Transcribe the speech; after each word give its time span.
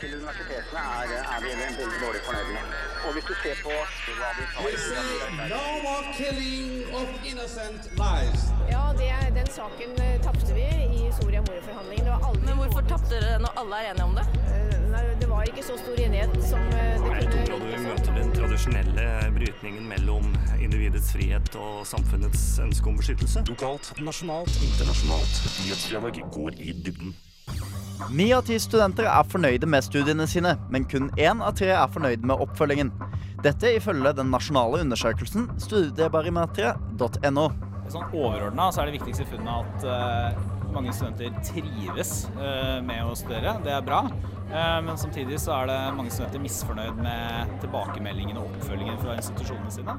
til 0.00 0.14
universitetene 0.16 0.82
er, 1.00 1.10
er 1.34 1.40
vi 1.44 1.50
veldig 1.60 1.98
dårlig 2.04 2.20
fornøyd 2.26 2.50
med. 2.54 2.76
Og 3.06 3.10
hvis 3.16 3.26
du 3.30 3.34
ser 3.42 3.56
på 3.64 3.74
hva 4.20 4.30
de 4.38 4.44
tar 4.54 5.48
no 5.52 5.64
more 5.84 6.04
killing 6.16 6.70
of 7.00 7.08
innocent 7.30 7.82
lives. 8.00 8.42
Ja, 8.70 8.84
det, 9.00 9.10
den 9.36 9.50
saken 9.58 9.92
eh, 10.06 10.16
tapte 10.24 10.54
vi 10.56 10.66
i 10.98 11.12
Soria 11.18 11.42
Moria-forhandlingene. 11.46 12.06
Det 12.08 12.14
var 12.16 12.28
aldri 12.28 12.46
Men 12.48 12.60
hvorfor 12.62 12.88
tapte 12.88 13.14
dere 13.14 13.38
når 13.44 13.62
alle 13.62 13.80
er 13.80 13.92
enige 13.92 14.08
om 14.08 14.18
det? 14.18 14.26
Eh, 14.54 14.76
Nei, 14.90 15.04
det 15.20 15.28
var 15.30 15.46
ikke 15.46 15.62
så 15.62 15.76
stor 15.78 16.00
enighet 16.02 16.32
som 16.42 16.62
eh, 16.74 16.92
det 16.96 17.00
kunne 17.04 17.20
er 17.20 17.26
et 17.28 17.50
du 17.60 17.86
møter 17.86 18.16
den 18.16 18.32
tradisjonelle 18.34 19.06
brytningen 19.36 19.88
mellom 19.92 20.32
individets 20.58 21.12
frihet 21.14 21.56
og 21.60 21.84
samfunnets 21.86 22.44
ønske 22.64 22.90
om 22.90 22.98
beskyttelse. 22.98 23.44
Lokalt, 23.52 23.92
nasjonalt, 24.00 24.62
internasjonalt. 24.70 25.42
Nyhetsdialog 25.60 26.22
går 26.34 26.58
i 26.58 26.74
dybden. 26.86 27.14
Ni 28.08 28.30
av 28.32 28.46
ti 28.48 28.56
studenter 28.58 29.04
er 29.04 29.26
fornøyde 29.28 29.68
med 29.68 29.84
studiene 29.84 30.24
sine, 30.30 30.54
men 30.72 30.86
kun 30.88 31.10
én 31.20 31.42
av 31.44 31.52
tre 31.58 31.68
er 31.74 31.90
fornøyd 31.92 32.24
med 32.26 32.40
oppfølgingen. 32.42 32.92
Dette 33.44 33.74
ifølge 33.76 34.14
den 34.16 34.32
nasjonale 34.32 34.80
undersøkelsen 34.84 35.50
studiebarometeret.no. 35.60 37.44
Sånn 37.90 38.08
overordna 38.14 38.70
så 38.72 38.82
er 38.82 38.90
det 38.90 38.98
viktigste 39.00 39.26
funnet 39.28 39.50
at 39.50 39.86
uh, 39.86 40.40
mange 40.74 40.92
studenter 40.94 41.34
trives 41.46 42.24
uh, 42.38 42.80
med 42.86 43.04
å 43.04 43.14
studere. 43.18 43.56
Det 43.64 43.72
er 43.76 43.84
bra. 43.86 44.04
Uh, 44.50 44.78
men 44.86 44.98
samtidig 44.98 45.40
så 45.42 45.54
er 45.60 45.70
det 45.70 45.78
mange 45.98 46.12
studenter 46.14 46.42
misfornøyd 46.42 47.00
med 47.04 47.56
tilbakemeldingen 47.64 48.40
og 48.40 48.48
oppfølgingen 48.50 49.00
fra 49.02 49.16
institusjonene 49.20 49.74
sine. 49.74 49.96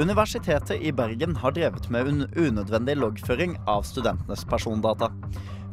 Universitetet 0.00 0.80
i 0.80 0.92
Bergen 0.96 1.36
har 1.36 1.52
drevet 1.52 1.90
med 1.92 2.08
un 2.08 2.22
unødvendig 2.32 2.96
loggføring 2.96 3.58
av 3.68 3.84
studentenes 3.84 4.46
persondata. 4.48 5.10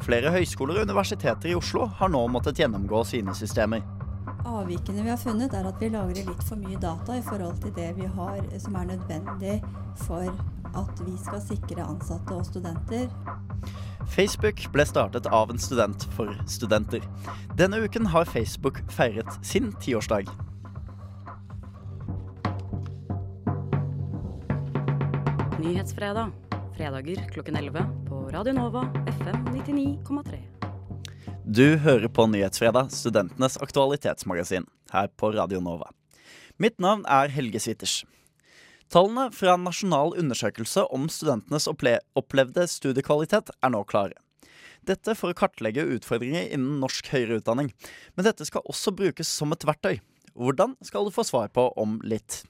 Flere 0.04 0.32
høyskoler 0.34 0.80
og 0.80 0.90
universiteter 0.90 1.52
i 1.52 1.58
Oslo 1.58 1.86
har 2.00 2.12
nå 2.12 2.22
måttet 2.32 2.62
gjennomgå 2.62 3.04
sine 3.08 3.36
systemer. 3.38 3.84
Avvikene 4.48 5.04
vi 5.04 5.12
har 5.12 5.20
funnet, 5.20 5.54
er 5.54 5.68
at 5.68 5.82
vi 5.82 5.92
lagrer 5.92 6.26
litt 6.26 6.46
for 6.48 6.60
mye 6.60 6.80
data 6.80 7.18
i 7.20 7.26
forhold 7.26 7.60
til 7.64 7.74
det 7.76 7.92
vi 8.00 8.08
har 8.08 8.40
som 8.64 8.78
er 8.80 8.94
nødvendig 8.94 9.60
for 10.06 10.32
at 10.80 11.04
vi 11.04 11.16
skal 11.20 11.42
sikre 11.44 11.86
ansatte 11.86 12.36
og 12.36 12.46
studenter. 12.48 13.10
Facebook 14.10 14.64
ble 14.74 14.86
startet 14.88 15.28
av 15.30 15.52
en 15.52 15.62
student 15.62 16.06
for 16.16 16.34
studenter. 16.50 17.04
Denne 17.60 17.84
uken 17.84 18.10
har 18.10 18.30
Facebook 18.30 18.82
feiret 18.90 19.40
sin 19.46 19.74
tiårsdag. 19.84 20.32
Nyhetsfredag. 25.60 26.32
Fredager 26.80 27.30
klokken 27.30 27.56
11 27.56 27.82
på 28.08 28.16
Radio 28.32 28.54
Nova 28.54 28.82
FM 29.08 29.36
99,3. 29.56 30.38
Du 31.46 31.78
hører 31.78 32.08
på 32.08 32.24
Nyhetsfredag, 32.32 32.88
studentenes 32.96 33.58
aktualitetsmagasin, 33.60 34.64
her 34.94 35.10
på 35.20 35.34
Radio 35.36 35.60
Nova. 35.60 35.90
Mitt 36.56 36.78
navn 36.80 37.04
er 37.04 37.34
Helge 37.36 37.60
Switters. 37.60 38.06
Tallene 38.88 39.26
fra 39.36 39.58
nasjonal 39.60 40.16
undersøkelse 40.22 40.86
om 40.96 41.10
studentenes 41.12 41.68
opple 41.68 41.98
opplevde 42.16 42.64
studiekvalitet 42.72 43.52
er 43.60 43.74
nå 43.76 43.84
klare. 43.84 44.16
Dette 44.88 45.18
for 45.20 45.34
å 45.34 45.40
kartlegge 45.42 45.84
utfordringer 45.98 46.48
innen 46.48 46.80
norsk 46.80 47.12
høyere 47.12 47.42
utdanning. 47.42 47.74
Men 48.16 48.30
dette 48.30 48.48
skal 48.48 48.64
også 48.64 48.96
brukes 48.96 49.28
som 49.28 49.52
et 49.52 49.68
verktøy. 49.68 50.00
Hvordan 50.32 50.80
skal 50.80 51.04
du 51.04 51.12
få 51.12 51.28
svar 51.28 51.52
på 51.52 51.74
om 51.76 52.00
litt. 52.08 52.46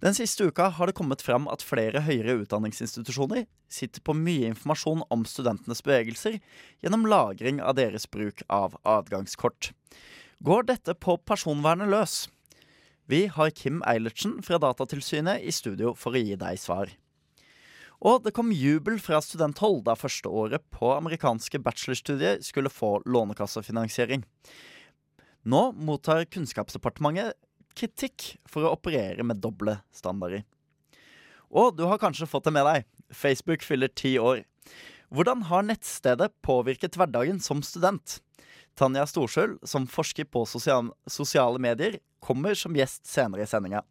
Den 0.00 0.16
siste 0.16 0.46
uka 0.48 0.70
har 0.72 0.88
det 0.88 0.96
kommet 0.96 1.20
fram 1.20 1.44
at 1.52 1.64
flere 1.64 2.00
høyere 2.06 2.38
utdanningsinstitusjoner 2.40 3.44
sitter 3.68 4.00
på 4.00 4.14
mye 4.16 4.48
informasjon 4.48 5.02
om 5.12 5.26
studentenes 5.28 5.84
bevegelser 5.84 6.38
gjennom 6.80 7.04
lagring 7.04 7.60
av 7.60 7.76
deres 7.76 8.08
bruk 8.08 8.40
av 8.48 8.78
adgangskort. 8.88 9.74
Går 10.40 10.70
dette 10.72 10.94
på 10.96 11.18
personvernet 11.28 11.92
løs? 11.92 12.22
Vi 13.12 13.26
har 13.28 13.52
Kim 13.52 13.82
Eilertsen 13.84 14.38
fra 14.46 14.56
Datatilsynet 14.62 15.44
i 15.44 15.52
studio 15.52 15.92
for 15.98 16.16
å 16.16 16.24
gi 16.24 16.38
deg 16.40 16.56
svar. 16.62 16.88
Og 18.00 18.22
det 18.24 18.32
kom 18.32 18.54
jubel 18.56 18.96
fra 19.04 19.20
studenthold 19.20 19.82
da 19.84 19.92
førsteåret 20.00 20.64
på 20.72 20.94
amerikanske 20.94 21.60
bachelorstudier 21.60 22.40
skulle 22.46 22.72
få 22.72 23.02
lånekassefinansiering. 23.04 24.24
Nå 25.44 25.62
mottar 25.76 26.24
Kunnskapsdepartementet 26.32 27.36
kritikk 27.78 28.34
for 28.48 28.66
å 28.66 28.74
operere 28.76 29.24
med 29.26 29.40
doble 29.42 29.78
standarder. 29.94 30.44
Og 31.50 31.74
du 31.76 31.84
har 31.90 31.98
kanskje 31.98 32.28
fått 32.30 32.46
det 32.46 32.54
med 32.54 32.66
deg. 32.68 32.88
Facebook 33.10 33.64
fyller 33.66 33.90
ti 33.90 34.14
år. 34.22 34.44
Hvordan 35.10 35.42
har 35.50 35.66
nettstedet 35.66 36.30
påvirket 36.46 36.98
hverdagen 36.98 37.40
som 37.42 37.64
student? 37.66 38.20
Tanja 38.78 39.02
Storsjøl, 39.10 39.56
som 39.66 39.88
forsker 39.90 40.28
på 40.30 40.44
sosial 40.46 40.92
sosiale 41.10 41.58
medier, 41.58 41.98
kommer 42.22 42.54
som 42.54 42.76
gjest 42.76 43.08
senere 43.10 43.42
i 43.42 43.50
sendinga. 43.50 43.82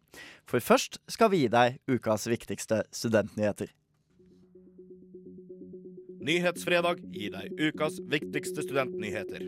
For 0.48 0.64
først 0.64 0.98
skal 1.10 1.30
vi 1.34 1.44
gi 1.44 1.50
deg 1.52 1.76
ukas 1.90 2.24
viktigste 2.30 2.82
studentnyheter. 2.94 3.68
Nyhetsfredag 6.20 7.04
gir 7.12 7.36
deg 7.36 7.60
ukas 7.70 8.00
viktigste 8.08 8.64
studentnyheter. 8.64 9.46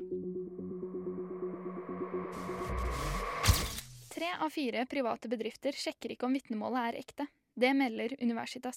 Tre 4.22 4.36
av 4.40 4.50
fire 4.54 4.84
private 4.86 5.26
bedrifter 5.28 5.74
sjekker 5.74 6.12
ikke 6.14 6.28
om 6.28 6.36
vitnemålet 6.36 6.92
er 6.92 6.98
ekte. 7.00 7.24
Det 7.58 7.72
melder 7.74 8.12
Universitas. 8.20 8.76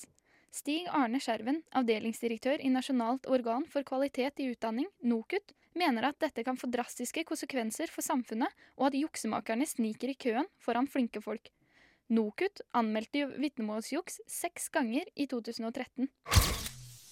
Stig 0.49 0.87
Arne 0.89 1.19
Skjerven, 1.21 1.59
avdelingsdirektør 1.69 2.63
i 2.65 2.71
Nasjonalt 2.73 3.29
organ 3.29 3.67
for 3.69 3.85
kvalitet 3.85 4.41
i 4.41 4.47
utdanning, 4.55 4.87
NOKUT, 5.05 5.53
mener 5.77 6.09
at 6.09 6.17
dette 6.25 6.41
kan 6.47 6.57
få 6.57 6.71
drastiske 6.73 7.27
konsekvenser 7.29 7.93
for 7.93 8.01
samfunnet, 8.01 8.49
og 8.73 8.87
at 8.87 8.97
juksemakerne 8.97 9.69
sniker 9.69 10.15
i 10.15 10.17
køen 10.25 10.49
foran 10.57 10.89
flinke 10.89 11.21
folk. 11.21 11.53
NOKUT 12.09 12.65
anmeldte 12.73 13.29
vitnemålsjuks 13.37 14.23
seks 14.25 14.71
ganger 14.73 15.13
i 15.13 15.29
2013. 15.29 16.09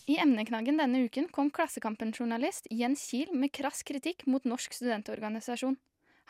I 0.10 0.22
emneknaggen 0.26 0.82
denne 0.82 1.06
uken 1.06 1.30
kom 1.30 1.54
Klassekampen-journalist 1.54 2.66
Jens 2.74 3.06
Kiel 3.12 3.38
med 3.38 3.54
krass 3.54 3.86
kritikk 3.86 4.26
mot 4.26 4.50
Norsk 4.50 4.74
studentorganisasjon. 4.82 5.78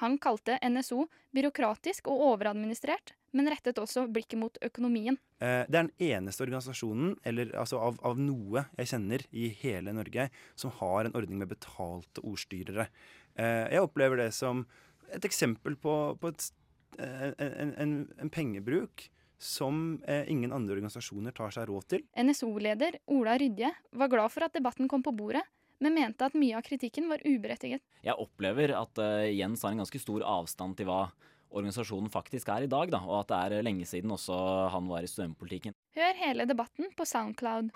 Han 0.01 0.17
kalte 0.17 0.57
NSO 0.65 1.05
byråkratisk 1.35 2.07
og 2.09 2.21
overadministrert, 2.31 3.13
men 3.33 3.49
rettet 3.49 3.77
også 3.81 4.07
blikket 4.13 4.39
mot 4.41 4.57
økonomien. 4.65 5.17
Eh, 5.39 5.65
Det 5.69 5.75
er 5.77 5.87
den 5.87 5.91
eneste 5.99 6.43
organisasjonen 6.45 7.15
eller, 7.23 7.51
altså 7.59 7.79
av, 7.79 7.99
av 8.03 8.17
noe 8.19 8.65
jeg 8.77 8.87
kjenner 8.93 9.25
i 9.31 9.49
hele 9.61 9.93
Norge 9.93 10.29
som 10.55 10.71
har 10.79 11.05
en 11.05 11.13
ordning 11.17 11.39
med 11.39 11.49
betalte 11.53 12.21
ordstyrere. 12.25 12.87
Eh, 13.35 13.69
Jeg 13.73 13.81
opplever 13.85 14.17
det 14.17 14.33
som 14.33 14.65
et 15.13 15.25
eksempel 15.25 15.75
på, 15.75 16.17
på 16.19 16.27
et, 16.33 16.51
eh, 16.99 17.33
en, 17.37 17.73
en, 17.77 17.97
en 18.19 18.29
pengebruk 18.33 19.09
som 19.43 19.99
ingen 20.07 20.53
andre 20.55 20.77
organisasjoner 20.77 21.33
tar 21.35 21.51
seg 21.51 21.67
råd 21.67 21.87
til. 21.91 22.03
NSO-leder 22.15 22.95
Ola 23.11 23.33
Rydje 23.35 23.73
var 23.91 24.07
glad 24.07 24.31
for 24.31 24.45
at 24.45 24.53
debatten 24.55 24.87
kom 24.87 25.03
på 25.03 25.11
bordet, 25.11 25.41
men 25.83 25.95
mente 25.97 26.25
at 26.25 26.37
mye 26.37 26.55
av 26.57 26.63
kritikken 26.65 27.09
var 27.11 27.23
uberettiget. 27.27 27.83
Jeg 28.05 28.15
opplever 28.19 28.73
at 28.79 29.03
uh, 29.03 29.27
Jens 29.27 29.65
har 29.65 29.75
en 29.75 29.83
ganske 29.83 30.01
stor 30.01 30.23
avstand 30.25 30.77
til 30.79 30.87
hva 30.89 31.05
organisasjonen 31.53 32.09
faktisk 32.09 32.49
er 32.49 32.65
i 32.65 32.71
dag, 32.71 32.89
da, 32.89 33.03
og 33.05 33.19
at 33.21 33.31
det 33.31 33.39
er 33.59 33.65
lenge 33.67 33.85
siden 33.85 34.13
også 34.15 34.35
han 34.73 34.87
var 34.89 35.05
i 35.05 35.09
studentpolitikken. 35.11 35.75
Hør 35.97 36.21
hele 36.23 36.47
debatten 36.49 36.89
på 36.97 37.05
Soundcloud. 37.05 37.69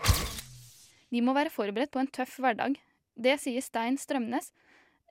De 1.14 1.22
må 1.24 1.36
være 1.38 1.54
forberedt 1.54 1.94
på 1.94 2.02
en 2.02 2.10
tøff 2.10 2.40
hverdag. 2.42 2.80
Det 3.18 3.38
sier 3.42 3.64
Stein 3.64 3.98
Strømnes, 4.02 4.50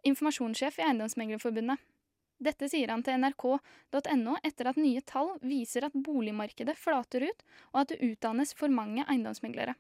informasjonssjef 0.07 0.81
i 0.81 0.87
Eiendomsmeglerforbundet. 0.89 1.81
Dette 2.37 2.69
sier 2.69 2.91
han 2.93 3.01
til 3.05 3.17
nrk.no 3.23 4.35
etter 4.45 4.69
at 4.69 4.79
nye 4.81 5.01
tall 5.09 5.33
viser 5.41 5.87
at 5.87 5.97
boligmarkedet 5.97 6.77
flater 6.77 7.25
ut, 7.31 7.45
og 7.73 7.81
at 7.81 7.95
det 7.95 8.11
utdannes 8.11 8.53
for 8.59 8.73
mange 8.73 9.07
eiendomsmeglere. 9.07 9.77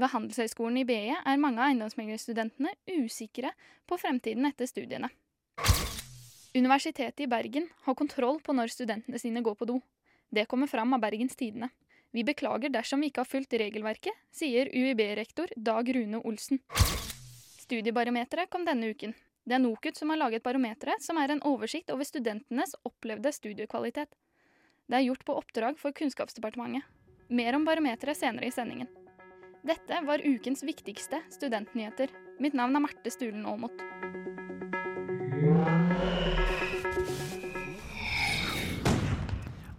Ved 0.00 0.14
Handelshøyskolen 0.14 0.78
i 0.80 0.86
BI 0.88 1.12
er 1.12 1.40
mange 1.40 1.60
av 1.60 1.68
eiendomsmeglerstudentene 1.68 2.72
usikre 3.02 3.50
på 3.84 3.98
fremtiden 4.00 4.46
etter 4.48 4.68
studiene. 4.70 5.10
Universitetet 6.56 7.20
i 7.26 7.28
Bergen 7.28 7.66
har 7.84 7.98
kontroll 7.98 8.40
på 8.40 8.54
når 8.56 8.72
studentene 8.72 9.20
sine 9.20 9.42
går 9.44 9.58
på 9.60 9.68
do. 9.68 9.76
Det 10.32 10.46
kommer 10.48 10.70
fram 10.70 10.96
av 10.96 11.02
Bergens 11.04 11.36
Tidende. 11.36 11.68
Vi 12.16 12.24
beklager 12.24 12.72
dersom 12.72 13.04
vi 13.04 13.10
ikke 13.10 13.22
har 13.22 13.28
fulgt 13.28 13.52
regelverket, 13.60 14.16
sier 14.34 14.70
UiB-rektor 14.72 15.52
Dag 15.56 15.90
Rune 15.94 16.22
Olsen. 16.26 16.62
Studiebarometeret 17.60 18.50
kom 18.50 18.64
denne 18.66 18.90
uken. 18.90 19.12
Det 19.44 19.58
er 19.58 19.62
NOKUT 19.62 20.00
som 20.00 20.10
har 20.10 20.18
laget 20.18 20.42
barometeret, 20.42 21.04
som 21.04 21.20
er 21.20 21.34
en 21.34 21.44
oversikt 21.46 21.92
over 21.92 22.08
studentenes 22.08 22.72
opplevde 22.88 23.30
studiekvalitet. 23.36 24.10
Det 24.90 24.98
er 24.98 25.06
gjort 25.06 25.28
på 25.28 25.36
oppdrag 25.38 25.78
for 25.78 25.94
Kunnskapsdepartementet. 25.94 26.88
Mer 27.30 27.54
om 27.54 27.68
barometeret 27.68 28.18
senere 28.18 28.50
i 28.50 28.54
sendingen. 28.54 28.90
Dette 29.60 29.98
var 30.06 30.22
ukens 30.24 30.62
viktigste 30.64 31.18
studentnyheter. 31.28 32.08
Mitt 32.40 32.54
navn 32.56 32.78
er 32.78 32.80
Marte 32.80 33.10
Stulen 33.12 33.44
Aamodt. 33.44 33.82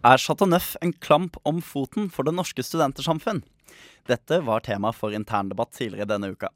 Er 0.06 0.22
Chateauneuf 0.22 0.76
en 0.86 0.94
klamp 0.94 1.40
om 1.50 1.64
foten 1.66 2.12
for 2.14 2.30
det 2.30 2.36
norske 2.38 2.62
studentersamfunn? 2.62 3.42
Dette 4.06 4.42
var 4.46 4.62
tema 4.62 4.94
for 4.94 5.18
interndebatt 5.18 5.74
tidligere 5.74 6.12
denne 6.14 6.30
uka. 6.36 6.54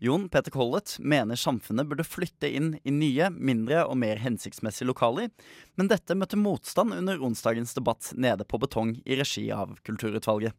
Jon 0.00 0.28
Peter 0.28 0.50
Collett 0.50 0.98
mener 0.98 1.36
samfunnet 1.36 1.86
burde 1.86 2.04
flytte 2.04 2.46
inn 2.54 2.76
i 2.86 2.92
nye, 2.94 3.30
mindre 3.34 3.80
og 3.82 3.96
mer 3.98 4.20
hensiktsmessige 4.22 4.86
lokaler, 4.86 5.32
men 5.74 5.90
dette 5.90 6.14
møtte 6.14 6.38
motstand 6.38 6.94
under 6.94 7.18
onsdagens 7.18 7.74
debatt 7.74 8.12
nede 8.14 8.46
på 8.46 8.60
Betong 8.62 8.94
i 9.02 9.18
regi 9.18 9.48
av 9.50 9.74
Kulturutvalget. 9.82 10.54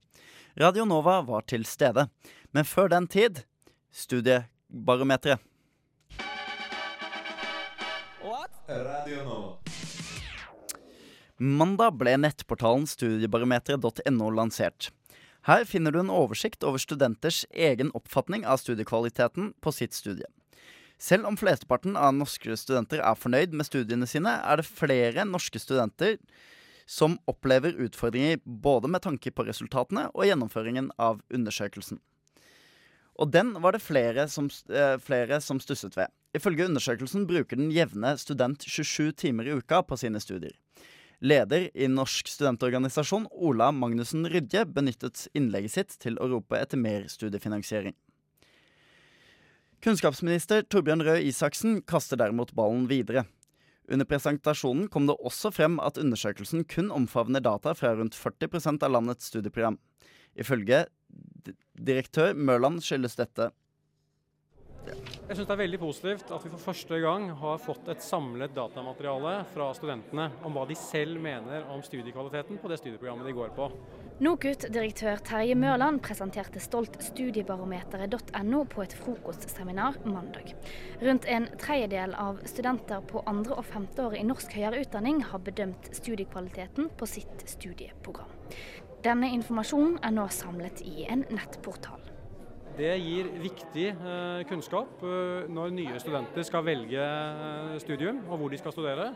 Radio 0.59 0.83
Nova 0.83 1.21
var 1.23 1.47
til 1.47 1.63
stede, 1.63 2.09
men 2.51 2.67
før 2.67 2.91
den 2.91 3.07
tid 3.07 3.45
Studiebarometeret. 3.95 5.39
Radio 8.69 9.23
Nova. 9.23 9.55
Mandag 11.39 11.95
ble 11.95 12.17
nettportalen 12.19 12.83
studiebarometeret.no 12.91 14.33
lansert. 14.35 14.91
Her 15.49 15.63
finner 15.65 15.89
du 15.89 15.97
en 15.97 16.11
oversikt 16.13 16.61
over 16.61 16.77
studenters 16.77 17.39
egen 17.49 17.89
oppfatning 17.97 18.43
av 18.45 18.59
studiekvaliteten 18.61 19.55
på 19.63 19.71
sitt 19.73 19.95
studie. 19.97 20.27
Selv 21.01 21.25
om 21.25 21.37
flesteparten 21.39 21.95
av 21.97 22.11
norske 22.13 22.53
studenter 22.59 23.01
er 23.01 23.17
fornøyd 23.17 23.55
med 23.57 23.65
studiene 23.65 24.05
sine, 24.05 24.35
er 24.45 24.61
det 24.61 24.67
flere 24.67 25.25
norske 25.25 25.57
studenter 25.57 26.19
som 26.85 27.17
opplever 27.29 27.73
utfordringer 27.81 28.43
både 28.45 28.91
med 28.93 29.01
tanke 29.07 29.33
på 29.33 29.47
resultatene 29.47 30.11
og 30.13 30.27
gjennomføringen 30.29 30.91
av 31.01 31.23
undersøkelsen. 31.33 31.97
Og 33.17 33.33
den 33.33 33.55
var 33.63 33.73
det 33.73 33.81
flere 33.81 34.27
som, 34.29 34.51
eh, 34.69 34.97
flere 34.97 35.41
som 35.41 35.59
stusset 35.59 35.97
ved. 35.97 36.13
Ifølge 36.35 36.69
undersøkelsen 36.69 37.25
bruker 37.25 37.57
den 37.57 37.71
jevne 37.71 38.17
student 38.17 38.61
27 38.61 39.11
timer 39.17 39.47
i 39.47 39.57
uka 39.57 39.81
på 39.81 39.97
sine 39.97 40.19
studier. 40.21 40.53
Leder 41.19 41.69
i 41.75 41.87
Norsk 41.91 42.29
studentorganisasjon, 42.31 43.25
Ola 43.31 43.71
Magnussen 43.75 44.23
Rydje, 44.31 44.63
benyttet 44.65 45.25
innlegget 45.35 45.73
sitt 45.73 45.97
til 45.99 46.15
å 46.19 46.29
rope 46.31 46.55
etter 46.55 46.79
mer 46.79 47.09
studiefinansiering. 47.11 47.95
Kunnskapsminister 49.83 50.63
Torbjørn 50.67 51.03
Røe 51.07 51.19
Isaksen 51.27 51.81
kaster 51.87 52.19
derimot 52.19 52.55
ballen 52.55 52.87
videre. 52.87 53.25
Under 53.89 54.05
presentasjonen 54.05 54.87
kom 54.91 55.07
det 55.09 55.17
også 55.25 55.51
frem 55.55 55.79
at 55.83 55.97
undersøkelsen 55.99 56.65
kun 56.71 56.91
omfavner 56.93 57.43
data 57.43 57.73
fra 57.75 57.95
rundt 57.97 58.15
40% 58.15 58.83
av 58.85 58.93
landets 58.93 59.31
studieprogram. 59.31 59.79
Ifølge 60.39 60.85
direktør 61.79 62.35
Mørland 62.35 62.83
skyldes 62.85 63.17
dette 63.19 63.49
jeg 65.29 65.37
synes 65.37 65.45
det 65.45 65.53
er 65.53 65.61
veldig 65.61 65.77
positivt 65.77 66.31
at 66.33 66.41
vi 66.41 66.49
for 66.49 66.61
første 66.71 66.97
gang 67.03 67.27
har 67.37 67.59
fått 67.61 67.89
et 67.93 68.01
samlet 68.01 68.55
datamateriale 68.55 69.33
fra 69.51 69.67
studentene 69.77 70.25
om 70.47 70.57
hva 70.57 70.63
de 70.65 70.77
selv 70.79 71.21
mener 71.21 71.67
om 71.69 71.83
studiekvaliteten 71.85 72.57
på 72.57 72.71
det 72.71 72.79
studieprogrammet 72.81 73.29
de 73.29 73.35
går 73.37 73.53
på. 73.53 73.67
NOKUT-direktør 74.25 75.21
Terje 75.29 75.53
Mørland 75.53 76.01
presenterte 76.01 76.59
stolt 76.59 76.97
studiebarometeret.no 77.11 78.63
på 78.73 78.83
et 78.87 78.97
frokostseminar 78.97 80.01
mandag. 80.09 80.55
Rundt 81.05 81.29
en 81.29 81.45
tredjedel 81.61 82.17
av 82.17 82.41
studenter 82.49 83.05
på 83.13 83.21
andre 83.29 83.61
og 83.61 83.69
femte 83.69 84.09
år 84.09 84.17
i 84.17 84.25
norsk 84.25 84.57
høyere 84.57 84.81
utdanning 84.81 85.21
har 85.29 85.45
bedømt 85.45 85.93
studiekvaliteten 85.93 86.89
på 86.97 87.13
sitt 87.13 87.45
studieprogram. 87.45 88.33
Denne 89.05 89.29
informasjonen 89.37 90.01
er 90.01 90.17
nå 90.17 90.25
samlet 90.33 90.81
i 90.81 91.05
en 91.05 91.27
nettportal. 91.29 92.01
Det 92.79 92.91
gir 93.03 93.27
viktig 93.41 93.87
eh, 93.91 94.41
kunnskap 94.47 95.01
eh, 95.03 95.47
når 95.51 95.73
nye 95.75 95.99
studenter 95.99 96.45
skal 96.47 96.63
velge 96.63 97.03
eh, 97.03 97.73
studium 97.83 98.21
og 98.29 98.39
hvor 98.39 98.53
de 98.53 98.59
skal 98.61 98.71
studere. 98.71 99.09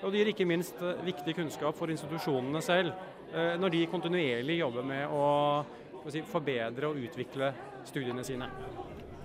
Og 0.00 0.08
det 0.08 0.22
gir 0.22 0.30
ikke 0.32 0.46
minst 0.48 0.78
viktig 1.04 1.34
kunnskap 1.36 1.76
for 1.76 1.92
institusjonene 1.92 2.62
selv 2.64 2.94
når 3.30 3.70
de 3.70 3.80
kontinuerlig 3.86 4.56
jobber 4.56 4.82
med 4.82 5.12
å 5.14 5.26
forbedre 6.26 6.88
og 6.88 6.96
utvikle 6.98 7.52
studiene 7.86 8.24
sine. 8.26 8.48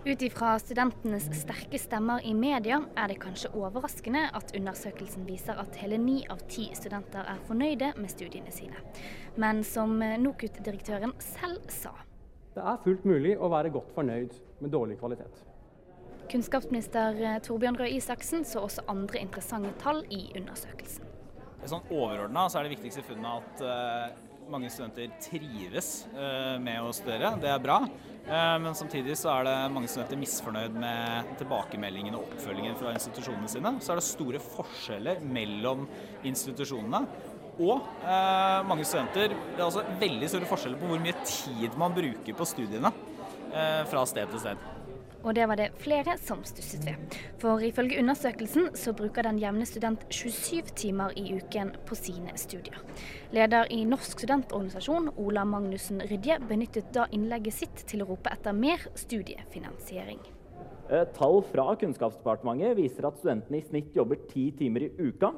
Ut 0.06 0.26
ifra 0.28 0.52
studentenes 0.62 1.30
sterke 1.40 1.80
stemmer 1.82 2.22
i 2.28 2.36
media 2.38 2.82
er 2.94 3.10
det 3.10 3.18
kanskje 3.24 3.54
overraskende 3.58 4.28
at 4.38 4.52
undersøkelsen 4.60 5.26
viser 5.26 5.58
at 5.64 5.80
hele 5.82 5.98
ni 5.98 6.20
av 6.30 6.44
ti 6.52 6.68
studenter 6.78 7.24
er 7.24 7.40
fornøyde 7.48 7.96
med 7.96 8.12
studiene 8.14 8.54
sine. 8.54 8.84
Men 9.42 9.64
som 9.66 9.96
NOKUT-direktøren 9.96 11.16
selv 11.24 11.72
sa, 11.74 11.96
det 12.56 12.64
er 12.64 12.80
fullt 12.86 13.04
mulig 13.08 13.36
å 13.36 13.50
være 13.52 13.74
godt 13.74 13.92
fornøyd 13.96 14.36
med 14.64 14.72
dårlig 14.72 14.96
kvalitet. 15.02 15.42
Kunnskapsminister 16.32 17.18
eh, 17.22 17.42
Torbjørn 17.44 17.78
Røe 17.82 17.92
Isaksen 17.98 18.46
så 18.48 18.64
også 18.66 18.86
andre 18.92 19.20
interessante 19.22 19.74
tall 19.82 20.02
i 20.14 20.24
undersøkelsen. 20.40 21.12
Sånn 21.66 21.86
Overordna 21.92 22.46
er 22.48 22.66
det 22.66 22.76
viktigste 22.76 23.02
funnet 23.08 23.42
at 23.42 23.62
uh, 23.66 24.50
mange 24.54 24.70
studenter 24.70 25.10
trives 25.18 26.06
uh, 26.14 26.56
med 26.62 26.78
å 26.86 26.92
studere. 26.94 27.32
Det 27.42 27.50
er 27.50 27.64
bra. 27.64 27.80
Men 28.26 28.74
samtidig 28.74 29.14
så 29.20 29.30
er 29.36 29.44
det 29.46 29.52
mange 29.70 29.86
studenter 29.86 30.18
misfornøyd 30.18 30.78
med 30.82 31.28
tilbakemeldingen 31.38 32.16
og 32.18 32.24
oppfølgingen 32.24 32.74
fra 32.80 32.96
institusjonene 32.96 33.52
sine. 33.54 33.72
Så 33.86 33.94
er 33.94 34.00
det 34.00 34.06
store 34.08 34.42
forskjeller 34.42 35.22
mellom 35.30 35.84
institusjonene. 36.26 37.04
Og 37.56 37.80
eh, 38.04 38.62
mange 38.68 38.84
studenter 38.84 39.32
Det 39.32 39.60
er 39.62 39.68
også 39.68 39.86
veldig 40.02 40.32
store 40.32 40.50
forskjeller 40.50 40.80
på 40.82 40.90
hvor 40.92 41.04
mye 41.04 41.16
tid 41.24 41.78
man 41.80 41.96
bruker 41.96 42.36
på 42.36 42.48
studiene 42.48 42.92
eh, 43.54 43.84
fra 43.88 44.04
sted 44.10 44.32
til 44.34 44.44
sted. 44.44 44.72
Og 45.26 45.34
det 45.34 45.48
var 45.50 45.58
det 45.58 45.72
flere 45.82 46.20
som 46.22 46.44
stusset 46.46 46.84
ved. 46.86 47.16
For 47.42 47.64
ifølge 47.66 47.98
undersøkelsen 47.98 48.76
så 48.78 48.94
bruker 48.94 49.26
den 49.26 49.40
jevne 49.42 49.66
student 49.66 50.04
27 50.14 50.76
timer 50.78 51.16
i 51.18 51.24
uken 51.40 51.72
på 51.88 51.98
sine 51.98 52.36
studier. 52.38 52.78
Leder 53.34 53.66
i 53.74 53.82
Norsk 53.90 54.20
studentorganisasjon, 54.20 55.10
Ola 55.18 55.42
Magnussen 55.50 56.04
Rydje, 56.06 56.38
benyttet 56.46 56.94
da 56.94 57.08
innlegget 57.10 57.58
sitt 57.58 57.86
til 57.90 58.06
å 58.06 58.10
rope 58.12 58.30
etter 58.38 58.54
mer 58.54 58.86
studiefinansiering. 58.94 60.22
Eh, 60.94 61.08
tall 61.18 61.42
fra 61.50 61.72
Kunnskapsdepartementet 61.82 62.78
viser 62.78 63.10
at 63.10 63.18
studentene 63.18 63.64
i 63.64 63.66
snitt 63.66 63.98
jobber 63.98 64.22
ti 64.30 64.52
timer 64.54 64.86
i 64.86 64.94
uka 65.08 65.34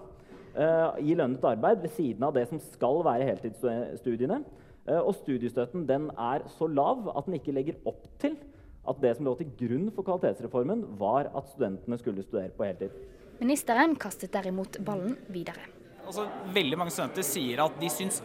i 0.57 1.13
lønnet 1.13 1.44
arbeid 1.45 1.83
ved 1.83 1.92
siden 1.94 2.24
av 2.25 2.33
det 2.33 2.48
som 2.50 2.62
skal 2.63 3.04
være 3.06 3.27
heltidsstudiene. 3.30 4.39
Uh, 4.88 5.01
og 5.04 5.18
studiestøtten 5.18 5.83
den 5.86 6.07
er 6.15 6.45
så 6.56 6.65
lav 6.71 7.09
at 7.12 7.25
den 7.27 7.36
ikke 7.38 7.54
legger 7.54 7.75
opp 7.89 8.06
til 8.21 8.38
at 8.88 9.01
det 9.04 9.13
som 9.18 9.27
lå 9.27 9.33
til 9.36 9.50
grunn 9.59 9.89
for 9.92 10.07
kvalitetsreformen, 10.07 10.86
var 11.00 11.27
at 11.36 11.50
studentene 11.51 11.98
skulle 12.00 12.24
studere 12.24 12.54
på 12.56 12.63
heltid. 12.63 12.94
Ministeren 13.42 13.98
kastet 14.00 14.31
derimot 14.33 14.80
ballen 14.86 15.18
videre. 15.27 15.68
Altså, 16.07 16.24
veldig 16.56 16.80
mange 16.80 16.94
studenter 16.95 17.25
sier 17.27 17.62
at 17.65 17.75
de 17.81 17.89
syns 17.92 18.21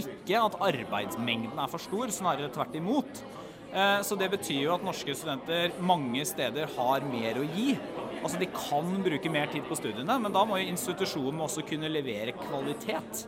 ikke 0.00 0.40
at 0.40 0.56
arbeidsmengden 0.64 1.60
er 1.60 1.70
for 1.70 1.82
stor, 1.82 2.10
snarere 2.10 2.48
tvert 2.54 2.78
imot. 2.80 3.20
Eh, 3.74 4.00
så 4.06 4.16
det 4.18 4.30
betyr 4.32 4.62
jo 4.64 4.74
at 4.78 4.86
norske 4.86 5.14
studenter 5.14 5.76
mange 5.82 6.24
steder 6.26 6.72
har 6.78 7.04
mer 7.06 7.38
å 7.38 7.44
gi. 7.52 7.74
Altså 8.24 8.38
De 8.40 8.46
kan 8.48 9.02
bruke 9.04 9.28
mer 9.28 9.50
tid 9.52 9.66
på 9.68 9.76
studiene, 9.76 10.14
men 10.16 10.32
da 10.32 10.46
må 10.48 10.56
jo 10.56 10.70
institusjonen 10.72 11.42
også 11.44 11.60
kunne 11.68 11.90
levere 11.92 12.32
kvalitet 12.38 13.26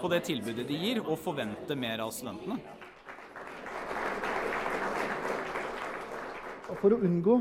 på 0.00 0.08
det 0.08 0.22
tilbudet 0.24 0.64
de 0.68 0.78
gir, 0.80 1.02
og 1.04 1.20
forvente 1.20 1.76
mer 1.76 2.00
av 2.00 2.14
studentene. 2.16 2.56
For 6.80 6.96
å 6.96 7.00
unngå 7.04 7.36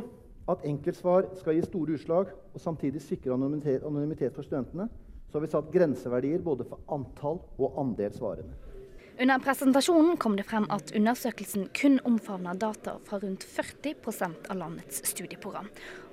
at 0.52 0.68
enkeltsvar 0.68 1.32
skal 1.40 1.56
gi 1.56 1.64
store 1.64 1.96
utslag, 1.96 2.36
og 2.52 2.62
samtidig 2.62 3.02
sikre 3.04 3.36
anonymitet, 3.40 4.36
for 4.36 4.44
studentene, 4.44 4.90
så 5.32 5.40
har 5.40 5.46
vi 5.46 5.52
satt 5.56 5.72
grenseverdier 5.72 6.44
både 6.44 6.68
for 6.68 6.84
antall 6.92 7.40
og 7.56 7.80
andel 7.82 8.12
svarende. 8.16 8.75
Under 9.20 9.40
presentasjonen 9.40 10.18
kom 10.18 10.34
det 10.36 10.44
frem 10.44 10.66
at 10.76 10.90
undersøkelsen 10.96 11.70
kun 11.78 12.02
omfavner 12.04 12.58
data 12.60 12.98
fra 13.08 13.20
rundt 13.22 13.46
40% 13.48 14.50
av 14.52 14.58
landets 14.60 15.06
studieprogram. 15.08 15.70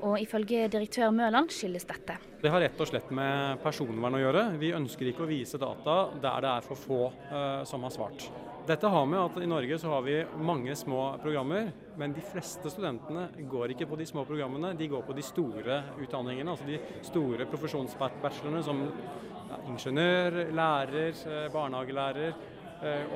Og 0.06 0.20
ifølge 0.22 0.68
direktør 0.70 1.10
Mørland 1.10 1.50
skyldes 1.50 1.88
dette. 1.88 2.20
Det 2.38 2.52
har 2.54 2.62
rett 2.62 2.78
og 2.78 2.90
slett 2.92 3.10
med 3.10 3.58
personvern 3.64 4.20
å 4.20 4.22
gjøre. 4.22 4.44
Vi 4.62 4.70
ønsker 4.78 5.10
ikke 5.10 5.26
å 5.26 5.30
vise 5.32 5.58
data 5.58 5.96
der 6.14 6.46
det 6.46 6.54
er 6.54 6.68
for 6.68 6.78
få 6.84 7.00
uh, 7.10 7.64
som 7.66 7.82
har 7.82 7.94
svart. 7.96 8.28
Dette 8.70 8.86
har 8.94 9.10
med 9.10 9.18
at 9.18 9.42
I 9.42 9.50
Norge 9.50 9.80
så 9.82 9.90
har 9.96 10.06
vi 10.06 10.20
mange 10.38 10.78
små 10.78 11.16
programmer, 11.18 11.72
men 11.98 12.14
de 12.14 12.22
fleste 12.22 12.70
studentene 12.70 13.32
går 13.50 13.74
ikke 13.74 13.90
på 13.90 13.98
de 13.98 14.06
små 14.06 14.22
programmene. 14.28 14.76
De 14.78 14.86
går 14.86 15.02
på 15.02 15.18
de 15.18 15.26
store 15.26 15.82
utdanningene, 15.98 16.54
altså 16.54 16.70
de 16.70 16.78
store 17.02 17.50
profesjonsbachelorene 17.50 18.62
som 18.62 18.86
ja, 18.86 19.58
ingeniør, 19.66 20.44
lærer, 20.54 21.10
eh, 21.26 21.48
barnehagelærer 21.50 22.28
eh, 22.30 22.51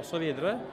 osv. 0.01 0.25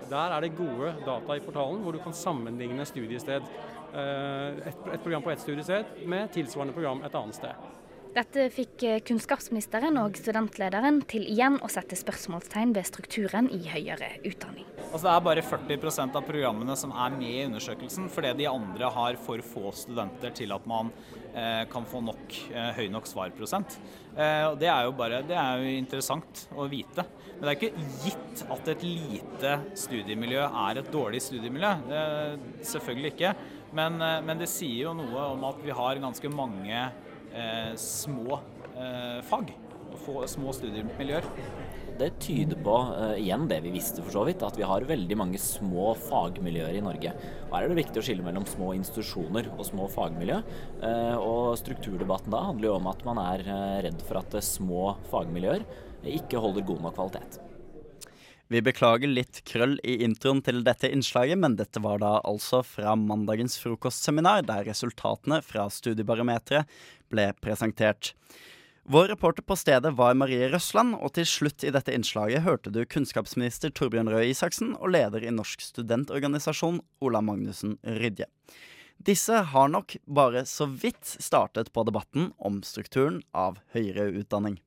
Der 0.09 0.35
er 0.35 0.41
det 0.43 0.55
gode 0.57 0.95
data 1.05 1.37
i 1.37 1.43
portalen 1.43 1.81
hvor 1.83 1.95
du 1.95 2.01
kan 2.03 2.15
sammenligne 2.15 2.85
studiested. 2.85 3.47
Eh, 3.93 4.67
et, 4.67 4.77
et 4.93 5.03
program 5.03 5.21
på 5.21 5.31
ett 5.31 5.41
studiested 5.43 5.85
med 6.09 6.31
tilsvarende 6.33 6.73
program 6.73 7.03
et 7.05 7.15
annet 7.15 7.37
sted. 7.37 7.65
Dette 8.13 8.45
fikk 8.53 8.83
eh, 8.85 8.99
kunnskapsministeren 9.05 9.97
og 10.01 10.17
studentlederen 10.17 10.99
til 11.09 11.25
igjen 11.29 11.59
å 11.61 11.69
sette 11.69 11.97
spørsmålstegn 11.97 12.73
ved 12.73 12.89
strukturen 12.89 13.49
i 13.53 13.61
høyere 13.69 14.15
utdanning. 14.25 14.65
Altså 14.87 15.07
det 15.07 15.13
er 15.13 15.23
bare 15.27 15.45
40% 15.45 16.17
av 16.17 16.25
programmene 16.25 16.77
som 16.77 16.93
er 16.93 17.13
med 17.17 17.29
i 17.29 17.45
undersøkelsen, 17.47 18.09
fordi 18.13 18.33
de 18.41 18.49
andre 18.49 18.89
har 18.97 19.17
for 19.21 19.45
få 19.45 19.73
studenter 19.77 20.33
til 20.41 20.53
at 20.53 20.65
man 20.69 20.89
eh, 20.89 21.22
kan 21.71 21.85
få 21.89 22.01
nok, 22.05 22.35
eh, 22.53 22.69
høy 22.77 22.87
nok 22.93 23.07
svarprosent. 23.09 23.79
Eh, 24.13 24.51
det 24.61 24.69
er 24.69 24.85
jo 24.85 24.93
bare, 24.97 25.23
det 25.25 25.37
er 25.39 25.63
jo 25.63 25.73
interessant 25.79 26.45
å 26.53 26.67
vite. 26.69 27.05
Men 27.39 27.47
det 27.47 27.51
er 27.51 27.57
ikke 27.57 27.87
gitt 28.05 28.43
at 28.53 28.69
et 28.75 28.85
lite 28.85 29.55
studiemiljø 29.83 30.45
er 30.45 30.79
et 30.83 30.91
dårlig 30.93 31.21
studiemiljø. 31.25 31.73
selvfølgelig 32.61 33.13
ikke. 33.13 33.35
Men, 33.73 34.01
eh, 34.01 34.21
men, 34.21 34.37
det 34.37 34.49
sier 34.51 34.87
jo 34.87 34.93
noe 34.97 35.29
om 35.33 35.45
at 35.49 35.61
vi 35.65 35.73
har 35.73 36.01
ganske 36.01 36.29
mange 36.33 36.77
eh, 37.33 37.73
små 37.79 38.39
eh, 38.77 39.19
fag. 39.25 39.53
Få, 40.03 40.23
små 40.29 40.53
studiemiljøer. 40.53 41.25
Det 41.99 42.09
tyder 42.23 42.57
på 42.65 42.73
uh, 42.73 43.13
igjen 43.21 43.45
det 43.49 43.59
vi 43.61 43.73
visste 43.75 44.01
for 44.01 44.15
så 44.15 44.23
vidt, 44.25 44.41
at 44.45 44.57
vi 44.57 44.65
har 44.65 44.85
veldig 44.89 45.17
mange 45.19 45.39
små 45.41 45.91
fagmiljøer 46.07 46.79
i 46.79 46.83
Norge. 46.83 47.13
Her 47.51 47.59
er 47.59 47.69
det 47.69 47.79
viktig 47.83 48.01
å 48.01 48.05
skille 48.07 48.25
mellom 48.25 48.47
små 48.49 48.71
institusjoner 48.79 49.51
og 49.53 49.63
små 49.67 49.87
fagmiljø. 49.93 50.41
Uh, 50.81 51.15
og 51.21 51.53
strukturdebatten 51.61 52.33
da 52.33 52.43
handler 52.49 52.71
jo 52.71 52.75
om 52.79 52.89
at 52.91 53.05
man 53.05 53.21
er 53.21 53.45
uh, 53.45 53.79
redd 53.85 54.01
for 54.07 54.23
at 54.23 54.37
små 54.45 54.93
fagmiljøer 55.11 55.65
ikke 56.17 56.41
holder 56.41 56.65
god 56.67 56.87
nok 56.87 56.97
kvalitet. 56.97 57.41
Vi 58.51 58.59
beklager 58.61 59.09
litt 59.09 59.39
krøll 59.49 59.77
i 59.87 59.95
introen 60.05 60.41
til 60.45 60.59
dette 60.65 60.89
innslaget, 60.91 61.39
men 61.41 61.55
dette 61.57 61.81
var 61.81 62.01
da 62.03 62.17
altså 62.27 62.59
fra 62.67 62.97
mandagens 62.99 63.55
frokostseminar, 63.61 64.43
der 64.49 64.67
resultatene 64.67 65.39
fra 65.45 65.69
Studiebarometeret 65.71 66.69
ble 67.13 67.29
presentert. 67.41 68.11
Vår 68.85 69.07
reporter 69.07 69.41
på 69.41 69.55
stedet 69.55 69.93
var 69.93 70.13
Marie 70.13 70.49
Røsland, 70.51 70.97
og 70.99 71.13
til 71.15 71.23
slutt 71.27 71.63
i 71.63 71.71
dette 71.71 71.93
innslaget 71.95 72.43
hørte 72.43 72.71
du 72.73 72.81
kunnskapsminister 72.83 73.71
Torbjørn 73.71 74.09
Røe 74.11 74.25
Isaksen 74.27 74.73
og 74.75 74.91
leder 74.91 75.23
i 75.23 75.31
Norsk 75.31 75.61
studentorganisasjon 75.63 76.81
Ola 76.99 77.21
Magnussen 77.23 77.77
Rydje. 77.79 78.27
Disse 78.99 79.39
har 79.53 79.71
nok 79.71 79.95
bare 80.03 80.43
så 80.43 80.67
vidt 80.67 81.15
startet 81.23 81.71
på 81.71 81.85
debatten 81.87 82.33
om 82.43 82.59
strukturen 82.67 83.21
av 83.31 83.61
høyere 83.71 84.09
utdanning. 84.19 84.59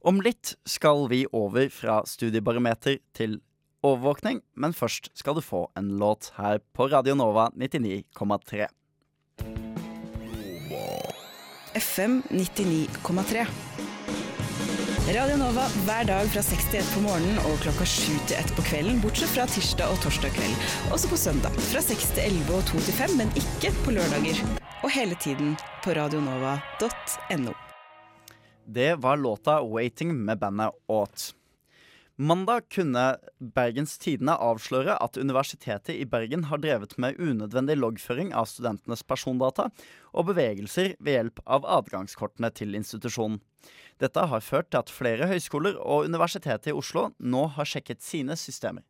Om 0.00 0.22
litt 0.24 0.54
skal 0.64 1.04
vi 1.12 1.26
over 1.36 1.68
fra 1.68 1.98
studiebarometer 2.08 2.96
til 3.12 3.42
overvåkning, 3.84 4.40
men 4.56 4.72
først 4.72 5.12
skal 5.12 5.36
du 5.36 5.44
få 5.44 5.66
en 5.76 5.98
låt 6.00 6.32
her 6.40 6.64
på 6.72 6.88
Radio 6.88 7.12
Nova 7.20 7.50
99,3. 7.52 8.72
FM 11.74 12.22
99,3. 12.30 13.46
Radio 15.14 15.36
Nova 15.36 15.64
hver 15.84 16.06
dag 16.06 16.28
fra 16.30 16.42
6 16.46 16.68
til 16.70 16.78
1 16.78 16.90
på 16.94 17.00
morgenen 17.02 17.40
og 17.48 17.56
klokka 17.64 17.86
7 17.88 18.14
til 18.30 18.38
1 18.38 18.52
på 18.54 18.64
kvelden, 18.68 19.00
bortsett 19.02 19.32
fra 19.34 19.46
tirsdag 19.50 19.90
og 19.90 19.98
torsdag 20.04 20.30
kveld. 20.36 20.54
Også 20.94 21.10
på 21.10 21.18
søndag 21.18 21.58
fra 21.72 21.82
6 21.82 22.06
til 22.14 22.22
11 22.28 22.54
og 22.60 22.62
2 22.70 22.82
til 22.86 22.96
5, 23.00 23.16
men 23.18 23.34
ikke 23.40 23.74
på 23.82 23.96
lørdager. 23.96 24.38
Og 24.86 24.94
hele 24.94 25.18
tiden 25.18 25.56
på 25.82 25.96
radionova.no. 25.98 27.56
Det 28.64 28.94
var 29.02 29.16
låta 29.16 29.60
'Waiting' 29.60 30.14
med 30.14 30.38
bandet 30.38 30.70
Ought. 30.88 31.34
Mandag 32.16 32.68
kunne 32.70 33.16
Bergens 33.40 33.96
Tidende 33.98 34.36
avsløre 34.38 34.94
at 35.02 35.16
Universitetet 35.18 35.96
i 35.98 36.04
Bergen 36.06 36.44
har 36.46 36.60
drevet 36.62 36.92
med 37.02 37.18
unødvendig 37.18 37.74
loggføring 37.74 38.28
av 38.30 38.46
studentenes 38.46 39.02
persondata 39.02 39.64
og 40.14 40.28
bevegelser 40.28 40.92
ved 41.02 41.16
hjelp 41.16 41.42
av 41.42 41.66
adgangskortene 41.66 42.52
til 42.54 42.78
institusjonen. 42.78 43.40
Dette 43.98 44.22
har 44.30 44.46
ført 44.46 44.70
til 44.70 44.84
at 44.84 44.92
flere 44.94 45.26
høyskoler 45.26 45.74
og 45.82 46.06
Universitetet 46.06 46.70
i 46.70 46.76
Oslo 46.78 47.08
nå 47.18 47.48
har 47.56 47.66
sjekket 47.66 48.06
sine 48.06 48.38
systemer. 48.38 48.86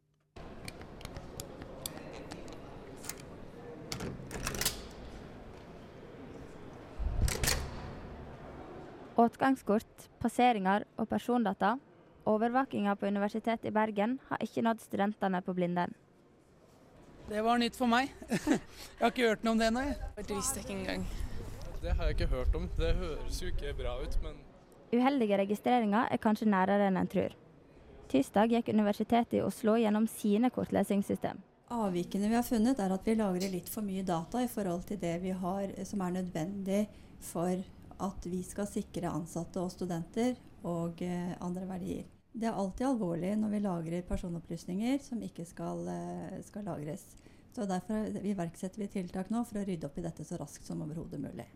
Åtgangskort, 9.17 10.11
passeringer 10.21 10.85
og 11.01 11.09
persondata. 11.09 11.79
Overvåkinga 12.25 12.97
på 12.97 13.07
Universitetet 13.07 13.65
i 13.65 13.71
Bergen 13.71 14.19
har 14.29 14.41
ikke 14.41 14.63
nådd 14.65 14.81
studentene 14.81 15.43
på 15.45 15.53
Blindern. 15.55 15.93
Det 17.29 17.43
var 17.45 17.59
nytt 17.61 17.77
for 17.77 17.89
meg. 17.89 18.13
Jeg 18.29 18.61
har 19.01 19.13
ikke 19.13 19.29
hørt 19.29 19.45
noe 19.45 19.53
om 19.53 19.61
det 19.61 19.69
ennå. 19.69 19.85
Det 20.17 20.27
visste 20.31 20.61
jeg 20.61 20.65
ikke 20.65 20.79
engang. 20.79 21.07
Det 21.83 21.93
har 21.93 22.09
jeg 22.09 22.17
ikke 22.17 22.29
hørt 22.33 22.55
om. 22.57 22.69
Det 22.79 22.95
høres 22.97 23.41
jo 23.43 23.49
ikke 23.53 23.75
bra 23.77 23.97
ut, 24.01 24.17
men 24.25 24.37
Uheldige 24.95 25.37
registreringer 25.41 26.09
er 26.13 26.21
kanskje 26.23 26.49
nærere 26.49 26.87
enn 26.89 26.97
en 27.01 27.11
tror. 27.11 27.35
Tirsdag 28.09 28.53
gikk 28.53 28.71
Universitetet 28.73 29.37
i 29.39 29.43
Oslo 29.45 29.75
gjennom 29.81 30.07
sine 30.09 30.49
kortlesingssystem. 30.55 31.41
Avvikene 31.75 32.31
vi 32.31 32.39
har 32.39 32.47
funnet, 32.47 32.81
er 32.81 32.93
at 32.95 33.09
vi 33.09 33.17
lagrer 33.19 33.53
litt 33.53 33.69
for 33.73 33.85
mye 33.85 34.05
data 34.07 34.41
i 34.45 34.49
forhold 34.49 34.85
til 34.89 35.01
det 35.03 35.17
vi 35.25 35.33
har 35.37 35.73
som 35.89 36.05
er 36.05 36.17
nødvendig 36.21 36.85
for 37.25 37.53
at 38.05 38.29
vi 38.29 38.43
skal 38.47 38.69
sikre 38.71 39.13
ansatte 39.13 39.61
og 39.61 39.73
studenter 39.73 40.37
og 40.65 41.01
eh, 41.05 41.33
andre 41.45 41.69
verdier. 41.69 42.05
Det 42.35 42.49
er 42.51 42.57
alltid 42.59 42.89
alvorlig 42.89 43.37
når 43.39 43.53
vi 43.53 43.59
lagrer 43.63 44.07
personopplysninger 44.09 44.99
som 45.03 45.21
ikke 45.23 45.45
skal, 45.47 45.87
eh, 45.89 46.41
skal 46.43 46.65
lagres. 46.67 47.05
Så 47.55 47.67
Derfor 47.71 48.11
iverksetter 48.27 48.83
vi 48.83 48.89
tiltak 48.91 49.31
nå 49.31 49.45
for 49.47 49.61
å 49.61 49.67
rydde 49.67 49.87
opp 49.87 49.99
i 49.99 50.03
dette 50.03 50.25
så 50.25 50.37
raskt 50.41 50.67
som 50.67 50.83
overhodet 50.83 51.21
mulig. 51.21 51.47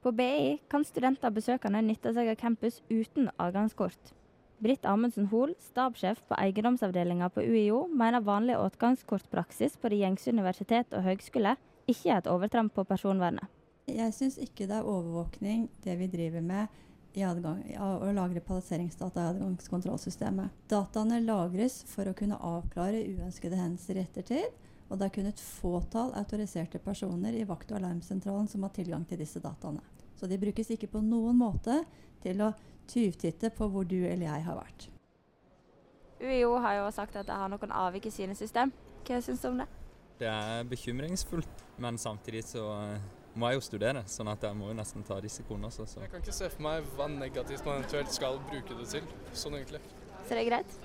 På 0.00 0.12
BI 0.16 0.58
kan 0.70 0.84
studenter 0.84 1.28
og 1.28 1.34
besøkende 1.36 1.82
nytte 1.84 2.14
seg 2.14 2.30
av 2.30 2.36
campus 2.40 2.80
uten 2.88 3.28
adgangskort. 3.38 4.14
Britt 4.58 4.86
Amundsen 4.88 5.26
Hoel, 5.26 5.52
stabssjef 5.60 6.22
på 6.24 6.36
eiendomsavdelinga 6.40 7.28
på 7.28 7.44
UiO, 7.44 7.86
mener 7.92 8.24
vanlig 8.24 8.56
adgangskortpraksis 8.56 9.76
på 9.76 9.90
det 9.92 10.00
gjengse 10.00 10.32
universitet 10.32 10.96
og 10.96 11.04
høgskole 11.04 11.56
ikke 11.86 12.08
er 12.14 12.22
et 12.22 12.30
overtramp 12.32 12.72
på 12.72 12.86
personvernet. 12.88 13.44
Jeg 13.86 14.14
syns 14.16 14.38
ikke 14.38 14.64
det 14.66 14.78
er 14.80 14.88
overvåkning 14.88 15.68
det 15.84 15.98
vi 16.00 16.08
driver 16.10 16.40
med 16.40 16.66
i 17.16 17.24
adgang, 17.24 17.62
å 17.80 18.12
lagre 18.12 18.42
palasseringsdata 18.44 19.22
i 19.22 19.28
adgangskontrollsystemet. 19.32 20.52
Dataene 20.68 21.22
lagres 21.24 21.78
for 21.88 22.10
å 22.10 22.14
kunne 22.16 22.36
avklare 22.36 23.00
uønskede 23.08 23.56
hendelser 23.56 23.96
i 23.96 24.02
ettertid. 24.04 24.64
Og 24.86 25.00
det 25.00 25.08
er 25.08 25.14
kun 25.16 25.30
et 25.30 25.40
fåtall 25.42 26.12
autoriserte 26.14 26.78
personer 26.78 27.34
i 27.34 27.46
vakt- 27.48 27.72
og 27.72 27.80
alarmsentralen 27.80 28.46
som 28.52 28.62
har 28.62 28.74
tilgang 28.76 29.06
til 29.08 29.18
disse 29.18 29.40
dataene. 29.42 29.80
Så 30.16 30.28
de 30.28 30.38
brukes 30.38 30.70
ikke 30.70 30.90
på 30.92 31.02
noen 31.02 31.40
måte 31.40 31.80
til 32.22 32.44
å 32.44 32.52
tyvtitte 32.86 33.50
på 33.56 33.66
hvor 33.72 33.88
du 33.88 33.98
eller 34.04 34.28
jeg 34.28 34.44
har 34.46 34.60
vært. 34.60 34.86
UiO 36.20 36.54
har 36.62 36.78
jo 36.78 36.92
sagt 36.94 37.16
at 37.16 37.26
det 37.28 37.36
har 37.36 37.50
noen 37.52 37.72
avvik 37.72 38.06
i 38.08 38.14
sine 38.14 38.36
system. 38.38 38.72
Hva 39.08 39.18
syns 39.24 39.42
du 39.42 39.50
om 39.50 39.60
det? 39.60 39.66
Det 40.20 40.28
er 40.30 40.68
bekymringsfullt, 40.68 41.64
men 41.82 41.98
samtidig 42.00 42.44
så 42.48 42.68
må 43.36 43.50
jeg 43.50 43.60
jo 43.60 43.64
studere, 43.66 44.02
sånn 44.10 44.30
at 44.32 44.44
jeg 44.48 44.56
må 44.56 44.70
jo 44.70 44.78
nesten 44.78 45.04
ta 45.06 45.18
risikoen 45.20 45.68
også. 45.68 45.86
Så. 45.88 46.02
Jeg 46.02 46.12
kan 46.12 46.24
ikke 46.24 46.34
se 46.36 46.48
for 46.52 46.64
meg 46.66 46.88
hva 46.96 47.08
negativt 47.12 47.66
man 47.68 47.82
eventuelt 47.82 48.12
skal 48.14 48.40
bruke 48.48 48.78
det 48.80 48.88
til, 48.94 49.08
sånn 49.36 49.58
egentlig. 49.58 49.82
Så 50.26 50.34
det 50.34 50.42
er 50.42 50.48
greit? 50.48 50.76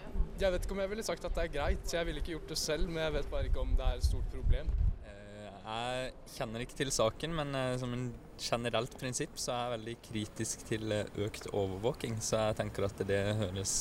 Jeg 0.41 0.53
vet 0.53 0.65
ikke 0.65 0.75
om 0.75 0.81
jeg 0.83 0.91
ville 0.91 1.05
sagt 1.05 1.25
at 1.25 1.37
det 1.37 1.47
er 1.47 1.53
greit. 1.55 1.93
Jeg 1.95 2.07
ville 2.07 2.21
ikke 2.21 2.35
gjort 2.35 2.51
det 2.51 2.57
selv, 2.61 2.89
men 2.89 3.01
jeg 3.05 3.15
vet 3.15 3.31
bare 3.31 3.49
ikke 3.49 3.63
om 3.63 3.71
det 3.77 3.87
er 3.87 4.01
et 4.01 4.05
stort 4.05 4.27
problem. 4.33 4.69
Eh, 5.07 5.47
jeg 5.47 6.11
kjenner 6.35 6.65
ikke 6.65 6.77
til 6.77 6.93
saken, 6.93 7.33
men 7.39 7.57
eh, 7.57 7.73
som 7.81 7.95
en 7.95 8.07
generelt 8.41 8.93
prinsipp 9.01 9.39
så 9.41 9.55
er 9.55 9.63
jeg 9.63 9.73
veldig 9.77 9.97
kritisk 10.09 10.65
til 10.69 10.93
eh, 10.93 11.11
økt 11.25 11.49
overvåking. 11.49 12.19
Så 12.21 12.41
jeg 12.49 12.59
tenker 12.61 12.89
at 12.89 13.03
det 13.09 13.21
høres 13.41 13.75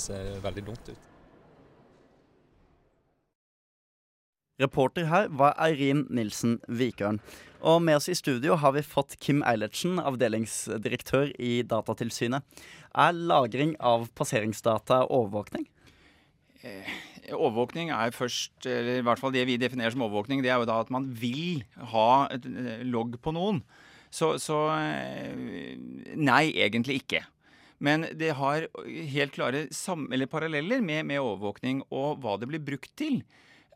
veldig 0.46 0.66
dumt 0.70 0.92
ut. 0.94 1.10
Reporter 4.61 5.09
her 5.09 5.31
var 5.33 5.57
Eirin 5.61 6.05
Nilsen 6.12 6.59
Vikørn. 6.69 7.21
Og 7.61 7.81
med 7.85 7.99
oss 7.99 8.09
i 8.09 8.17
studio 8.17 8.57
har 8.61 8.73
vi 8.76 8.85
fått 8.85 9.19
Kim 9.21 9.43
Eilertsen, 9.45 9.99
avdelingsdirektør 10.00 11.35
i 11.40 11.61
Datatilsynet. 11.69 12.45
Er 12.97 13.17
lagring 13.17 13.75
av 13.81 14.09
passeringsdata 14.17 15.02
overvåkning? 15.09 15.67
Eh, 16.64 16.88
overvåkning 17.37 17.93
er 17.93 18.12
først, 18.17 18.55
eller 18.64 19.00
i 19.00 19.05
hvert 19.05 19.21
fall 19.21 19.35
det 19.35 19.45
vi 19.49 19.59
definerer 19.61 19.93
som 19.95 20.07
overvåkning, 20.07 20.43
det 20.45 20.52
er 20.52 20.61
jo 20.61 20.69
da 20.69 20.81
at 20.85 20.93
man 20.93 21.09
vil 21.12 21.62
ha 21.93 22.29
et 22.33 22.49
eh, 22.49 22.81
logg 22.88 23.21
på 23.21 23.35
noen. 23.37 23.61
Så, 24.11 24.35
så 24.43 24.64
eh, 24.75 25.76
nei, 26.17 26.50
egentlig 26.64 27.02
ikke. 27.05 27.23
Men 27.81 28.05
det 28.21 28.35
har 28.37 28.67
helt 29.14 29.37
klare 29.37 29.69
paralleller 30.29 30.83
med, 30.85 31.07
med 31.09 31.21
overvåkning 31.21 31.85
og 31.88 32.21
hva 32.21 32.37
det 32.40 32.50
blir 32.50 32.64
brukt 32.64 32.93
til 32.97 33.23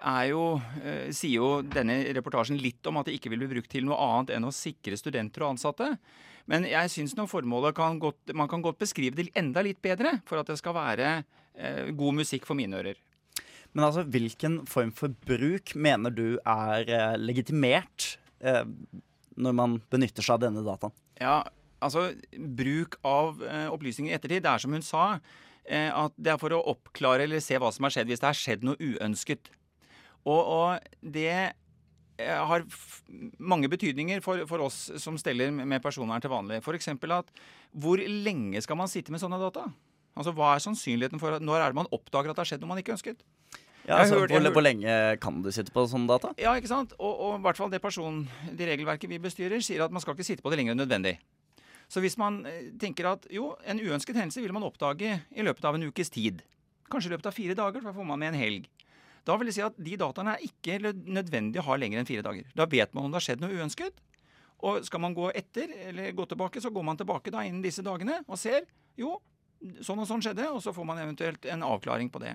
jo, 0.05 0.61
eh, 0.85 1.09
sier 1.17 1.39
jo 1.41 1.63
denne 1.65 2.03
reportasjen 2.13 2.59
litt 2.61 2.85
om 2.91 2.99
at 3.01 3.09
det 3.09 3.17
ikke 3.17 3.31
vil 3.33 3.41
bli 3.45 3.55
brukt 3.55 3.71
til 3.73 3.87
noe 3.89 3.97
annet 3.97 4.35
enn 4.37 4.45
å 4.45 4.53
sikre 4.53 4.99
studenter 5.01 5.45
og 5.45 5.55
ansatte. 5.55 5.95
Men 6.51 6.67
jeg 6.69 6.93
syns 6.93 7.17
formålet 7.17 7.75
kan 7.75 7.97
godt, 7.99 8.35
man 8.37 8.49
kan 8.49 8.61
godt 8.61 8.83
beskrive 8.83 9.17
det 9.17 9.31
enda 9.35 9.63
litt 9.65 9.81
bedre 9.81 10.19
for 10.29 10.43
at 10.43 10.51
det 10.51 10.59
skal 10.61 10.77
være 10.77 11.25
eh, 11.57 11.89
god 11.97 12.21
musikk 12.21 12.45
for 12.45 12.59
mine 12.59 12.77
ører. 12.77 13.01
Men 13.73 13.89
altså, 13.89 14.05
hvilken 14.05 14.67
form 14.69 14.93
for 14.93 15.09
bruk 15.25 15.73
mener 15.75 16.13
du 16.13 16.37
er 16.45 16.85
eh, 16.85 17.17
legitimert 17.17 18.19
når 18.45 19.55
man 19.57 19.79
benytter 19.89 20.21
seg 20.21 20.35
av 20.35 20.41
denne 20.43 20.61
dataen? 20.61 20.93
Ja, 21.17 21.39
altså 21.81 22.11
bruk 22.37 22.99
av 23.09 23.39
opplysninger 23.73 24.13
i 24.13 24.17
ettertid, 24.19 24.43
det 24.45 24.51
er 24.51 24.61
som 24.61 24.75
hun 24.77 24.85
sa, 24.85 25.05
at 25.65 26.19
det 26.21 26.35
er 26.35 26.43
for 26.43 26.53
å 26.53 26.61
oppklare 26.75 27.25
eller 27.25 27.41
se 27.41 27.57
hva 27.57 27.71
som 27.73 27.87
har 27.89 27.95
skjedd 27.95 28.11
hvis 28.11 28.21
det 28.21 28.29
har 28.29 28.37
skjedd 28.37 28.67
noe 28.69 28.77
uønsket. 28.77 29.49
Og, 30.25 30.41
og 30.41 31.13
det 31.15 31.31
eh, 31.33 32.45
har 32.51 32.65
mange 33.39 33.69
betydninger 33.73 34.23
for, 34.25 34.45
for, 34.49 34.65
oss 34.65 34.89
som 35.03 35.19
steller 35.21 35.53
med 35.55 35.83
personvern 35.85 36.23
til 36.25 36.33
vanlig. 36.33 36.63
F.eks. 36.65 36.93
at 36.95 37.35
hvor 37.73 38.01
lenge 38.01 38.63
skal 38.65 38.79
man 38.81 38.91
sitte 38.91 39.13
med 39.13 39.23
sånne 39.23 39.41
data? 39.43 39.69
Altså 40.15 40.33
Hva 40.35 40.55
er 40.55 40.63
sannsynligheten 40.63 41.19
for 41.19 41.35
at 41.35 41.43
Når 41.43 41.59
er 41.59 41.73
det 41.73 41.81
man 41.81 41.91
oppdager 41.91 42.31
at 42.31 42.39
det 42.39 42.45
har 42.45 42.51
skjedd 42.53 42.63
noe 42.63 42.71
man 42.71 42.81
ikke 42.81 42.95
ønsket? 42.95 43.25
Ja, 43.85 43.99
altså, 43.99 44.23
hørt, 44.23 44.33
hvor, 44.33 44.55
hvor 44.55 44.65
lenge 44.65 44.93
kan 45.21 45.43
du 45.45 45.51
sitte 45.53 45.73
på 45.75 45.83
sånne 45.91 46.09
data? 46.09 46.31
Ja, 46.41 46.55
ikke 46.57 46.71
sant? 46.71 46.95
Og, 46.97 47.11
og 47.13 47.35
i 47.37 47.45
hvert 47.45 47.59
fall 47.61 47.73
det 47.73 47.83
person, 47.85 48.23
det 48.49 48.69
regelverket 48.71 49.11
vi 49.11 49.21
bestyrer, 49.21 49.61
sier 49.61 49.85
at 49.85 49.93
man 49.93 50.01
skal 50.01 50.17
ikke 50.17 50.25
sitte 50.25 50.45
på 50.45 50.53
det 50.53 50.61
lenger 50.61 50.73
enn 50.73 50.81
nødvendig. 50.81 51.19
Så 51.93 52.01
hvis 52.01 52.17
man 52.17 52.41
eh, 52.49 52.71
tenker 52.81 53.11
at 53.13 53.27
jo, 53.33 53.51
en 53.69 53.83
uønsket 53.83 54.17
hendelse 54.17 54.41
vil 54.41 54.55
man 54.57 54.65
oppdage 54.65 55.19
i 55.29 55.45
løpet 55.45 55.69
av 55.69 55.77
en 55.77 55.85
ukes 55.91 56.09
tid, 56.15 56.41
kanskje 56.89 57.11
i 57.11 57.15
løpet 57.15 57.29
av 57.29 57.37
fire 57.37 57.59
dager, 57.59 57.83
for 57.83 57.91
da 57.91 57.99
får 57.99 58.09
man 58.09 58.23
med 58.23 58.33
en 58.33 58.41
helg, 58.41 58.71
da 59.25 59.37
vil 59.41 59.49
jeg 59.49 59.57
si 59.57 59.65
at 59.65 59.77
de 59.81 59.99
dataene 60.01 60.37
er 60.37 60.45
ikke 60.45 60.79
nødvendig 60.93 61.63
å 61.63 61.69
ha 61.71 61.79
lenger 61.81 62.01
enn 62.01 62.09
fire 62.09 62.25
dager. 62.27 62.49
Da 62.57 62.67
vet 62.69 62.93
man 62.93 63.07
om 63.07 63.13
det 63.13 63.21
har 63.23 63.27
skjedd 63.29 63.45
noe 63.45 63.57
uønsket. 63.57 64.03
Og 64.65 64.85
skal 64.87 65.03
man 65.03 65.17
gå 65.17 65.29
etter, 65.37 65.71
eller 65.91 66.13
gå 66.17 66.27
tilbake, 66.29 66.61
så 66.63 66.73
går 66.73 66.85
man 66.87 66.99
tilbake 67.01 67.33
da 67.33 67.45
innen 67.45 67.65
disse 67.65 67.85
dagene 67.85 68.23
og 68.25 68.39
ser 68.41 68.65
jo, 69.01 69.17
sånn 69.85 70.03
og 70.03 70.09
sånn 70.09 70.23
skjedde, 70.25 70.47
og 70.53 70.61
så 70.65 70.73
får 70.77 70.87
man 70.89 71.01
eventuelt 71.03 71.49
en 71.51 71.65
avklaring 71.67 72.11
på 72.13 72.21
det. 72.23 72.35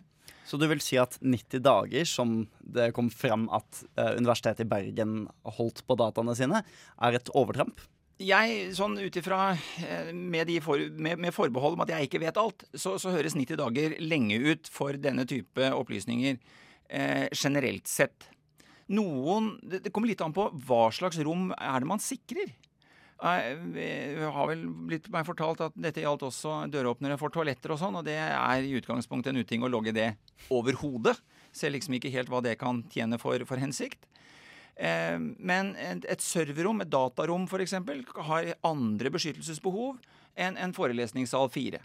Så 0.49 0.57
du 0.57 0.65
vil 0.69 0.81
si 0.81 0.97
at 1.01 1.17
90 1.21 1.61
dager, 1.65 2.09
som 2.09 2.41
det 2.59 2.89
kom 2.97 3.09
frem 3.13 3.45
at 3.53 3.83
eh, 3.95 4.17
Universitetet 4.17 4.65
i 4.65 4.69
Bergen 4.69 5.23
holdt 5.57 5.83
på 5.85 5.97
dataene 5.97 6.35
sine, 6.37 6.63
er 6.65 7.17
et 7.17 7.31
overtramp? 7.37 7.81
Jeg, 8.19 8.73
sånn 8.75 8.97
ut 8.99 9.15
ifra 9.21 9.53
eh, 9.85 10.09
med, 10.13 10.51
for, 10.65 10.81
med, 10.97 11.21
med 11.21 11.33
forbehold 11.33 11.77
om 11.77 11.85
at 11.85 11.93
jeg 11.93 12.09
ikke 12.09 12.23
vet 12.25 12.41
alt, 12.41 12.65
så, 12.73 12.97
så 13.01 13.13
høres 13.13 13.37
90 13.37 13.61
dager 13.61 13.95
lenge 14.01 14.41
ut 14.49 14.69
for 14.73 14.97
denne 14.99 15.25
type 15.29 15.69
opplysninger 15.77 16.41
generelt 16.89 17.87
sett. 17.87 18.25
Noen 18.89 19.51
det, 19.61 19.91
kommer 19.93 20.09
litt 20.09 20.21
an 20.25 20.33
på 20.33 20.47
hva 20.65 20.87
slags 20.95 21.19
rom 21.21 21.51
er 21.53 21.83
det 21.83 21.89
man 21.89 22.01
sikrer. 22.01 22.49
Jeg 23.19 24.29
har 24.31 24.47
vel 24.47 24.61
blitt 24.87 25.09
meg 25.11 25.25
fortalt 25.27 25.61
at 25.65 25.75
dette 25.75 26.01
gjaldt 26.01 26.23
også 26.29 26.61
døråpnere 26.71 27.17
for 27.19 27.33
toaletter 27.33 27.73
og 27.75 27.81
sånn, 27.81 27.97
og 27.99 28.05
det 28.07 28.15
er 28.15 28.63
i 28.63 28.77
utgangspunktet 28.79 29.33
en 29.33 29.41
uting 29.43 29.65
å 29.65 29.71
logge 29.71 29.93
det 29.95 30.13
overhodet. 30.55 31.17
Ser 31.51 31.73
liksom 31.75 31.97
ikke 31.97 32.13
helt 32.13 32.31
hva 32.31 32.39
det 32.45 32.55
kan 32.61 32.81
tjene 32.93 33.19
for, 33.19 33.43
for 33.49 33.59
hensikt. 33.59 34.07
Eh, 34.79 35.19
men 35.19 35.73
et, 35.75 36.23
serverrom, 36.23 36.79
et 36.79 36.91
datarom 36.91 37.43
f.eks., 37.49 37.75
har 38.29 38.53
andre 38.63 39.11
beskyttelsesbehov 39.11 39.99
enn 40.39 40.55
en 40.55 40.75
forelesningssal 40.75 41.51
4. 41.51 41.83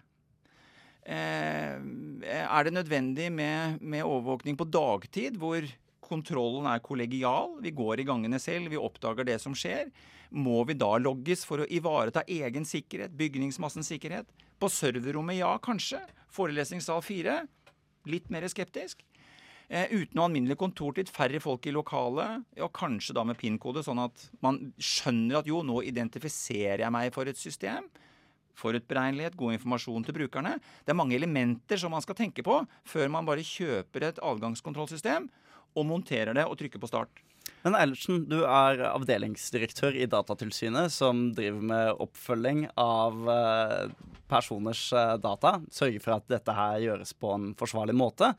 Eh, 1.04 1.76
er 2.24 2.64
det 2.64 2.72
nødvendig 2.72 3.30
med, 3.32 3.80
med 3.80 4.06
overvåkning 4.06 4.56
på 4.56 4.66
dagtid, 4.72 5.36
hvor 5.36 5.66
kontrollen 6.04 6.68
er 6.68 6.82
kollegial, 6.84 7.58
vi 7.64 7.72
går 7.76 8.00
i 8.00 8.08
gangene 8.08 8.40
selv, 8.40 8.70
vi 8.72 8.80
oppdager 8.80 9.26
det 9.28 9.38
som 9.42 9.56
skjer? 9.56 9.90
Må 10.34 10.64
vi 10.68 10.76
da 10.76 10.94
logges 10.98 11.44
for 11.46 11.62
å 11.62 11.68
ivareta 11.68 12.24
egen 12.28 12.64
sikkerhet, 12.68 13.14
bygningsmassens 13.16 13.90
sikkerhet? 13.92 14.28
På 14.60 14.70
serverrommet, 14.72 15.38
ja, 15.42 15.52
kanskje. 15.62 16.00
Forelesningssal 16.34 17.02
4, 17.04 17.36
litt 18.10 18.30
mer 18.32 18.46
skeptisk. 18.50 19.04
Eh, 19.68 19.88
uten 19.92 20.18
noe 20.18 20.28
alminnelig 20.28 20.58
kontortid, 20.60 21.08
færre 21.12 21.40
folk 21.40 21.66
i 21.68 21.72
lokalet, 21.72 22.44
og 22.60 22.72
kanskje 22.76 23.16
da 23.16 23.24
med 23.24 23.38
PIN-kode, 23.40 23.84
sånn 23.84 24.02
at 24.02 24.26
man 24.44 24.60
skjønner 24.76 25.40
at 25.40 25.48
jo, 25.48 25.62
nå 25.64 25.80
identifiserer 25.88 26.84
jeg 26.84 26.94
meg 26.94 27.12
for 27.14 27.30
et 27.30 27.40
system. 27.40 27.88
Forutberegnelighet, 28.58 29.36
god 29.38 29.56
informasjon 29.58 30.06
til 30.06 30.16
brukerne. 30.16 30.56
Det 30.84 30.94
er 30.94 30.98
mange 30.98 31.16
elementer 31.18 31.80
som 31.80 31.94
man 31.94 32.04
skal 32.04 32.18
tenke 32.18 32.44
på 32.46 32.60
før 32.88 33.12
man 33.12 33.26
bare 33.28 33.44
kjøper 33.46 34.10
et 34.10 34.22
adgangskontrollsystem 34.22 35.30
og 35.74 35.88
monterer 35.88 36.36
det 36.36 36.46
og 36.46 36.58
trykker 36.60 36.82
på 36.82 36.90
start. 36.90 37.24
Men 37.64 37.76
Eilertsen, 37.78 38.26
du 38.28 38.42
er 38.44 38.82
avdelingsdirektør 38.90 39.96
i 39.96 40.08
Datatilsynet, 40.10 40.92
som 40.92 41.30
driver 41.36 41.64
med 41.70 42.02
oppfølging 42.04 42.66
av 42.80 43.30
eh, 43.32 43.94
personers 44.28 44.82
eh, 44.92 45.14
data. 45.20 45.56
Sørger 45.72 46.04
for 46.04 46.18
at 46.18 46.28
dette 46.28 46.56
her 46.56 46.82
gjøres 46.84 47.14
på 47.16 47.32
en 47.32 47.50
forsvarlig 47.56 47.96
måte. 47.96 48.34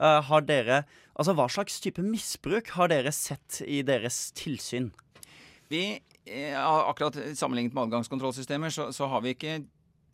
Eh, 0.00 0.20
har 0.28 0.48
dere, 0.48 0.82
altså 1.12 1.36
Hva 1.36 1.48
slags 1.52 1.76
type 1.84 2.04
misbruk 2.04 2.72
har 2.78 2.88
dere 2.92 3.12
sett 3.12 3.60
i 3.68 3.82
deres 3.86 4.30
tilsyn? 4.36 4.90
Vi, 5.68 6.00
akkurat 6.24 7.16
Sammenlignet 7.36 7.74
med 7.76 7.82
adgangskontrollsystemer, 7.86 8.72
så, 8.72 8.88
så 8.96 9.08
har 9.12 9.20
vi 9.24 9.34
ikke 9.34 9.58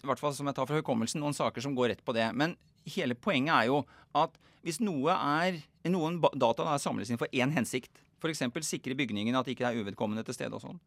i 0.00 0.08
hvert 0.08 0.20
fall 0.20 0.34
som 0.34 0.48
jeg 0.48 0.56
tar 0.56 0.68
fra 0.68 0.80
hukommelsen, 0.80 1.20
noen 1.22 1.36
saker 1.36 1.64
som 1.64 1.74
går 1.76 1.92
rett 1.92 2.04
på 2.04 2.14
det. 2.16 2.26
Men 2.36 2.56
hele 2.88 3.16
poenget 3.18 3.54
er 3.54 3.68
jo 3.70 3.82
at 4.16 4.36
hvis 4.64 4.80
noe 4.82 5.14
er, 5.14 5.60
noen 5.88 6.18
data 6.20 6.64
da 6.64 6.74
er 6.74 6.82
samles 6.82 7.12
inn 7.12 7.20
for 7.20 7.30
én 7.32 7.52
hensikt, 7.54 7.92
f.eks. 8.20 8.44
sikre 8.68 8.96
bygningen 8.96 9.36
at 9.36 9.48
det 9.48 9.56
ikke 9.56 9.70
er 9.70 9.80
uvedkommende 9.80 10.24
til 10.26 10.36
stede 10.36 10.56
og 10.56 10.64
sånn, 10.64 10.80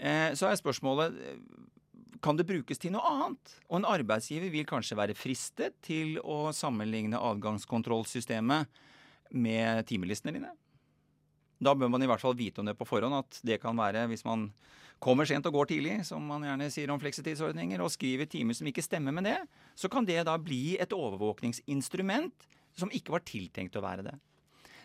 eh, 0.00 0.30
så 0.36 0.48
er 0.48 0.60
spørsmålet 0.60 1.18
eh, 1.20 1.40
kan 2.24 2.38
det 2.38 2.46
brukes 2.48 2.80
til 2.80 2.94
noe 2.94 3.04
annet? 3.04 3.56
Og 3.68 3.80
en 3.80 3.88
arbeidsgiver 3.88 4.48
vil 4.52 4.68
kanskje 4.68 4.96
være 4.96 5.16
fristet 5.18 5.76
til 5.84 6.16
å 6.24 6.48
sammenligne 6.56 7.20
adgangskontrollsystemet 7.20 8.80
med 9.34 9.84
timelistene 9.90 10.38
dine. 10.38 10.52
Da 11.62 11.74
bør 11.78 11.90
man 11.92 12.02
i 12.02 12.08
hvert 12.10 12.22
fall 12.22 12.36
vite 12.38 12.62
om 12.62 12.68
det 12.68 12.76
på 12.78 12.86
forhånd, 12.88 13.14
at 13.20 13.40
det 13.46 13.60
kan 13.62 13.76
være 13.78 14.06
hvis 14.10 14.24
man 14.26 14.48
kommer 15.04 15.28
sent 15.28 15.46
og 15.48 15.56
går 15.58 15.72
tidlig, 15.74 15.96
som 16.08 16.24
man 16.26 16.44
gjerne 16.46 16.70
sier 16.72 16.90
om 16.92 17.00
fleksitidsordninger, 17.02 17.82
og 17.82 17.92
skriver 17.92 18.28
timer 18.30 18.56
som 18.56 18.68
ikke 18.70 18.84
stemmer 18.84 19.14
med 19.14 19.28
det, 19.28 19.38
så 19.76 19.90
kan 19.92 20.06
det 20.08 20.22
da 20.28 20.36
bli 20.40 20.76
et 20.80 20.94
overvåkningsinstrument 20.96 22.46
som 22.78 22.92
ikke 22.94 23.14
var 23.14 23.26
tiltenkt 23.26 23.76
å 23.78 23.84
være 23.84 24.06
det. 24.08 24.14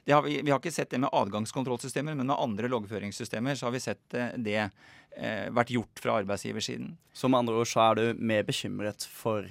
det 0.05 0.13
har 0.13 0.23
vi, 0.25 0.39
vi 0.41 0.51
har 0.51 0.60
ikke 0.60 0.73
sett 0.73 0.91
det 0.91 1.01
med 1.01 1.13
adgangskontrollsystemer, 1.13 2.17
men 2.17 2.27
med 2.27 2.38
andre 2.38 2.69
loggføringssystemer 2.71 3.58
så 3.58 3.69
har 3.69 3.75
vi 3.75 3.84
sett 3.84 4.17
eh, 4.17 4.36
det 4.38 4.60
eh, 4.62 5.49
vært 5.55 5.73
gjort 5.73 6.03
fra 6.03 6.19
arbeidsgiversiden. 6.21 6.95
Så 7.13 7.29
med 7.29 7.43
andre 7.43 7.62
ord 7.62 7.69
så 7.69 7.84
er 7.88 7.99
du 7.99 8.23
mer 8.23 8.45
bekymret 8.47 9.08
for 9.10 9.47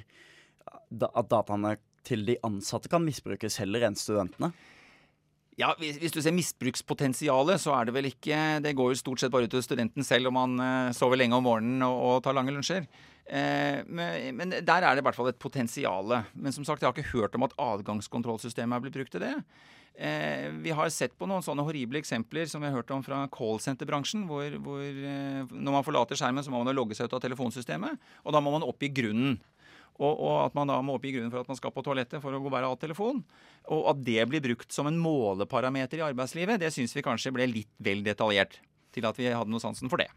at 0.69 1.31
dataene 1.31 1.77
til 2.09 2.25
de 2.29 2.39
ansatte 2.47 2.91
kan 2.91 3.05
misbrukes 3.05 3.59
heller 3.61 3.85
enn 3.89 3.99
studentene? 3.99 4.53
Ja, 5.59 5.73
hvis, 5.81 6.13
du 6.15 6.21
ser 6.23 6.35
misbrukspotensialet, 6.37 7.59
så 7.59 7.73
er 7.75 7.89
det 7.89 7.95
vel 7.97 8.07
ikke 8.13 8.61
Det 8.63 8.77
går 8.79 8.93
jo 8.93 8.99
stort 9.01 9.19
sett 9.19 9.33
bare 9.35 9.49
ut 9.49 9.55
til 9.57 9.65
studenten 9.65 10.07
selv 10.07 10.31
om 10.31 10.37
man 10.39 10.61
eh, 10.63 10.91
sover 10.95 11.19
lenge 11.19 11.35
om 11.35 11.43
morgenen 11.43 11.83
og, 11.83 11.97
og 11.99 12.21
tar 12.23 12.37
lange 12.39 12.55
lunsjer. 12.55 12.87
Eh, 13.27 13.81
men, 13.85 14.37
men 14.39 14.55
der 14.55 14.87
er 14.87 14.95
det 14.95 15.03
i 15.03 15.09
hvert 15.09 15.19
fall 15.19 15.33
et 15.33 15.41
potensial. 15.43 16.15
Men 16.33 16.55
som 16.55 16.65
sagt, 16.65 16.83
jeg 16.83 16.89
har 16.89 16.95
ikke 16.95 17.17
hørt 17.17 17.35
om 17.35 17.49
at 17.49 17.57
adgangskontrollsystemet 17.59 18.79
er 18.79 18.87
blitt 18.87 19.01
brukt 19.01 19.15
til 19.17 19.27
det. 19.27 19.35
Eh, 19.99 20.47
vi 20.63 20.71
har 20.71 20.89
sett 20.95 21.17
på 21.19 21.27
noen 21.27 21.43
sånne 21.43 21.65
horrible 21.67 21.99
eksempler 21.99 22.47
som 22.47 22.63
vi 22.63 22.71
har 22.71 22.79
hørt 22.79 22.93
om 22.95 23.03
fra 23.03 23.25
callsenterbransjen. 23.35 24.29
hvor, 24.31 24.47
hvor 24.63 24.83
eh, 24.85 25.43
når 25.51 25.75
man 25.75 25.87
forlater 25.87 26.19
skjermen, 26.19 26.45
så 26.47 26.55
må 26.55 26.63
man 26.63 26.77
logge 26.77 26.95
seg 26.95 27.11
ut 27.11 27.19
av 27.19 27.25
telefonsystemet, 27.25 27.99
og 28.23 28.35
da 28.35 28.41
må 28.41 28.55
man 28.55 28.67
oppgi 28.67 28.93
grunnen. 28.95 29.41
Og, 29.99 30.13
og 30.15 30.35
at 30.45 30.55
man 30.55 30.71
da 30.71 30.79
må 30.85 30.95
oppgi 30.95 31.17
grunnen 31.17 31.33
for 31.33 31.43
at 31.43 31.51
man 31.51 31.59
skal 31.59 31.75
på 31.75 31.83
toalettet 31.83 32.23
for 32.23 32.35
å 32.35 32.41
gå 32.43 32.53
bære 32.53 32.71
av 32.71 32.79
telefon. 32.79 33.25
Og 33.75 33.91
at 33.91 34.01
det 34.07 34.23
blir 34.31 34.45
brukt 34.45 34.71
som 34.75 34.87
en 34.91 35.01
måleparameter 35.03 35.99
i 35.99 36.07
arbeidslivet, 36.07 36.61
det 36.63 36.71
syns 36.75 36.95
vi 36.95 37.05
kanskje 37.07 37.35
ble 37.35 37.49
litt 37.51 37.73
vel 37.83 38.05
detaljert 38.07 38.61
til 38.95 39.09
at 39.09 39.19
vi 39.19 39.29
hadde 39.33 39.51
noe 39.51 39.63
sansen 39.63 39.91
for 39.91 40.01
det. 40.01 40.09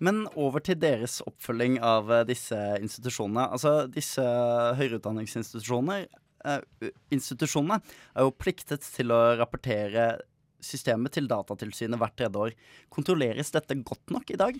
Men 0.00 0.24
over 0.32 0.62
til 0.64 0.78
deres 0.80 1.18
oppfølging 1.26 1.78
av 1.84 2.08
eh, 2.14 2.24
disse 2.28 2.56
institusjonene. 2.80 3.50
Altså, 3.52 3.74
disse 3.92 4.24
høyreutdanningsinstitusjonene 4.78 6.06
eh, 6.48 6.92
institusjonene 7.12 7.80
er 8.14 8.24
jo 8.24 8.36
pliktet 8.38 8.86
til 8.96 9.12
å 9.12 9.20
rapportere 9.40 10.14
systemet 10.64 11.12
til 11.16 11.28
Datatilsynet 11.28 12.00
hvert 12.00 12.16
tredje 12.16 12.46
år. 12.46 12.56
Kontrolleres 12.92 13.52
dette 13.52 13.76
godt 13.84 14.14
nok 14.14 14.32
i 14.32 14.40
dag? 14.40 14.56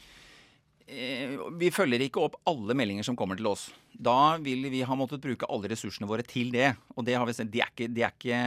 Eh, 0.90 1.38
Vi 1.58 1.70
følger 1.70 2.02
ikke 2.02 2.22
opp 2.24 2.38
alle 2.50 2.74
meldinger 2.74 3.06
som 3.06 3.16
kommer 3.18 3.38
til 3.38 3.46
oss. 3.50 3.68
Da 3.94 4.36
vil 4.42 4.66
vi 4.72 4.82
ha 4.86 4.96
måttet 4.98 5.22
bruke 5.22 5.46
alle 5.46 5.70
ressursene 5.70 6.08
våre 6.10 6.24
til 6.26 6.50
det. 6.54 6.72
Og 6.96 7.04
det, 7.06 7.14
det, 7.14 7.60
er, 7.62 7.70
ikke, 7.70 7.88
det 7.94 8.04
er 8.06 8.14
ikke 8.14 8.40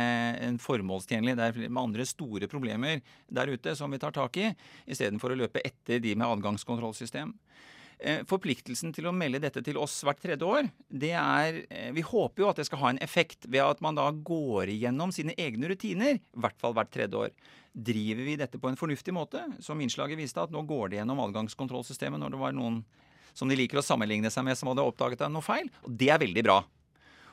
en 0.49 0.60
formålstjenlig. 0.60 1.38
Det 1.39 1.47
er 1.47 1.69
med 1.69 1.84
andre 1.84 2.08
store 2.10 2.49
problemer 2.51 2.99
der 3.32 3.53
ute 3.53 3.75
som 3.79 3.93
vi 3.93 4.01
tar 4.01 4.15
tak 4.15 4.39
i, 4.41 4.51
istedenfor 4.89 5.34
å 5.34 5.39
løpe 5.39 5.63
etter 5.63 6.03
de 6.03 6.15
med 6.17 6.27
adgangskontrollsystem. 6.27 7.32
Eh, 8.03 8.23
Forpliktelsen 8.27 8.91
til 8.91 9.07
å 9.07 9.13
melde 9.15 9.39
dette 9.45 9.61
til 9.63 9.77
oss 9.79 10.01
hvert 10.03 10.19
tredje 10.19 10.43
år, 10.43 10.67
det 10.91 11.13
er 11.15 11.61
eh, 11.71 11.91
Vi 11.95 12.03
håper 12.03 12.43
jo 12.43 12.49
at 12.49 12.59
det 12.59 12.65
skal 12.67 12.81
ha 12.81 12.91
en 12.91 12.99
effekt 13.05 13.47
ved 13.47 13.63
at 13.63 13.79
man 13.85 13.95
da 13.95 14.09
går 14.11 14.73
igjennom 14.73 15.13
sine 15.15 15.35
egne 15.39 15.71
rutiner, 15.71 16.19
i 16.19 16.43
hvert 16.43 16.59
fall 16.59 16.75
hvert 16.75 16.91
tredje 16.91 17.21
år. 17.27 17.31
Driver 17.71 18.27
vi 18.27 18.35
dette 18.41 18.59
på 18.59 18.67
en 18.67 18.77
fornuftig 18.79 19.15
måte, 19.15 19.45
som 19.63 19.79
innslaget 19.79 20.19
viste, 20.19 20.43
at 20.43 20.51
nå 20.51 20.65
går 20.67 20.91
det 20.91 20.99
gjennom 20.99 21.23
adgangskontrollsystemet 21.29 22.19
når 22.19 22.35
det 22.35 22.41
var 22.43 22.57
noen 22.57 22.83
som 23.33 23.49
de 23.49 23.57
liker 23.57 23.79
å 23.79 23.85
sammenligne 23.85 24.29
seg 24.29 24.45
med, 24.45 24.59
som 24.59 24.69
hadde 24.69 24.83
oppdaget 24.85 25.23
noe 25.31 25.45
feil. 25.45 25.71
Og 25.87 25.95
det 25.97 26.11
er 26.13 26.21
veldig 26.21 26.43
bra. 26.45 26.59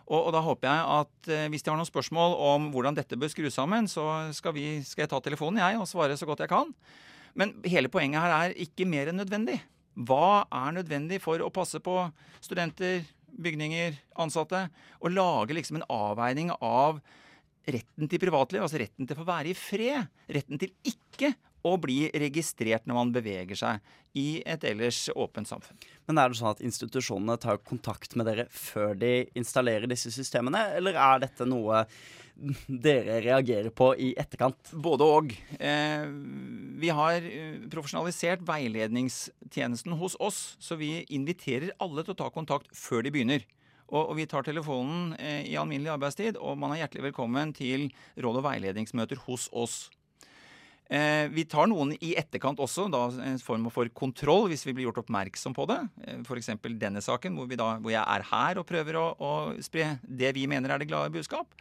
Og, 0.07 0.21
og 0.21 0.31
da 0.35 0.45
håper 0.47 0.71
jeg 0.71 0.87
at 1.01 1.33
eh, 1.35 1.49
hvis 1.51 1.67
de 1.67 1.75
har 1.75 1.83
noen 1.83 1.91
spørsmål 1.91 2.39
om 2.47 2.71
hvordan 2.75 2.97
dette 2.99 3.19
bør 3.19 3.35
skru 3.35 3.51
sammen, 3.51 3.91
så 3.91 4.07
skal, 4.39 4.55
vi, 4.55 4.81
skal 4.87 5.09
jeg 5.09 5.13
ta 5.13 5.21
telefonen 5.27 5.65
jeg 5.65 5.83
og 5.83 5.91
svare 5.91 6.15
så 6.19 6.31
godt 6.31 6.47
jeg 6.47 6.55
kan. 6.55 6.71
Men 7.39 7.59
hele 7.67 7.91
poenget 7.91 8.23
her 8.23 8.39
er 8.39 8.57
ikke 8.59 8.87
mer 8.87 9.11
enn 9.11 9.23
nødvendig. 9.23 9.59
Hva 9.95 10.45
er 10.47 10.77
nødvendig 10.77 11.21
for 11.23 11.43
å 11.43 11.51
passe 11.55 11.81
på 11.83 11.97
studenter, 12.43 13.03
bygninger, 13.41 13.99
ansatte? 14.23 14.67
Og 15.03 15.15
lage 15.15 15.57
liksom 15.57 15.81
en 15.81 15.89
avveining 15.91 16.53
av 16.57 17.01
retten 17.71 18.09
til 18.11 18.23
privatliv, 18.23 18.63
altså 18.65 18.81
retten 18.81 19.07
til 19.07 19.17
å 19.17 19.21
få 19.21 19.29
være 19.29 19.53
i 19.53 19.59
fred. 19.59 20.11
Retten 20.31 20.61
til 20.61 20.73
ikke 20.89 21.35
å 21.67 21.77
bli 21.81 22.09
registrert 22.23 22.87
når 22.89 22.97
man 22.97 23.13
beveger 23.15 23.59
seg 23.59 23.93
i 24.19 24.41
et 24.49 24.65
ellers 24.67 25.05
åpent 25.15 25.49
samfunn. 25.49 25.79
Men 26.09 26.19
er 26.19 26.31
det 26.31 26.41
sånn 26.41 26.55
at 26.55 26.65
institusjonene 26.65 27.37
tar 27.41 27.61
kontakt 27.63 28.17
med 28.19 28.27
dere 28.27 28.49
før 28.51 28.97
de 28.99 29.29
installerer 29.39 29.91
disse 29.91 30.11
systemene, 30.15 30.65
eller 30.79 30.99
er 30.99 31.23
dette 31.27 31.47
noe 31.47 31.85
dere 32.67 33.21
reagerer 33.23 33.71
på 33.77 33.93
i 34.01 34.11
etterkant? 34.19 34.73
Både 34.73 35.07
og. 35.07 35.35
Eh, 35.61 36.09
vi 36.81 36.91
har 36.97 37.21
eh, 37.21 37.61
profesjonalisert 37.71 38.43
veiledningstjenesten 38.49 39.97
hos 40.01 40.17
oss, 40.19 40.43
så 40.59 40.79
vi 40.81 40.97
inviterer 41.13 41.75
alle 41.79 42.05
til 42.05 42.17
å 42.17 42.21
ta 42.25 42.31
kontakt 42.35 42.71
før 42.77 43.05
de 43.05 43.15
begynner. 43.15 43.47
Og, 43.91 44.13
og 44.13 44.19
vi 44.21 44.27
tar 44.31 44.47
telefonen 44.47 45.15
eh, 45.19 45.45
i 45.51 45.57
alminnelig 45.59 45.95
arbeidstid, 45.97 46.39
og 46.39 46.59
man 46.63 46.75
er 46.75 46.85
hjertelig 46.85 47.11
velkommen 47.11 47.55
til 47.57 47.91
råd- 48.17 48.41
og 48.41 48.47
veiledningsmøter 48.47 49.27
hos 49.27 49.49
oss. 49.53 49.89
Eh, 50.91 51.29
vi 51.31 51.45
tar 51.47 51.69
noen 51.71 51.93
i 52.03 52.17
etterkant 52.19 52.59
også, 52.59 52.89
da 52.91 53.05
en 53.23 53.39
form 53.39 53.69
for 53.71 53.87
kontroll, 53.95 54.49
hvis 54.51 54.65
vi 54.67 54.75
blir 54.75 54.89
gjort 54.89 55.05
oppmerksom 55.05 55.55
på 55.55 55.69
det. 55.71 55.79
Eh, 56.03 56.19
F.eks. 56.25 56.51
denne 56.83 57.03
saken, 57.05 57.37
hvor, 57.39 57.47
da, 57.55 57.77
hvor, 57.79 57.93
jeg 57.95 58.03
er 58.03 58.27
her 58.33 58.59
og 58.59 58.67
prøver 58.67 58.99
å, 58.99 59.05
å, 59.15 59.31
spre 59.63 59.93
det 60.03 60.35
vi 60.35 60.49
mener 60.51 60.75
er 60.75 60.83
det 60.83 60.91
glade 60.91 61.15
budskap. 61.15 61.55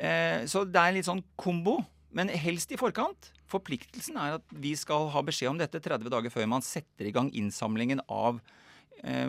Eh, 0.00 0.48
så 0.48 0.64
det 0.64 0.80
er 0.80 0.96
litt 0.96 1.08
sånn 1.08 1.20
kombo, 1.36 1.82
men 2.16 2.32
helst 2.32 2.72
i 2.72 2.80
forkant. 2.80 3.28
Forpliktelsen 3.52 4.16
er 4.24 4.38
at 4.38 4.56
vi 4.56 4.72
skal 4.78 5.10
ha 5.12 5.20
beskjed 5.24 5.52
om 5.52 5.60
dette 5.60 5.82
30 5.82 6.08
dager 6.08 6.32
før 6.32 6.48
man 6.56 6.64
setter 6.64 7.10
i 7.10 7.12
gang 7.12 7.28
innsamlingen 7.36 8.00
av 8.08 8.40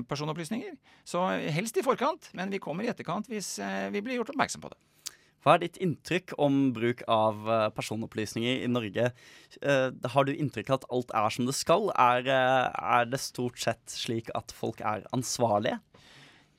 personopplysninger. 0.07 0.77
Så 1.05 1.19
helst 1.51 1.75
i 1.77 1.83
forkant, 1.83 2.29
men 2.39 2.47
vi 2.49 2.61
kommer 2.63 2.87
i 2.87 2.89
etterkant 2.89 3.27
hvis 3.27 3.57
vi 3.91 3.99
blir 4.01 4.15
gjort 4.15 4.31
oppmerksom 4.31 4.63
på 4.63 4.71
det. 4.71 4.79
Hva 5.45 5.55
er 5.55 5.63
ditt 5.63 5.79
inntrykk 5.83 6.33
om 6.41 6.71
bruk 6.75 7.03
av 7.11 7.47
eh, 7.47 7.67
personopplysninger 7.75 8.63
i 8.65 8.69
Norge? 8.71 9.11
Eh, 9.61 9.89
har 10.13 10.27
du 10.27 10.33
inntrykk 10.33 10.71
av 10.71 10.79
at 10.79 10.87
alt 10.97 11.13
er 11.21 11.35
som 11.35 11.47
det 11.47 11.55
skal? 11.55 11.91
Er, 11.93 12.27
eh, 12.27 12.69
er 12.97 13.09
det 13.09 13.21
stort 13.23 13.59
sett 13.61 13.83
slik 13.93 14.31
at 14.37 14.53
folk 14.55 14.81
er 14.81 15.05
ansvarlige? 15.15 15.79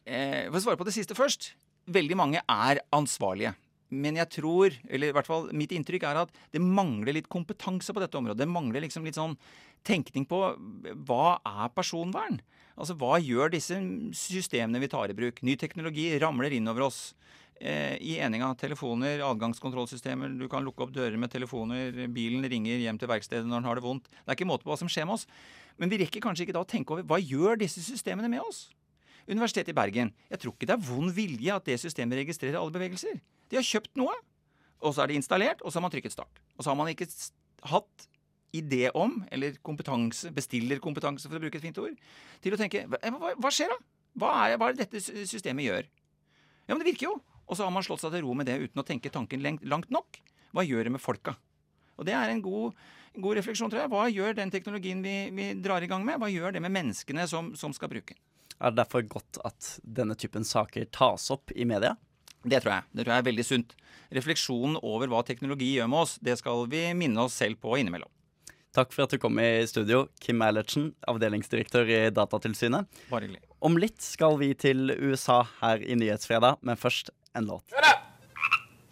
Eh, 0.09 0.47
for 0.49 0.61
å 0.61 0.65
svare 0.65 0.81
på 0.81 0.89
det 0.89 0.97
siste 0.97 1.17
først. 1.19 1.53
Veldig 1.89 2.17
mange 2.21 2.45
er 2.49 2.81
ansvarlige. 2.95 3.55
Men 3.89 4.19
jeg 4.21 4.29
tror, 4.37 4.75
eller 4.93 5.09
i 5.09 5.17
hvert 5.17 5.29
fall 5.29 5.49
mitt 5.57 5.73
inntrykk 5.73 6.05
er 6.05 6.23
at 6.25 6.33
det 6.53 6.61
mangler 6.61 7.17
litt 7.17 7.31
kompetanse 7.33 7.95
på 7.95 8.03
dette 8.03 8.19
området. 8.21 8.43
Det 8.43 8.51
mangler 8.51 8.85
liksom 8.85 9.07
litt 9.09 9.17
sånn 9.17 9.37
tenkning 9.89 10.27
på 10.29 10.43
hva 11.09 11.39
er 11.41 11.73
personvern? 11.73 12.41
Altså 12.79 12.95
hva 13.01 13.17
gjør 13.19 13.55
disse 13.55 13.79
systemene 14.15 14.83
vi 14.83 14.91
tar 14.93 15.11
i 15.11 15.17
bruk? 15.17 15.41
Ny 15.43 15.57
teknologi 15.59 16.11
ramler 16.21 16.55
inn 16.55 16.69
over 16.71 16.87
oss. 16.91 17.01
Eh, 17.59 17.97
I 17.99 18.19
eninga 18.23 18.53
telefoner, 18.59 19.19
adgangskontrollsystemer, 19.27 20.31
du 20.39 20.47
kan 20.51 20.63
lukke 20.63 20.85
opp 20.85 20.93
dører 20.95 21.19
med 21.19 21.33
telefoner, 21.33 22.05
bilen 22.15 22.47
ringer 22.47 22.79
hjem 22.85 23.01
til 23.01 23.11
verkstedet 23.11 23.49
når 23.49 23.59
den 23.59 23.69
har 23.69 23.79
det 23.81 23.85
vondt. 23.87 24.11
Det 24.11 24.31
er 24.31 24.39
ikke 24.39 24.47
måte 24.51 24.67
på 24.67 24.71
hva 24.71 24.79
som 24.79 24.91
skjer 24.91 25.09
med 25.09 25.19
oss. 25.19 25.27
Men 25.79 25.91
vi 25.91 25.99
rekker 26.03 26.23
kanskje 26.23 26.47
ikke 26.47 26.55
da 26.55 26.63
å 26.63 26.69
tenke 26.69 26.95
over 26.95 27.07
hva 27.09 27.19
gjør 27.19 27.59
disse 27.59 27.83
systemene 27.83 28.31
med 28.31 28.45
oss? 28.45 28.69
Universitetet 29.29 29.75
i 29.75 29.77
Bergen. 29.77 30.13
Jeg 30.31 30.43
tror 30.43 30.55
ikke 30.55 30.69
det 30.71 30.77
er 30.77 30.87
vond 30.87 31.13
vilje 31.15 31.55
at 31.55 31.67
det 31.67 31.81
systemet 31.83 32.23
registrerer 32.23 32.61
alle 32.61 32.75
bevegelser. 32.75 33.19
De 33.51 33.59
har 33.59 33.67
kjøpt 33.67 33.99
noe, 33.99 34.15
og 34.79 34.95
så 34.95 35.03
er 35.03 35.11
det 35.11 35.19
installert, 35.19 35.63
og 35.65 35.73
så 35.73 35.81
har 35.81 35.87
man 35.89 35.93
trykket 35.93 36.15
start. 36.15 36.41
Og 36.57 36.63
så 36.63 36.71
har 36.71 36.79
man 36.79 36.91
ikke 36.93 37.11
hatt 37.69 38.09
idé 38.55 38.87
om, 38.97 39.19
eller 39.35 39.59
kompetanse, 39.67 40.31
bestillerkompetanse, 40.33 41.29
for 41.29 41.37
å 41.37 41.43
bruke 41.43 41.59
et 41.59 41.67
fint 41.67 41.81
ord, 41.83 41.99
til 42.45 42.55
å 42.55 42.61
tenke 42.61 42.87
hva, 42.89 43.35
hva 43.37 43.53
skjer 43.53 43.75
da? 43.75 43.79
Hva 44.19 44.31
er, 44.47 44.55
hva 44.59 44.71
er 44.71 44.79
det 44.79 44.87
dette 44.87 45.27
systemet 45.29 45.67
gjør? 45.67 45.91
Ja, 46.69 46.73
men 46.73 46.81
det 46.81 46.93
virker 46.93 47.11
jo. 47.11 47.19
Og 47.49 47.57
så 47.57 47.65
har 47.65 47.73
man 47.75 47.85
slått 47.85 48.05
seg 48.05 48.15
til 48.15 48.25
ro 48.27 48.37
med 48.37 48.49
det 48.49 48.59
uten 48.61 48.83
å 48.83 48.87
tenke 48.87 49.13
tanken 49.13 49.43
langt 49.43 49.91
nok. 49.93 50.21
Hva 50.53 50.65
gjør 50.65 50.89
det 50.89 50.95
med 50.95 51.03
folka? 51.03 51.37
Og 51.99 52.07
det 52.07 52.15
er 52.15 52.31
en 52.31 52.43
god, 52.45 52.77
god 53.19 53.41
refleksjon, 53.41 53.71
tror 53.73 53.83
jeg. 53.83 53.93
Hva 53.93 54.07
gjør 54.13 54.37
den 54.39 54.53
teknologien 54.55 55.01
vi, 55.05 55.17
vi, 55.35 55.51
drar 55.59 55.85
i 55.85 55.91
gang 55.91 56.05
med? 56.07 56.21
Hva 56.23 56.31
gjør 56.31 56.55
det 56.55 56.63
med 56.65 56.75
menneskene 56.77 57.27
som, 57.31 57.55
som 57.59 57.75
skal 57.77 57.91
bruke? 57.93 58.17
Er 58.59 58.73
det 58.73 58.81
derfor 58.81 59.05
godt 59.07 59.41
at 59.47 59.75
denne 59.83 60.17
typen 60.19 60.47
saker 60.47 60.89
tas 60.95 61.29
opp 61.35 61.53
i 61.55 61.67
media? 61.69 61.97
Det 62.45 62.61
tror 62.63 62.77
jeg. 62.77 62.87
Det 62.93 63.05
tror 63.05 63.15
jeg 63.15 63.25
er 63.25 63.29
veldig 63.29 63.47
sunt. 63.47 63.75
Refleksjonen 64.15 64.79
over 64.87 65.11
hva 65.11 65.25
teknologi 65.27 65.73
gjør 65.75 65.91
med 65.91 66.05
oss, 66.05 66.15
det 66.23 66.39
skal 66.41 66.65
vi 66.71 66.85
minne 66.97 67.27
oss 67.27 67.37
selv 67.39 67.59
på 67.63 67.77
innimellom. 67.81 68.11
Takk 68.77 68.93
for 68.95 69.07
at 69.07 69.15
du 69.15 69.19
kom 69.19 69.39
i 69.43 69.65
studio, 69.67 70.05
Kim 70.23 70.43
Eilertsen, 70.45 70.93
avdelingsdirektør 71.09 71.89
i 71.89 72.01
Datatilsynet. 72.15 72.87
Bare 73.09 73.27
hyggelig. 73.27 73.41
Om 73.65 73.79
litt 73.81 74.05
skal 74.05 74.37
vi 74.39 74.53
til 74.55 74.93
USA 74.93 75.41
her 75.63 75.83
i 75.83 75.97
Nyhetsfredag, 75.99 76.61
men 76.63 76.79
først 76.79 77.11
en 77.39 77.49
låt. 77.53 77.65
Shut 77.71 77.87
up! 77.87 78.05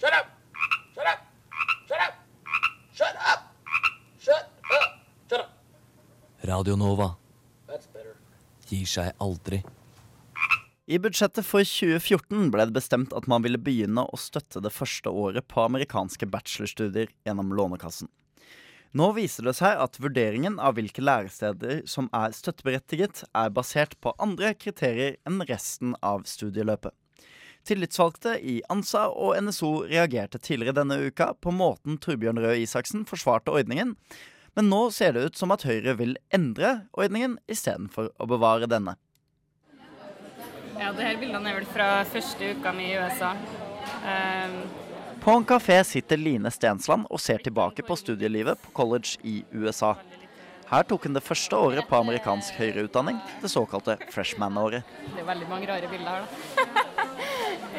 Shut 0.00 0.16
up! 0.20 0.26
Shut 0.94 1.10
up! 1.12 1.20
Shut 1.88 2.02
up! 2.06 2.14
Shut 2.96 3.20
up! 3.34 3.40
Shut 4.22 4.42
up! 4.72 4.90
Shut 5.28 5.40
up! 5.40 5.50
Radio 6.46 6.76
Nova 6.76 7.14
gir 8.70 8.86
seg 8.90 9.12
aldri. 9.22 9.62
I 10.86 10.98
budsjettet 11.02 11.46
for 11.46 11.66
2014 11.66 12.50
ble 12.54 12.68
det 12.68 12.76
bestemt 12.76 13.14
at 13.16 13.26
man 13.30 13.42
ville 13.42 13.58
begynne 13.58 14.04
å 14.06 14.18
støtte 14.20 14.62
det 14.62 14.70
første 14.74 15.10
året 15.10 15.48
på 15.50 15.64
amerikanske 15.64 16.28
bachelorstudier 16.30 17.10
gjennom 17.26 17.50
Lånekassen. 17.58 18.10
Nå 18.96 19.10
viser 19.16 19.48
det 19.48 19.56
seg 19.58 19.80
at 19.82 19.98
vurderingen 20.00 20.60
av 20.62 20.76
hvilke 20.78 21.02
læresteder 21.02 21.82
som 21.90 22.06
er 22.14 22.32
støtteberettiget, 22.32 23.24
er 23.34 23.50
basert 23.52 23.98
på 24.00 24.14
andre 24.22 24.54
kriterier 24.54 25.18
enn 25.26 25.42
resten 25.50 25.98
av 26.06 26.22
studieløpet. 26.30 26.94
Tillitsvalgte 27.66 28.36
i 28.38 28.60
ANSA 28.70 29.08
og 29.10 29.34
NSO 29.42 29.72
reagerte 29.90 30.38
tidligere 30.38 30.78
denne 30.80 31.00
uka 31.08 31.32
på 31.42 31.52
måten 31.54 31.98
Torbjørn 32.02 32.38
Røe 32.42 32.60
Isaksen 32.62 33.02
forsvarte 33.08 33.54
ordningen, 33.54 33.96
men 34.56 34.70
nå 34.72 34.86
ser 34.94 35.16
det 35.16 35.24
ut 35.26 35.40
som 35.40 35.52
at 35.52 35.66
Høyre 35.66 35.96
vil 35.98 36.14
endre 36.34 36.86
ordningen 36.96 37.36
istedenfor 37.50 38.12
å 38.16 38.28
bevare 38.30 38.70
denne. 38.70 38.96
Ja, 40.76 40.92
det 40.92 41.04
her 41.04 41.18
bildene 41.20 41.50
er 41.50 41.58
vel 41.58 41.68
fra 41.68 41.88
første 42.08 42.52
uka 42.56 42.72
mi 42.76 42.90
i 42.92 42.98
USA. 43.00 43.32
Um, 44.04 44.58
På 45.24 45.34
en 45.34 45.46
kafé 45.48 45.80
sitter 45.88 46.20
Line 46.20 46.52
Stensland 46.52 47.08
og 47.10 47.20
ser 47.20 47.42
tilbake 47.42 47.82
på 47.86 47.96
studielivet 47.98 48.60
på 48.62 48.74
college 48.76 49.16
i 49.24 49.40
USA. 49.56 49.94
Her 50.66 50.82
tok 50.82 51.06
hun 51.06 51.14
det 51.16 51.22
første 51.22 51.56
året 51.56 51.86
på 51.86 51.98
amerikansk 51.98 52.58
høyere 52.58 52.88
utdanning, 52.88 53.20
det 53.42 53.52
såkalte 53.52 53.98
freshman-året. 54.10 54.82
det 55.14 55.22
er 55.22 55.28
veldig 55.28 55.48
mange 55.48 55.68
rare 55.70 55.90
bilder 55.90 56.10
her, 56.10 56.26
da. 56.26 56.86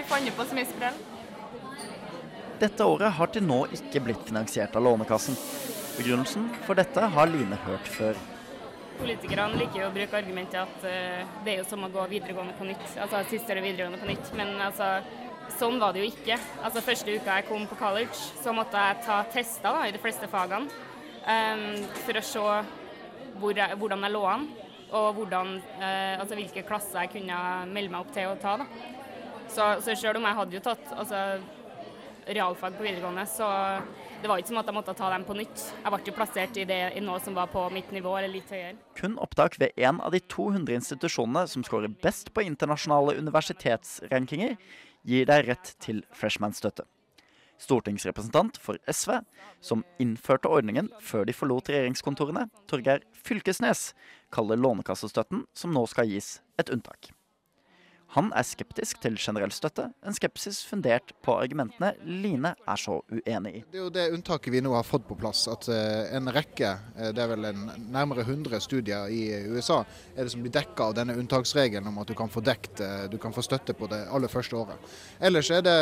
Fant 0.08 0.36
på 0.38 0.48
så 0.48 0.56
mye 0.56 0.68
sprell. 0.70 1.00
Dette 2.58 2.86
året 2.90 3.14
har 3.14 3.30
til 3.30 3.44
nå 3.46 3.60
ikke 3.76 4.02
blitt 4.08 4.24
finansiert 4.26 4.74
av 4.80 4.86
Lånekassen. 4.86 5.36
Begrunnelsen 5.98 6.48
for 6.66 6.80
dette 6.80 7.04
har 7.14 7.30
Line 7.30 7.60
hørt 7.68 7.90
før. 7.92 8.18
Politikerne 8.98 9.60
liker 9.60 9.84
jo 9.84 9.90
å 9.92 9.94
bruke 9.94 10.18
argumentet 10.18 10.58
at 10.64 10.86
uh, 10.88 11.36
det 11.46 11.54
er 11.54 11.60
jo 11.60 11.68
som 11.70 11.86
å 11.86 11.92
gå 11.94 12.08
videregående 12.10 12.56
på 12.58 12.66
nytt. 12.66 12.86
Altså 13.04 13.22
siste 13.30 13.54
året 13.54 13.68
videregående 13.68 14.02
på 14.02 14.10
nytt. 14.10 14.32
Men 14.40 14.56
altså, 14.70 14.90
sånn 15.60 15.78
var 15.82 15.94
det 15.94 16.02
jo 16.02 16.10
ikke. 16.10 16.40
Altså 16.66 16.86
Første 16.86 17.14
uka 17.14 17.38
jeg 17.38 17.50
kom 17.52 17.68
på 17.70 17.78
college, 17.78 18.18
så 18.42 18.56
måtte 18.58 18.88
jeg 18.88 19.04
ta 19.06 19.20
tester 19.34 19.78
da, 19.78 19.86
i 19.86 19.94
de 19.94 20.02
fleste 20.02 20.30
fagene. 20.32 20.86
Um, 21.28 21.84
for 22.08 22.18
å 22.18 22.26
se 22.26 22.46
hvor 23.38 23.60
jeg, 23.60 23.78
hvordan 23.78 24.08
jeg 24.08 24.16
lå 24.16 24.24
an, 24.32 24.48
og 24.98 25.08
hvordan, 25.20 25.58
uh, 25.78 26.14
altså 26.24 26.40
hvilke 26.40 26.66
klasser 26.66 27.04
jeg 27.04 27.20
kunne 27.20 27.42
melde 27.70 27.94
meg 27.94 28.02
opp 28.02 28.16
til 28.18 28.32
å 28.32 28.40
ta. 28.42 28.58
da. 28.64 28.97
Så, 29.58 29.66
så 29.82 29.96
selv 29.98 30.20
om 30.20 30.26
jeg 30.28 30.38
hadde 30.38 30.54
jo 30.54 30.60
tatt 30.62 30.92
altså, 30.94 31.20
realfag 32.28 32.76
på 32.78 32.84
videregående, 32.86 33.24
så 33.26 33.48
det 34.22 34.30
var 34.30 34.42
ikke 34.42 34.52
som 34.52 34.60
at 34.62 34.70
jeg 34.70 34.76
måtte 34.78 34.94
ta 34.98 35.10
dem 35.10 35.26
på 35.26 35.38
nytt. 35.38 35.64
Jeg 35.82 35.94
ble 35.94 36.00
jo 36.06 36.14
plassert 36.14 36.60
i, 36.62 36.66
det, 36.70 36.78
i 36.94 37.02
noe 37.02 37.18
som 37.26 37.34
var 37.38 37.50
på 37.50 37.64
mitt 37.74 37.90
nivå, 37.96 38.12
eller 38.20 38.30
litt 38.36 38.54
høyere. 38.54 38.76
Kun 39.00 39.18
opptak 39.22 39.58
ved 39.62 39.74
en 39.82 40.02
av 40.06 40.14
de 40.14 40.22
200 40.30 40.78
institusjonene 40.78 41.48
som 41.50 41.66
scorer 41.66 41.90
best 42.06 42.30
på 42.38 42.46
internasjonale 42.46 43.18
universitetsrankinger, 43.18 44.54
gir 45.08 45.28
deg 45.30 45.50
rett 45.50 45.74
til 45.82 46.06
freshman-støtte. 46.14 46.86
Stortingsrepresentant 47.58 48.60
for 48.62 48.78
SV, 48.86 49.16
som 49.66 49.82
innførte 49.98 50.54
ordningen 50.54 50.92
før 51.02 51.26
de 51.26 51.34
forlot 51.34 51.74
regjeringskontorene, 51.74 52.46
Torgeir 52.70 53.02
Fylkesnes, 53.26 53.96
kaller 54.30 54.62
Lånekassestøtten, 54.62 55.48
som 55.58 55.74
nå 55.74 55.88
skal 55.90 56.14
gis, 56.14 56.36
et 56.62 56.70
unntak. 56.70 57.17
Han 58.16 58.30
er 58.32 58.46
skeptisk 58.48 59.02
til 59.04 59.18
generell 59.20 59.52
støtte, 59.52 59.90
en 60.08 60.16
skepsis 60.16 60.62
fundert 60.64 61.12
på 61.26 61.34
argumentene 61.36 61.90
Line 62.08 62.54
er 62.56 62.80
så 62.80 63.02
uenig 63.12 63.52
i. 63.60 63.64
Det 63.68 63.82
er 63.82 63.84
jo 63.84 63.92
det 63.94 64.06
unntaket 64.16 64.54
vi 64.54 64.62
nå 64.64 64.72
har 64.78 64.86
fått 64.88 65.04
på 65.10 65.18
plass. 65.20 65.44
At 65.52 65.68
uh, 65.68 66.08
en 66.16 66.32
rekke, 66.32 66.72
uh, 66.96 67.10
det 67.12 67.24
er 67.24 67.34
vel 67.34 67.50
nærmere 67.92 68.24
100 68.24 68.64
studier 68.64 69.12
i 69.12 69.52
USA, 69.52 69.82
er 70.16 70.24
det 70.24 70.34
som 70.34 70.46
blir 70.46 70.56
dekka 70.56 70.88
av 70.88 70.96
denne 71.02 71.18
unntaksregelen 71.20 71.92
om 71.92 72.00
at 72.00 72.08
du 72.08 72.16
kan 72.18 72.32
få 72.32 72.44
dekt, 72.48 72.80
uh, 72.80 73.10
du 73.12 73.20
kan 73.22 73.36
få 73.36 73.44
støtte 73.44 73.76
på 73.76 73.92
det 73.92 74.06
aller 74.08 74.32
første 74.32 74.56
året. 74.56 74.96
Ellers 75.20 75.52
er 75.52 75.68
det, 75.68 75.78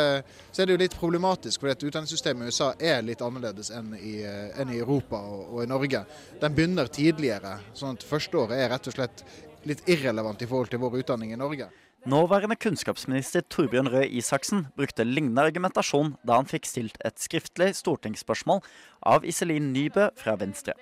er 0.58 0.66
det 0.66 0.74
jo 0.74 0.82
litt 0.82 0.98
problematisk, 0.98 1.62
for 1.62 1.70
utdanningssystemet 1.70 2.50
i 2.50 2.50
USA 2.50 2.72
er 2.82 3.06
litt 3.06 3.22
annerledes 3.22 3.70
enn 3.70 3.94
i, 4.00 4.18
enn 4.26 4.74
i 4.74 4.82
Europa 4.82 5.22
og, 5.22 5.46
og 5.54 5.62
i 5.62 5.70
Norge. 5.70 6.02
Den 6.42 6.58
begynner 6.58 6.90
tidligere, 6.90 7.60
sånn 7.76 7.94
at 7.94 8.06
første 8.06 8.42
året 8.42 8.58
er 8.58 8.72
rett 8.74 8.90
og 8.90 8.98
slett 8.98 9.26
litt 9.66 9.86
irrelevant 9.90 10.42
i 10.42 10.46
forhold 10.50 10.70
til 10.70 10.82
vår 10.82 11.00
utdanning 11.00 11.32
i 11.34 11.38
Norge. 11.38 11.70
Nåværende 12.06 12.54
kunnskapsminister 12.54 13.42
Torbjørn 13.50 13.88
Røe 13.90 14.06
Isaksen 14.06 14.68
brukte 14.78 15.02
lignende 15.02 15.42
argumentasjon 15.42 16.12
da 16.22 16.36
han 16.38 16.46
fikk 16.46 16.68
stilt 16.70 17.00
et 17.02 17.18
skriftlig 17.18 17.72
stortingsspørsmål 17.80 18.60
av 19.02 19.26
Iselin 19.26 19.72
Nybø 19.74 20.12
fra 20.14 20.36
Venstre. 20.38 20.76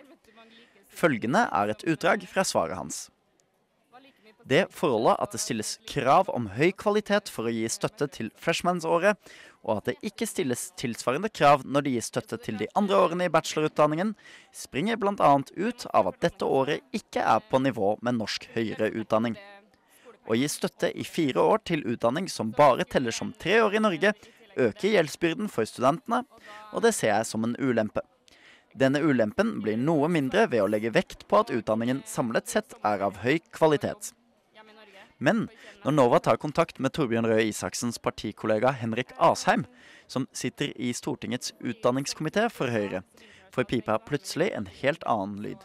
Følgende 0.92 1.46
er 1.48 1.72
et 1.72 1.86
utdrag 1.88 2.26
fra 2.28 2.44
svaret 2.44 2.76
hans. 2.76 3.06
Det 4.44 4.66
forholdet 4.68 5.16
at 5.24 5.32
det 5.32 5.40
stilles 5.40 5.72
krav 5.88 6.28
om 6.28 6.50
høy 6.58 6.74
kvalitet 6.76 7.32
for 7.32 7.48
å 7.48 7.56
gi 7.56 7.64
støtte 7.72 8.10
til 8.12 8.28
freshmansåret, 8.36 9.16
og 9.64 9.78
at 9.78 9.88
det 9.88 9.96
ikke 10.04 10.28
stilles 10.28 10.66
tilsvarende 10.76 11.32
krav 11.32 11.64
når 11.64 11.86
det 11.86 11.96
gis 11.96 12.12
støtte 12.12 12.36
til 12.36 12.60
de 12.60 12.68
andre 12.76 13.00
årene 13.00 13.30
i 13.30 13.32
bachelorutdanningen, 13.32 14.12
springer 14.52 15.00
bl.a. 15.00 15.32
ut 15.40 15.88
av 15.88 16.12
at 16.12 16.20
dette 16.20 16.44
året 16.44 16.84
ikke 16.92 17.24
er 17.24 17.40
på 17.48 17.64
nivå 17.64 17.96
med 18.04 18.20
norsk 18.20 18.50
høyere 18.52 18.92
utdanning. 18.92 19.40
Å 20.24 20.36
gi 20.38 20.48
støtte 20.48 20.88
i 20.96 21.04
fire 21.04 21.42
år 21.42 21.60
til 21.68 21.84
utdanning 21.84 22.30
som 22.32 22.52
bare 22.56 22.86
teller 22.88 23.12
som 23.12 23.34
tre 23.36 23.58
år 23.60 23.76
i 23.76 23.82
Norge, 23.84 24.14
øker 24.56 24.94
gjeldsbyrden 24.94 25.50
for 25.52 25.68
studentene, 25.68 26.22
og 26.72 26.84
det 26.84 26.94
ser 26.96 27.12
jeg 27.12 27.28
som 27.28 27.44
en 27.44 27.56
ulempe. 27.58 28.00
Denne 28.74 29.02
ulempen 29.04 29.58
blir 29.62 29.76
noe 29.78 30.08
mindre 30.10 30.48
ved 30.50 30.64
å 30.64 30.70
legge 30.70 30.94
vekt 30.94 31.28
på 31.30 31.42
at 31.44 31.52
utdanningen 31.54 32.02
samlet 32.08 32.50
sett 32.50 32.74
er 32.82 33.04
av 33.06 33.20
høy 33.22 33.38
kvalitet. 33.54 34.14
Men 35.22 35.44
når 35.84 35.94
Nova 35.94 36.18
tar 36.18 36.40
kontakt 36.42 36.80
med 36.82 36.92
Torbjørn 36.96 37.28
Røe 37.30 37.44
Isaksens 37.46 38.00
partikollega 38.02 38.72
Henrik 38.74 39.12
Asheim, 39.22 39.62
som 40.10 40.26
sitter 40.34 40.72
i 40.74 40.90
Stortingets 40.96 41.54
utdanningskomité 41.62 42.48
for 42.50 42.72
Høyre, 42.72 43.04
får 43.54 43.68
pipa 43.70 44.00
plutselig 44.02 44.50
en 44.56 44.66
helt 44.80 45.06
annen 45.06 45.38
lyd. 45.44 45.62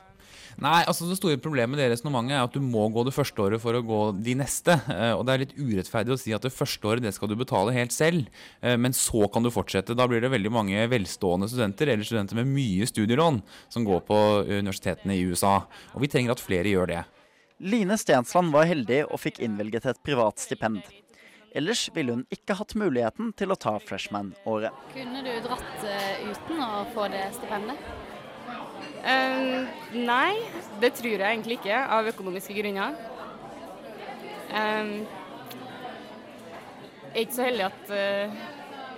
Nei, 0.60 0.82
altså 0.84 1.08
Det 1.08 1.18
store 1.20 1.39
problemet 1.39 1.74
med 1.74 1.80
det 1.82 1.89
resonnementet 1.94 2.36
er 2.36 2.44
at 2.44 2.56
du 2.56 2.60
må 2.63 2.88
gå 2.92 3.06
det 3.08 3.15
første 3.15 3.44
året 3.46 3.62
for 3.63 3.78
å 3.78 3.84
gå 3.86 4.00
de 4.26 4.36
neste. 4.42 4.76
Eh, 4.92 5.13
og 5.15 5.26
Det 5.28 5.34
er 5.34 5.44
litt 5.46 5.58
urettferdig 5.58 6.15
å 6.15 6.20
si 6.20 6.34
at 6.36 6.44
det 6.46 6.54
første 6.54 6.89
året 6.89 7.06
det 7.06 7.13
skal 7.15 7.32
du 7.32 7.38
betale 7.39 7.76
helt 7.76 7.96
selv, 7.96 8.28
eh, 8.62 8.76
men 8.76 8.96
så 8.96 9.28
kan 9.32 9.46
du 9.46 9.52
fortsette. 9.54 9.96
Da 9.96 10.08
blir 10.10 10.22
det 10.24 10.34
veldig 10.34 10.52
mange 10.52 10.88
velstående 10.92 11.48
studenter 11.52 11.94
eller 11.94 12.08
studenter 12.08 12.42
med 12.42 12.52
mye 12.52 12.88
studielån 12.89 13.42
som 13.72 13.88
går 13.88 14.04
på 14.10 14.20
universitetene 14.50 15.15
i 15.15 15.24
USA. 15.30 15.62
Og 15.96 16.04
vi 16.04 16.12
trenger 16.12 16.36
at 16.36 16.44
flere 16.44 16.72
gjør 16.72 16.92
det. 16.92 17.04
Line 17.60 17.98
Stensland 18.00 18.54
var 18.56 18.70
heldig 18.70 19.04
og 19.10 19.20
fikk 19.20 19.42
innvilget 19.44 19.88
et 19.92 20.04
privat 20.04 20.39
stipend. 20.39 20.84
Ellers 21.56 21.89
ville 21.96 22.13
hun 22.13 22.26
ikke 22.32 22.56
hatt 22.60 22.76
muligheten 22.78 23.34
til 23.38 23.52
å 23.52 23.58
ta 23.60 23.74
freshman-året. 23.82 24.76
Kunne 24.94 25.24
du 25.26 25.32
dratt 25.44 25.84
uh, 25.84 26.30
uten 26.30 26.62
å 26.62 26.70
få 26.94 27.10
det 27.12 27.26
stipendet? 27.36 28.09
Um, 28.99 29.67
nei, 29.95 30.35
det 30.81 30.91
tror 30.97 31.13
jeg 31.13 31.23
egentlig 31.23 31.59
ikke, 31.59 31.75
av 31.95 32.07
økonomiske 32.12 32.55
grunner. 32.57 32.97
Um, 34.49 34.91
jeg 37.09 37.13
er 37.13 37.23
ikke 37.23 37.38
så 37.38 37.45
heldig 37.47 37.65
at 37.69 37.93
uh, 37.93 38.41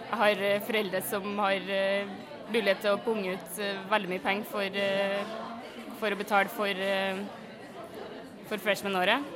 jeg 0.07 0.21
har 0.23 0.41
foreldre 0.65 1.01
som 1.05 1.27
har 1.43 1.69
uh, 1.69 2.15
mulighet 2.51 2.81
til 2.83 2.95
å 2.95 3.01
punge 3.05 3.35
ut 3.35 3.61
uh, 3.61 3.83
veldig 3.91 4.11
mye 4.15 4.23
penger 4.25 4.49
for, 4.49 4.81
for 6.01 6.15
å 6.15 6.19
betale 6.19 6.51
for, 6.55 6.81
for 8.49 8.65
freshman-året. 8.65 9.29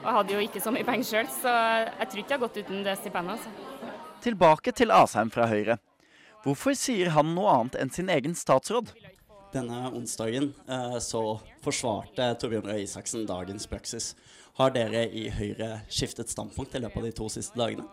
Og 0.00 0.08
jeg 0.08 0.16
hadde 0.16 0.34
jo 0.38 0.46
ikke 0.48 0.64
så 0.64 0.72
mye 0.72 0.88
penger 0.88 1.10
sjøl, 1.10 1.30
så 1.36 1.52
jeg 1.52 2.08
tror 2.08 2.24
ikke 2.24 2.32
jeg 2.32 2.38
har 2.38 2.44
gått 2.46 2.60
uten 2.64 2.82
det 2.86 2.96
stipendet. 3.02 3.36
Altså. 3.36 4.10
Tilbake 4.24 4.72
til 4.72 4.96
Asheim 4.96 5.32
fra 5.32 5.46
Høyre. 5.52 5.76
Hvorfor 6.40 6.72
sier 6.72 7.10
han 7.12 7.34
noe 7.36 7.52
annet 7.52 7.74
enn 7.82 7.90
sin 7.92 8.08
egen 8.08 8.32
statsråd? 8.36 8.94
Denne 9.52 9.90
onsdagen 9.92 10.52
eh, 10.70 10.96
så 11.04 11.36
forsvarte 11.60 12.30
Torbjørn 12.40 12.70
Røe 12.70 12.84
Isaksen 12.86 13.26
dagens 13.28 13.66
praksis. 13.68 14.14
Har 14.56 14.72
dere 14.72 15.04
i 15.12 15.26
Høyre 15.34 15.82
skiftet 15.92 16.30
standpunkt 16.32 16.76
i 16.76 16.80
løpet 16.80 16.96
av 16.96 17.08
de 17.08 17.16
to 17.18 17.26
siste 17.32 17.60
dagene? 17.60 17.84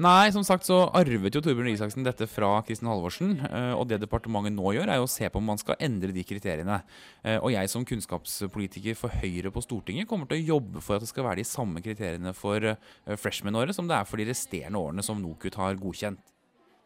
Nei, 0.00 0.28
som 0.30 0.44
sagt 0.46 0.68
så 0.68 0.82
arvet 0.92 1.32
jo 1.34 1.40
Torbjørn 1.40 1.70
Isaksen 1.72 2.04
dette 2.04 2.28
fra 2.28 2.50
Kristin 2.66 2.90
Halvorsen. 2.90 3.32
Eh, 3.48 3.72
og 3.72 3.86
det 3.88 4.02
departementet 4.02 4.52
nå 4.58 4.74
gjør, 4.76 4.92
er 4.92 5.00
jo 5.00 5.06
å 5.06 5.12
se 5.14 5.30
på 5.32 5.40
om 5.40 5.48
man 5.48 5.62
skal 5.62 5.80
endre 5.80 6.12
de 6.12 6.24
kriteriene. 6.26 6.82
Eh, 7.24 7.38
og 7.38 7.54
jeg 7.54 7.70
som 7.72 7.86
kunnskapspolitiker 7.88 8.98
for 8.98 9.22
Høyre 9.22 9.54
på 9.54 9.62
Stortinget 9.64 10.10
kommer 10.10 10.28
til 10.28 10.42
å 10.42 10.58
jobbe 10.58 10.84
for 10.84 10.98
at 10.98 11.06
det 11.06 11.08
skal 11.14 11.30
være 11.30 11.40
de 11.40 11.48
samme 11.48 11.80
kriteriene 11.86 12.36
for 12.36 12.74
freshman-året 13.08 13.78
som 13.78 13.88
det 13.88 13.96
er 13.96 14.10
for 14.10 14.20
de 14.20 14.28
resterende 14.28 14.84
årene 14.84 15.06
som 15.06 15.22
NOKUT 15.22 15.56
har 15.62 15.80
godkjent. 15.80 16.20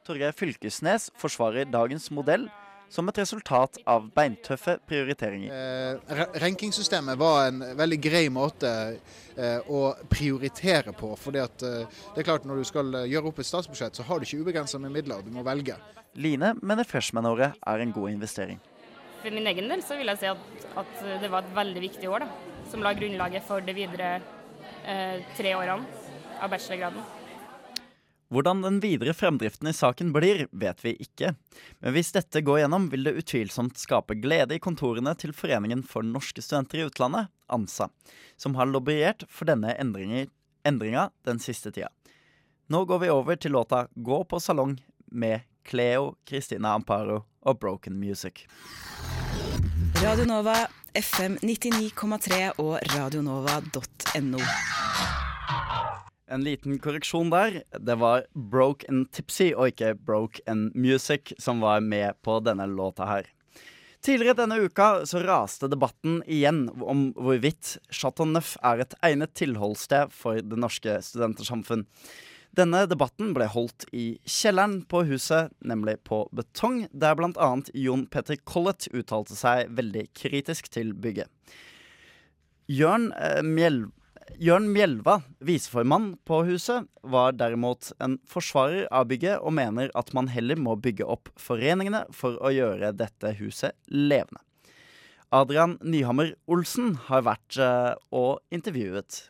Torgeir 0.04 0.34
Fylkesnes 0.36 1.08
forsvarer 1.16 1.68
dagens 1.70 2.10
modell 2.12 2.48
som 2.92 3.08
et 3.08 3.18
resultat 3.18 3.78
av 3.88 4.04
beintøffe 4.14 4.76
prioriteringer. 4.86 5.54
Eh, 5.54 6.20
rankingsystemet 6.42 7.18
var 7.18 7.48
en 7.48 7.62
veldig 7.78 7.98
grei 8.04 8.26
måte 8.32 8.70
eh, 8.92 9.64
å 9.66 9.94
prioritere 10.12 10.92
på. 10.94 11.14
fordi 11.16 11.40
at 11.42 11.64
eh, 11.64 11.88
det 12.14 12.22
er 12.22 12.28
klart 12.28 12.44
Når 12.44 12.60
du 12.60 12.68
skal 12.68 12.94
eh, 13.00 13.08
gjøre 13.14 13.32
opp 13.32 13.40
et 13.40 13.48
statsbudsjett, 13.48 13.96
så 13.96 14.06
har 14.06 14.20
du 14.20 14.28
ikke 14.28 14.44
ubegrensa 14.44 14.78
med 14.78 14.92
midler. 14.92 15.24
Du 15.24 15.32
må 15.34 15.42
velge. 15.42 15.78
Line 16.14 16.52
mener 16.62 16.86
freshman-året 16.86 17.58
er 17.58 17.82
en 17.82 17.92
god 17.92 18.12
investering. 18.12 18.60
For 19.24 19.32
min 19.32 19.48
egen 19.48 19.72
del 19.72 19.82
så 19.82 19.96
vil 19.96 20.12
jeg 20.12 20.20
si 20.20 20.30
at, 20.30 20.70
at 20.84 21.04
det 21.22 21.32
var 21.32 21.42
et 21.42 21.56
veldig 21.56 21.82
viktig 21.88 22.12
år, 22.12 22.26
da, 22.26 22.62
som 22.70 22.84
la 22.84 22.92
grunnlaget 22.94 23.48
for 23.48 23.64
de 23.64 23.74
videre 23.74 24.18
eh, 24.84 25.24
tre 25.34 25.56
årene 25.56 25.88
av 26.44 26.52
bachelorgraden. 26.52 27.23
Hvordan 28.32 28.62
den 28.64 28.78
videre 28.80 29.12
fremdriften 29.14 29.68
i 29.68 29.74
saken 29.76 30.12
blir, 30.14 30.46
vet 30.50 30.80
vi 30.84 30.94
ikke. 31.02 31.34
Men 31.84 31.94
hvis 31.94 32.12
dette 32.16 32.40
går 32.44 32.62
gjennom, 32.62 32.88
vil 32.90 33.04
det 33.04 33.16
utvilsomt 33.20 33.78
skape 33.78 34.16
glede 34.22 34.56
i 34.56 34.62
kontorene 34.62 35.12
til 35.20 35.34
Foreningen 35.37 35.84
for 35.87 36.06
norske 36.06 36.42
studenter 36.42 36.80
i 36.80 36.87
utlandet, 36.88 37.28
ANSA, 37.52 37.90
som 38.37 38.56
har 38.56 38.70
lobbyert 38.70 39.26
for 39.28 39.50
denne 39.50 39.76
endringa 39.76 41.10
den 41.28 41.42
siste 41.42 41.70
tida. 41.74 41.92
Nå 42.72 42.84
går 42.88 42.98
vi 43.04 43.10
over 43.12 43.37
til 43.37 43.52
låta 43.52 43.88
'Gå 43.94 44.24
på 44.24 44.38
salong' 44.40 44.80
med 45.12 45.40
Cleo, 45.64 46.16
Christina 46.26 46.74
Amparo 46.74 47.24
og 47.42 47.58
Broken 47.58 48.00
Music. 48.00 48.46
Radio 50.02 50.24
Nova, 50.24 50.66
FM 50.94 51.37
99,3 51.42 52.52
og 52.58 52.78
radionova.no. 52.96 54.38
En 56.26 56.44
liten 56.44 56.78
korreksjon 56.80 57.28
der. 57.30 57.62
Det 57.78 57.94
var 58.00 58.24
Broke 58.32 58.88
and 58.88 59.10
Tipsy 59.12 59.50
og 59.52 59.74
ikke 59.74 59.92
Broke 59.94 60.40
and 60.48 60.72
Music 60.74 61.34
som 61.38 61.60
var 61.60 61.84
med 61.84 62.16
på 62.24 62.38
denne 62.40 62.66
låta 62.70 63.04
her. 63.08 63.28
Tidligere 64.04 64.37
denne 64.42 64.58
uka 64.60 65.06
så 65.08 65.22
raste 65.24 65.68
debatten 65.72 66.18
igjen 66.28 66.66
om 66.80 67.06
hvorvidt 67.16 67.78
Chateau 67.88 68.26
Neuf 68.28 68.54
er 68.60 68.82
et 68.84 68.96
egnet 69.04 69.32
tilholdssted 69.37 70.12
for 70.12 70.40
det 70.40 70.60
norske 70.60 70.98
studentersamfunn. 71.06 71.87
Denne 72.54 72.84
debatten 72.87 73.32
ble 73.34 73.48
holdt 73.50 73.87
i 73.96 74.18
kjelleren 74.28 74.82
på 74.88 75.02
huset, 75.08 75.50
nemlig 75.64 75.96
på 76.06 76.22
betong, 76.37 76.84
der 76.92 77.16
bl.a. 77.18 77.48
Jon 77.72 78.04
Petter 78.06 78.37
Collett 78.44 78.87
uttalte 78.92 79.37
seg 79.37 79.72
veldig 79.74 80.06
kritisk 80.14 80.68
til 80.72 80.92
bygget. 80.94 81.32
Jørn 82.70 83.10
eh, 83.16 83.40
Jørn 84.40 84.66
Mjelva, 84.72 85.20
viseformann 85.44 86.14
på 86.26 86.40
huset, 86.48 86.88
var 87.02 87.37
derimot 87.38 87.92
en 88.02 88.16
forsvarer 88.28 88.88
av 88.94 89.06
bygget 89.10 89.42
og 89.44 89.54
mener 89.56 89.92
at 89.98 90.10
man 90.16 90.30
heller 90.32 90.58
må 90.60 90.74
bygge 90.80 91.06
opp 91.06 91.30
foreningene 91.40 92.04
for 92.14 92.38
å 92.42 92.52
gjøre 92.54 92.94
dette 92.96 93.34
huset 93.38 93.76
levende. 93.92 94.40
Adrian 95.34 95.78
Nyhammer 95.82 96.34
Olsen 96.46 96.94
har 97.08 97.24
vært 97.26 97.58
uh, 97.58 97.94
og 98.14 98.42
intervjuet. 98.54 99.24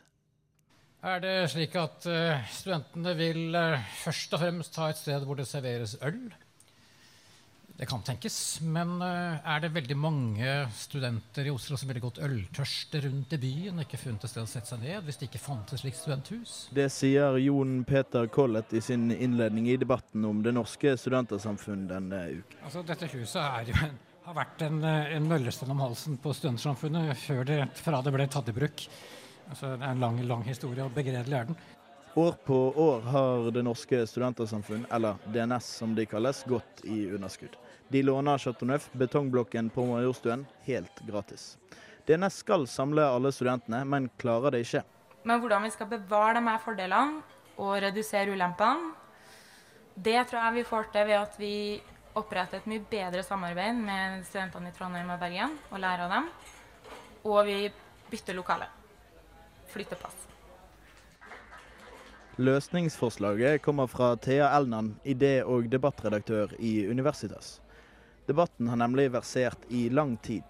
Er 1.05 1.21
det 1.21 1.35
slik 1.53 1.75
at 1.77 2.05
uh, 2.09 2.41
studentene 2.53 3.15
vil 3.17 3.57
uh, 3.57 3.81
først 4.03 4.33
og 4.37 4.41
fremst 4.41 4.77
ha 4.81 4.89
et 4.91 5.01
sted 5.01 5.25
hvor 5.25 5.37
det 5.39 5.47
serveres 5.49 5.97
øl? 6.05 6.27
Det 7.77 7.85
kan 7.85 7.99
tenkes, 8.07 8.61
men 8.63 9.01
uh, 9.03 9.35
er 9.43 9.59
det 9.59 9.73
veldig 9.75 9.95
mange 9.99 10.51
studenter 10.71 11.49
i 11.49 11.51
Oslo 11.51 11.75
som 11.75 11.89
ville 11.89 11.99
gått 11.99 12.21
øltørste 12.23 13.01
rundt 13.03 13.33
i 13.35 13.39
byen 13.41 13.81
og 13.81 13.83
ikke 13.83 13.99
funnet 13.99 14.23
et 14.23 14.31
sted 14.31 14.45
å 14.45 14.47
sette 14.47 14.71
seg 14.71 14.79
ned 14.85 15.03
hvis 15.03 15.19
det 15.19 15.27
ikke 15.27 15.41
fantes 15.43 15.83
slikt 15.83 15.99
studenthus? 15.99 16.53
Det 16.71 16.87
sier 16.95 17.35
Jon 17.43 17.81
Peter 17.83 18.29
Collett 18.31 18.71
i 18.71 18.79
sin 18.85 19.09
innledning 19.11 19.67
i 19.67 19.75
debatten 19.81 20.23
om 20.23 20.39
det 20.45 20.55
norske 20.55 20.95
studentersamfunn 21.01 21.83
denne 21.91 22.21
uken. 22.37 22.63
Altså, 22.63 22.85
dette 22.87 23.11
huset 23.11 23.67
jo 23.67 23.75
en, 23.89 23.99
har 24.29 24.39
vært 24.39 24.65
en, 24.69 24.79
en 25.19 25.29
møllesten 25.33 25.75
om 25.75 25.83
halsen 25.83 26.15
på 26.23 26.31
studentersamfunnet 26.39 27.11
før 27.25 27.43
det, 27.51 27.59
fra 27.75 27.99
det 28.05 28.15
ble 28.15 28.29
tatt 28.31 28.53
i 28.53 28.55
bruk. 28.55 28.87
Altså, 29.49 29.75
det 29.75 29.83
er 29.83 29.91
en 29.91 30.07
lang, 30.07 30.23
lang 30.31 30.47
historie, 30.47 30.87
og 30.87 30.95
begredelig 30.95 31.41
er 31.41 31.51
den. 31.51 31.59
År 32.15 32.39
på 32.47 32.55
år 32.79 33.01
har 33.11 33.51
Det 33.51 33.67
norske 33.67 34.05
studentersamfunn, 34.07 34.87
eller 34.95 35.19
DNS 35.27 35.65
som 35.81 35.91
de 35.95 36.07
kalles, 36.07 36.45
gått 36.47 36.85
i 36.87 37.09
underskudd. 37.11 37.59
De 37.87 38.03
låner 38.03 38.37
Chateau 38.37 38.67
Neuf, 38.67 38.89
betongblokken 38.91 39.69
på 39.69 39.85
Majorstuen, 39.85 40.45
helt 40.65 40.99
gratis. 41.05 41.57
DNS 42.05 42.33
skal 42.41 42.67
samle 42.67 43.05
alle 43.05 43.31
studentene, 43.31 43.83
men 43.85 44.09
klarer 44.17 44.55
det 44.55 44.65
ikke. 44.65 44.81
Men 45.25 45.41
hvordan 45.41 45.65
vi 45.65 45.73
skal 45.73 45.89
bevare 45.89 46.37
de 46.37 46.45
her 46.47 46.61
fordelene 46.61 47.21
og 47.57 47.75
redusere 47.81 48.33
ulempene, 48.33 48.93
det 49.95 50.17
tror 50.27 50.41
jeg 50.43 50.57
vi 50.57 50.67
får 50.67 50.89
til 50.93 51.07
ved 51.07 51.17
at 51.21 51.39
vi 51.39 51.55
oppretter 52.15 52.59
et 52.59 52.69
mye 52.69 52.83
bedre 52.89 53.23
samarbeid 53.23 53.79
med 53.79 54.21
studentene 54.27 54.69
i 54.71 54.75
Trondheim 54.75 55.09
og 55.13 55.19
Bergen 55.21 55.57
og 55.71 55.81
lærer 55.81 56.05
av 56.05 56.15
dem. 56.17 56.29
Og 57.25 57.41
vi 57.47 57.57
bytter 58.11 58.37
lokale. 58.37 58.67
Flytter 59.71 59.99
plass. 59.99 60.25
Løsningsforslaget 62.35 63.61
kommer 63.63 63.87
fra 63.87 64.15
Thea 64.19 64.49
Elnan, 64.57 64.97
idé- 65.05 65.43
og 65.47 65.69
debattredaktør 65.71 66.51
i 66.59 66.83
Universitas. 66.87 67.61
Debatten 68.25 68.67
har 68.67 68.79
nemlig 68.81 69.11
versert 69.13 69.67
i 69.69 69.89
lang 69.89 70.17
tid. 70.17 70.43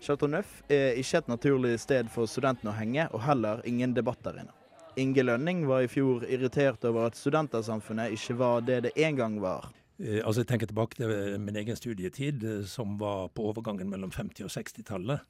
Chateau 0.00 0.28
Neuf 0.30 0.62
er 0.70 0.96
ikke 0.96 1.18
et 1.18 1.28
naturlig 1.28 1.74
sted 1.82 2.08
for 2.12 2.30
studentene 2.30 2.72
å 2.72 2.76
henge, 2.78 3.08
og 3.12 3.24
heller 3.26 3.60
ingen 3.68 3.92
debattarena. 3.96 4.54
Inge 4.98 5.22
Lønning 5.22 5.66
var 5.68 5.84
i 5.84 5.90
fjor 5.90 6.24
irritert 6.26 6.84
over 6.88 7.10
at 7.10 7.18
studentersamfunnet 7.18 8.14
ikke 8.16 8.38
var 8.38 8.64
det 8.66 8.80
det 8.86 8.94
en 8.96 9.18
gang 9.18 9.36
var. 9.42 9.68
Eh, 9.98 10.22
altså 10.24 10.42
Jeg 10.42 10.48
tenker 10.52 10.70
tilbake 10.70 10.98
til 10.98 11.38
min 11.42 11.56
egen 11.56 11.76
studietid, 11.76 12.44
eh, 12.44 12.64
som 12.64 12.96
var 12.98 13.28
på 13.28 13.50
overgangen 13.50 13.90
mellom 13.90 14.10
50- 14.10 14.48
og 14.48 14.50
60-tallet. 14.54 15.20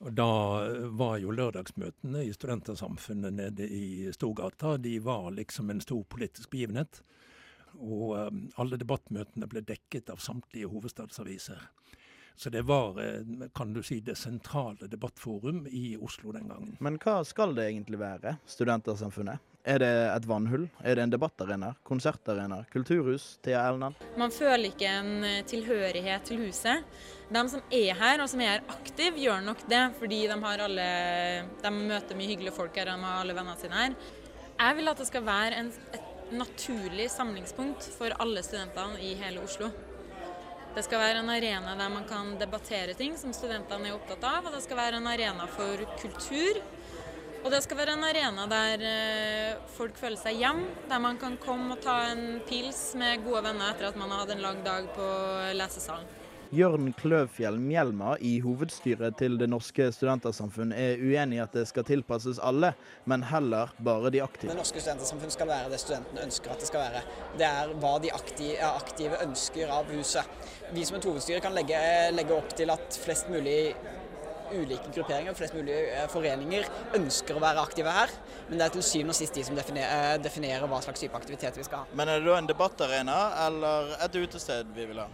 Og 0.00 0.14
Da 0.14 0.30
var 0.94 1.18
jo 1.18 1.34
lørdagsmøtene 1.34 2.22
i 2.24 2.32
Studentersamfunnet 2.32 3.34
nede 3.34 3.66
i 3.66 4.12
Storgata 4.14 4.76
de 4.78 4.98
var 5.02 5.32
liksom 5.34 5.70
en 5.70 5.80
stor 5.80 6.04
politisk 6.04 6.50
begivenhet. 6.50 7.02
Og 7.78 8.14
eh, 8.18 8.30
alle 8.60 8.80
debattmøtene 8.80 9.48
ble 9.50 9.64
dekket 9.66 10.10
av 10.14 10.22
samtlige 10.22 10.70
hovedstadsaviser. 10.70 11.68
Så 12.38 12.50
det 12.50 12.62
var 12.62 13.00
eh, 13.02 13.48
kan 13.54 13.72
du 13.74 13.82
si, 13.82 14.00
det 14.00 14.14
sentrale 14.14 14.86
debattforum 14.86 15.64
i 15.70 15.96
Oslo 15.96 16.32
den 16.32 16.46
gangen. 16.48 16.76
Men 16.80 16.98
hva 17.02 17.20
skal 17.26 17.54
det 17.56 17.64
egentlig 17.72 17.98
være, 17.98 18.36
Studentersamfunnet? 18.46 19.42
Er 19.68 19.82
det 19.82 19.90
et 19.90 20.26
vannhull? 20.30 20.68
Er 20.86 20.96
det 20.96 21.02
en 21.02 21.12
debattarena? 21.12 21.72
Konsertarena? 21.84 22.60
Kulturhus? 22.72 23.26
Thea 23.42 23.64
Elnan? 23.68 23.96
Man 24.16 24.30
føler 24.30 24.70
ikke 24.70 24.92
en 25.00 25.26
eh, 25.26 25.42
tilhørighet 25.50 26.30
til 26.30 26.44
huset. 26.46 26.86
De 27.28 27.42
som 27.50 27.74
er 27.74 27.98
her 27.98 28.22
og 28.22 28.30
som 28.30 28.40
er 28.40 28.54
her 28.54 28.70
aktiv, 28.70 29.18
gjør 29.18 29.42
nok 29.44 29.66
det 29.68 29.82
fordi 29.98 30.20
de, 30.30 30.38
har 30.44 30.62
alle, 30.68 30.86
de 31.64 31.74
møter 31.74 32.16
mye 32.16 32.30
hyggelige 32.30 32.54
folk 32.56 32.78
her, 32.78 32.92
de 32.92 33.02
har 33.02 33.24
alle 33.24 33.34
vennene 33.36 33.58
sine 33.60 33.82
her. 33.82 33.98
Jeg 34.58 34.78
vil 34.78 34.94
at 34.94 35.02
det 35.02 35.10
skal 35.10 35.26
være 35.26 35.58
en, 35.58 35.74
et 35.94 36.07
naturlig 36.30 37.10
samlingspunkt 37.10 37.86
for 37.98 38.14
alle 38.22 38.42
studentene 38.42 39.00
i 39.00 39.14
hele 39.18 39.42
Oslo. 39.44 39.70
Det 40.74 40.84
skal 40.84 41.00
være 41.00 41.22
en 41.22 41.30
arena 41.32 41.74
der 41.78 41.88
man 41.90 42.04
kan 42.08 42.34
debattere 42.38 42.94
ting 42.94 43.16
som 43.18 43.32
studentene 43.34 43.88
er 43.88 43.96
opptatt 43.96 44.26
av, 44.28 44.46
og 44.46 44.54
det 44.54 44.62
skal 44.62 44.78
være 44.78 45.00
en 45.00 45.08
arena 45.10 45.48
for 45.50 45.82
kultur. 46.02 46.60
Og 47.44 47.50
det 47.54 47.62
skal 47.64 47.78
være 47.78 47.94
en 47.94 48.04
arena 48.04 48.46
der 48.50 48.84
eh, 48.84 49.66
folk 49.76 49.96
føler 49.98 50.18
seg 50.20 50.40
hjem, 50.42 50.64
der 50.90 51.02
man 51.02 51.18
kan 51.22 51.38
komme 51.40 51.76
og 51.76 51.82
ta 51.82 52.00
en 52.12 52.40
pils 52.48 52.92
med 52.98 53.22
gode 53.24 53.44
venner 53.46 53.72
etter 53.72 53.88
at 53.90 53.98
man 53.98 54.10
har 54.12 54.24
hatt 54.24 54.34
en 54.34 54.42
lang 54.44 54.64
dag 54.66 54.90
på 54.94 55.10
lesesalen. 55.56 56.17
Jørn 56.48 56.94
Kløvfjell 56.96 57.58
Mjelma 57.60 58.14
i 58.24 58.38
hovedstyret 58.40 59.18
til 59.20 59.34
Det 59.36 59.50
norske 59.52 59.90
studentersamfunn 59.92 60.70
er 60.72 60.96
uenig 60.96 61.36
i 61.36 61.42
at 61.42 61.52
det 61.52 61.66
skal 61.68 61.84
tilpasses 61.84 62.40
alle, 62.40 62.70
men 63.04 63.26
heller 63.28 63.74
bare 63.84 64.08
de 64.14 64.22
aktive. 64.24 64.54
Det 64.54 64.56
norske 64.56 64.80
studentersamfunn 64.80 65.34
skal 65.34 65.50
være 65.50 65.68
det 65.74 65.82
studentene 65.82 66.24
ønsker 66.24 66.54
at 66.54 66.64
det 66.64 66.70
skal 66.70 66.86
være. 66.86 67.04
Det 67.36 67.50
er 67.50 67.74
hva 67.82 67.92
de 68.00 68.14
aktive, 68.16 68.56
aktive 68.70 69.20
ønsker 69.26 69.74
av 69.76 69.92
huset. 69.92 70.40
Vi 70.72 70.88
som 70.88 70.96
et 70.96 71.10
hovedstyre 71.10 71.44
kan 71.44 71.56
legge, 71.56 71.84
legge 72.16 72.36
opp 72.38 72.56
til 72.56 72.72
at 72.72 73.00
flest 73.04 73.28
mulig 73.28 73.60
ulike 74.48 74.88
grupperinger, 74.94 75.36
flest 75.36 75.52
mulig 75.52 75.76
eh, 75.76 76.08
foreninger 76.08 76.64
ønsker 76.96 77.36
å 77.36 77.44
være 77.44 77.60
aktive 77.60 77.92
her. 77.92 78.18
Men 78.48 78.56
det 78.56 78.70
er 78.70 78.76
til 78.78 78.88
syvende 78.88 79.12
og 79.12 79.20
sist 79.20 79.36
de 79.36 79.44
som 79.44 79.58
definerer, 79.58 80.16
definerer 80.24 80.64
hva 80.64 80.80
slags 80.80 81.04
type 81.04 81.20
aktivitet 81.20 81.60
vi 81.60 81.68
skal 81.68 81.84
ha. 81.84 81.92
Men 81.92 82.08
er 82.08 82.22
det 82.24 82.32
da 82.32 82.40
en 82.40 82.48
debattarena 82.48 83.22
eller 83.44 83.98
et 84.00 84.22
utested 84.24 84.72
vi 84.72 84.88
vil 84.88 85.04
ha? 85.04 85.10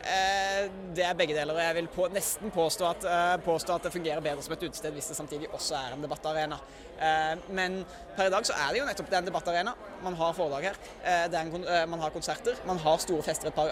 Eh, 0.00 0.68
det 0.96 1.04
er 1.04 1.16
begge 1.16 1.34
deler. 1.36 1.54
og 1.54 1.60
Jeg 1.60 1.74
vil 1.76 1.88
på, 1.92 2.06
nesten 2.12 2.50
påstå 2.50 2.86
at, 2.88 3.04
eh, 3.04 3.36
påstå 3.44 3.74
at, 3.74 3.82
det 3.84 3.92
fungerer 3.92 4.20
bedre 4.20 4.42
som 4.42 4.52
et 4.54 4.62
utested 4.62 4.92
hvis 4.92 5.10
det 5.10 5.16
samtidig 5.16 5.48
også 5.52 5.74
er 5.76 5.94
en 5.94 6.02
debattarena. 6.02 6.56
Eh, 7.00 7.36
men 7.48 7.84
per 8.16 8.28
i 8.28 8.30
dag 8.30 8.46
så 8.46 8.54
er 8.56 8.72
det 8.72 8.80
jo 8.80 8.86
nettopp 8.88 9.10
det 9.10 9.16
er 9.18 9.22
en 9.22 9.28
debattarena. 9.28 9.74
Man 10.02 10.14
har 10.16 10.32
foredrag 10.32 10.70
her, 10.70 10.78
en, 11.04 11.66
man 11.90 12.00
har 12.00 12.10
konserter, 12.10 12.56
man 12.66 12.78
har 12.78 12.96
store 12.98 13.22
fester 13.22 13.48
et 13.48 13.54
par, 13.54 13.68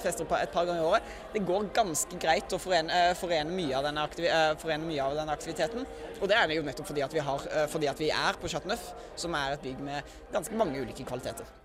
fester 0.00 0.24
et 0.36 0.52
par 0.52 0.66
ganger 0.66 0.82
i 0.82 0.84
året. 0.84 1.02
Det 1.32 1.46
går 1.46 1.70
ganske 1.72 2.18
greit 2.20 2.52
å 2.52 2.58
forene, 2.60 3.14
forene, 3.16 3.50
mye, 3.50 3.76
av 3.76 4.58
forene 4.60 4.84
mye 4.84 5.06
av 5.06 5.16
denne 5.16 5.32
aktiviteten. 5.32 5.86
Og 6.20 6.28
det 6.28 6.36
er 6.36 6.48
det 6.48 6.60
jo 6.60 6.66
nettopp 6.66 6.92
fordi 6.92 7.06
at 7.06 7.16
vi, 7.16 7.24
har, 7.24 7.48
fordi 7.72 7.88
at 7.88 8.04
vi 8.04 8.10
er 8.12 8.36
på 8.40 8.52
Chateau 8.52 8.68
Neuf, 8.74 8.92
som 9.16 9.34
er 9.34 9.56
et 9.56 9.64
bygg 9.64 9.80
med 9.80 10.14
ganske 10.32 10.60
mange 10.60 10.84
ulike 10.84 11.08
kvaliteter. 11.08 11.59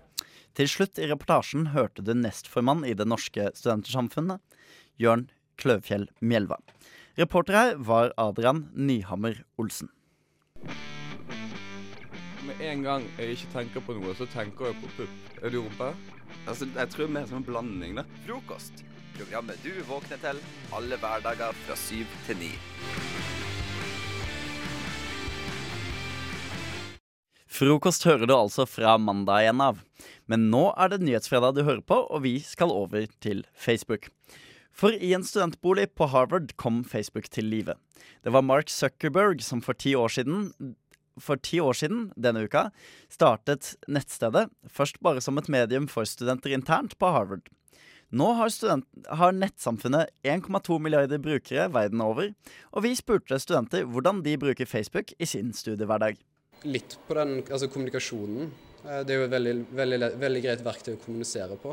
Til 0.56 0.70
slutt 0.72 0.96
i 0.96 1.04
reportasjen 1.10 1.66
hørte 1.74 2.00
du 2.00 2.14
nestformann 2.16 2.80
i 2.88 2.94
Det 2.96 3.04
norske 3.04 3.50
studentersamfunnet, 3.58 4.40
Jørn 4.96 5.26
Kløvfjell 5.60 6.06
Mjelva. 6.24 6.56
Reporter 7.20 7.58
her 7.58 7.76
var 7.76 8.14
Adrian 8.16 8.62
Nyhammer 8.72 9.42
Olsen. 9.60 9.90
Med 12.46 12.62
en 12.64 12.86
gang 12.86 13.04
jeg 13.18 13.36
ikke 13.36 13.52
tenker 13.52 13.84
på 13.84 13.98
noe, 13.98 14.16
så 14.16 14.24
tenker 14.32 14.70
jeg 14.70 14.80
på 14.80 14.92
pupp. 14.96 15.30
Er 15.42 15.52
du 15.52 15.60
rumpe? 15.60 15.92
Altså, 16.48 16.64
jeg 16.72 16.92
tror 16.94 17.12
mer 17.12 17.28
som 17.28 17.42
en 17.42 17.48
blanding, 17.50 18.00
da. 18.00 18.06
Frokost. 18.24 18.80
Programmet 19.18 19.60
du 19.60 19.74
våkner 19.88 20.20
til 20.24 20.40
alle 20.76 20.96
hverdager 21.00 21.64
fra 21.66 21.76
syv 21.84 22.16
til 22.24 22.40
ni. 22.40 22.54
Frokost 27.56 28.04
hører 28.04 28.28
du 28.28 28.34
altså 28.36 28.66
fra 28.68 28.98
mandag 29.00 29.46
igjen 29.46 29.62
av. 29.64 29.78
Men 30.26 30.48
nå 30.50 30.68
er 30.74 30.90
det 30.90 31.02
Nyhetsfredag 31.04 31.54
du 31.56 31.62
hører 31.66 31.84
på, 31.86 32.00
og 32.10 32.24
vi 32.24 32.38
skal 32.42 32.72
over 32.74 33.06
til 33.22 33.44
Facebook. 33.54 34.10
For 34.76 34.92
i 34.92 35.14
en 35.16 35.24
studentbolig 35.24 35.88
på 35.96 36.08
Harvard 36.12 36.52
kom 36.60 36.82
Facebook 36.84 37.30
til 37.32 37.48
live. 37.48 37.78
Det 38.24 38.32
var 38.34 38.44
Mark 38.44 38.68
Zuckerberg 38.68 39.40
som 39.44 39.62
for 39.64 39.78
ti 39.78 39.94
år 39.96 40.12
siden 40.18 40.50
for 41.16 41.40
ti 41.40 41.60
år 41.64 41.72
siden 41.72 42.10
denne 42.20 42.42
uka 42.44 42.66
startet 43.12 43.74
nettstedet, 43.88 44.50
først 44.68 45.00
bare 45.00 45.22
som 45.24 45.38
et 45.40 45.48
medium 45.48 45.86
for 45.88 46.04
studenter 46.04 46.52
internt 46.52 46.98
på 47.00 47.08
Harvard. 47.08 47.48
Nå 48.14 48.28
har, 48.38 48.52
student, 48.54 48.84
har 49.08 49.34
nettsamfunnet 49.34 50.12
1,2 50.22 50.76
milliarder 50.78 51.18
brukere 51.18 51.66
verden 51.74 52.04
over, 52.04 52.30
og 52.70 52.84
vi 52.84 52.94
spurte 52.94 53.40
studenter 53.42 53.88
hvordan 53.88 54.22
de 54.22 54.36
bruker 54.38 54.68
Facebook 54.68 55.10
i 55.18 55.26
sin 55.26 55.50
studiehverdag. 55.56 56.20
Litt 56.64 56.96
på 57.08 57.16
den 57.18 57.40
altså 57.42 57.66
kommunikasjonen. 57.72 58.52
Det 58.86 59.10
er 59.10 59.18
jo 59.18 59.26
et 59.26 59.32
veldig, 59.32 59.54
veldig, 59.74 59.98
veldig 60.22 60.40
greit 60.44 60.62
verktøy 60.62 60.92
å 60.94 61.00
kommunisere 61.02 61.56
på. 61.58 61.72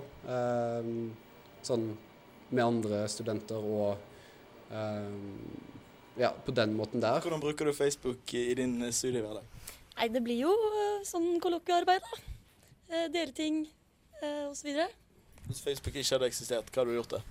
Sånn 1.64 1.86
med 2.54 2.64
andre 2.64 3.04
studenter 3.10 3.62
og 3.62 3.98
ja, 6.18 6.32
på 6.46 6.54
den 6.58 6.74
måten 6.78 7.02
der. 7.04 7.22
Hvordan 7.22 7.42
bruker 7.44 7.70
du 7.70 7.74
Facebook 7.78 8.34
i 8.38 8.54
din 8.58 8.80
studiehverdag? 8.90 9.46
Nei, 9.94 10.08
Det 10.10 10.24
blir 10.26 10.42
jo 10.42 10.54
sånn 11.06 11.38
kollokviearbeid, 11.42 12.02
da. 12.02 13.08
Dele 13.14 13.34
ting 13.38 13.64
osv. 14.50 14.74
Hvis 15.48 15.62
Facebook 15.62 15.94
ikke 15.94 16.16
hadde 16.16 16.30
eksistert, 16.32 16.70
hva 16.74 16.82
hadde 16.82 16.94
du 16.94 16.98
gjort 16.98 17.18
da? 17.18 17.22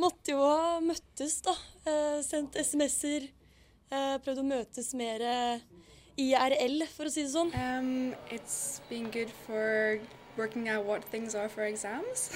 Måtte 0.00 0.32
jo 0.32 0.40
ha 0.42 0.80
møttes, 0.82 1.38
da. 1.46 1.54
Sendt 2.26 2.58
SMS-er. 2.58 3.30
Prøvd 4.24 4.42
å 4.42 4.46
møtes 4.46 4.92
mer 4.98 5.22
IRL, 6.20 6.84
for 6.92 7.08
å 7.08 7.12
si 7.12 7.24
det 7.24 7.32
sånn. 7.32 7.52
Um, 7.56 8.14
it's 8.30 8.80
been 8.90 9.10
good 9.14 9.32
for 9.46 9.98
working 10.36 10.68
out 10.68 10.84
what 10.86 11.04
things 11.04 11.34
are 11.34 11.48
for 11.48 11.64
exams 11.64 12.30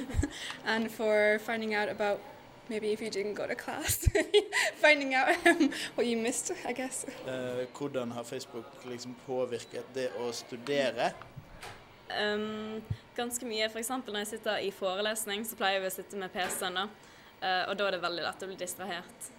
and 0.64 0.90
for 0.90 1.38
finding 1.40 1.74
out 1.74 1.88
about 1.88 2.20
maybe 2.68 2.92
if 2.92 3.00
you 3.02 3.10
didn't 3.10 3.34
go 3.34 3.46
to 3.46 3.54
class, 3.54 4.08
finding 4.76 5.14
out 5.14 5.34
um, 5.46 5.70
what 5.96 6.06
you 6.06 6.16
missed, 6.16 6.52
I 6.66 6.72
guess. 6.72 7.04
Uh, 7.26 7.66
hvordan 7.74 8.12
har 8.12 8.24
Facebook 8.24 8.66
liksom 8.84 9.16
påvirket 9.26 9.94
det 9.94 10.10
å 10.20 10.30
studere? 10.32 11.10
Um, 12.10 12.80
ganske 13.16 13.46
mye. 13.46 13.66
F.eks. 13.66 13.90
når 13.90 14.22
jeg 14.22 14.32
sitter 14.36 14.62
i 14.62 14.70
forelesning, 14.74 15.44
så 15.46 15.58
pleier 15.58 15.82
vi 15.82 15.90
å 15.90 15.94
sitte 15.94 16.18
med 16.18 16.32
PC-en. 16.32 16.78
da. 16.78 16.88
Uh, 17.40 17.70
og 17.70 17.76
da 17.78 17.88
er 17.88 17.96
det 17.96 18.02
veldig 18.02 18.24
lett 18.26 18.42
å 18.44 18.48
bli 18.50 18.56
distrahert 18.60 19.30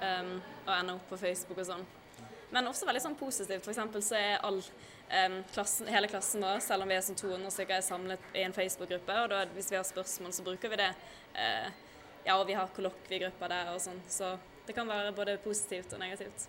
um, 0.00 0.38
og 0.64 0.70
ende 0.72 0.94
opp 0.96 1.10
på 1.10 1.20
Facebook 1.20 1.62
og 1.62 1.68
sånn. 1.68 1.90
Men 2.52 2.68
også 2.68 2.88
veldig 2.88 3.02
sånn 3.04 3.18
positivt. 3.18 3.64
For 3.64 3.74
så 3.74 4.18
er 4.18 4.42
all, 4.44 4.60
um, 4.60 5.38
klassen, 5.54 5.88
hele 5.92 6.10
klassen 6.12 6.44
vår, 6.44 6.60
selv 6.64 6.84
om 6.84 6.92
vi 6.92 6.98
er 6.98 7.04
som 7.06 7.16
200 7.18 7.54
stykker, 7.54 7.78
er 7.78 7.86
samlet 7.86 8.36
i 8.36 8.44
en 8.46 8.56
Facebook-gruppe. 8.56 9.18
Og 9.24 9.30
da, 9.32 9.44
hvis 9.56 9.72
vi 9.72 9.78
har 9.80 9.88
spørsmål, 9.88 10.34
så 10.36 10.44
bruker 10.46 10.72
vi 10.72 10.80
det. 10.82 10.90
Uh, 11.32 11.68
ja, 12.26 12.36
og 12.36 12.46
vi 12.46 12.56
har 12.56 12.70
kollokviegrupper 12.76 13.50
der 13.50 13.72
og 13.72 13.80
sånn. 13.82 14.02
Så 14.10 14.34
det 14.66 14.76
kan 14.76 14.88
være 14.88 15.14
både 15.16 15.38
positivt 15.42 15.94
og 15.96 16.02
negativt. 16.04 16.46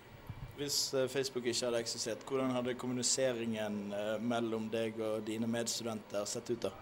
Hvis 0.58 0.94
eh, 0.94 1.08
Facebook 1.10 1.48
ikke 1.50 1.66
hadde 1.66 1.82
eksistert, 1.82 2.24
hvordan 2.30 2.54
hadde 2.54 2.76
kommuniseringen 2.78 3.80
eh, 3.98 4.16
mellom 4.22 4.68
deg 4.70 5.00
og 5.02 5.24
dine 5.26 5.50
medstudenter 5.50 6.28
sett 6.30 6.52
ut 6.54 6.68
da? 6.68 6.74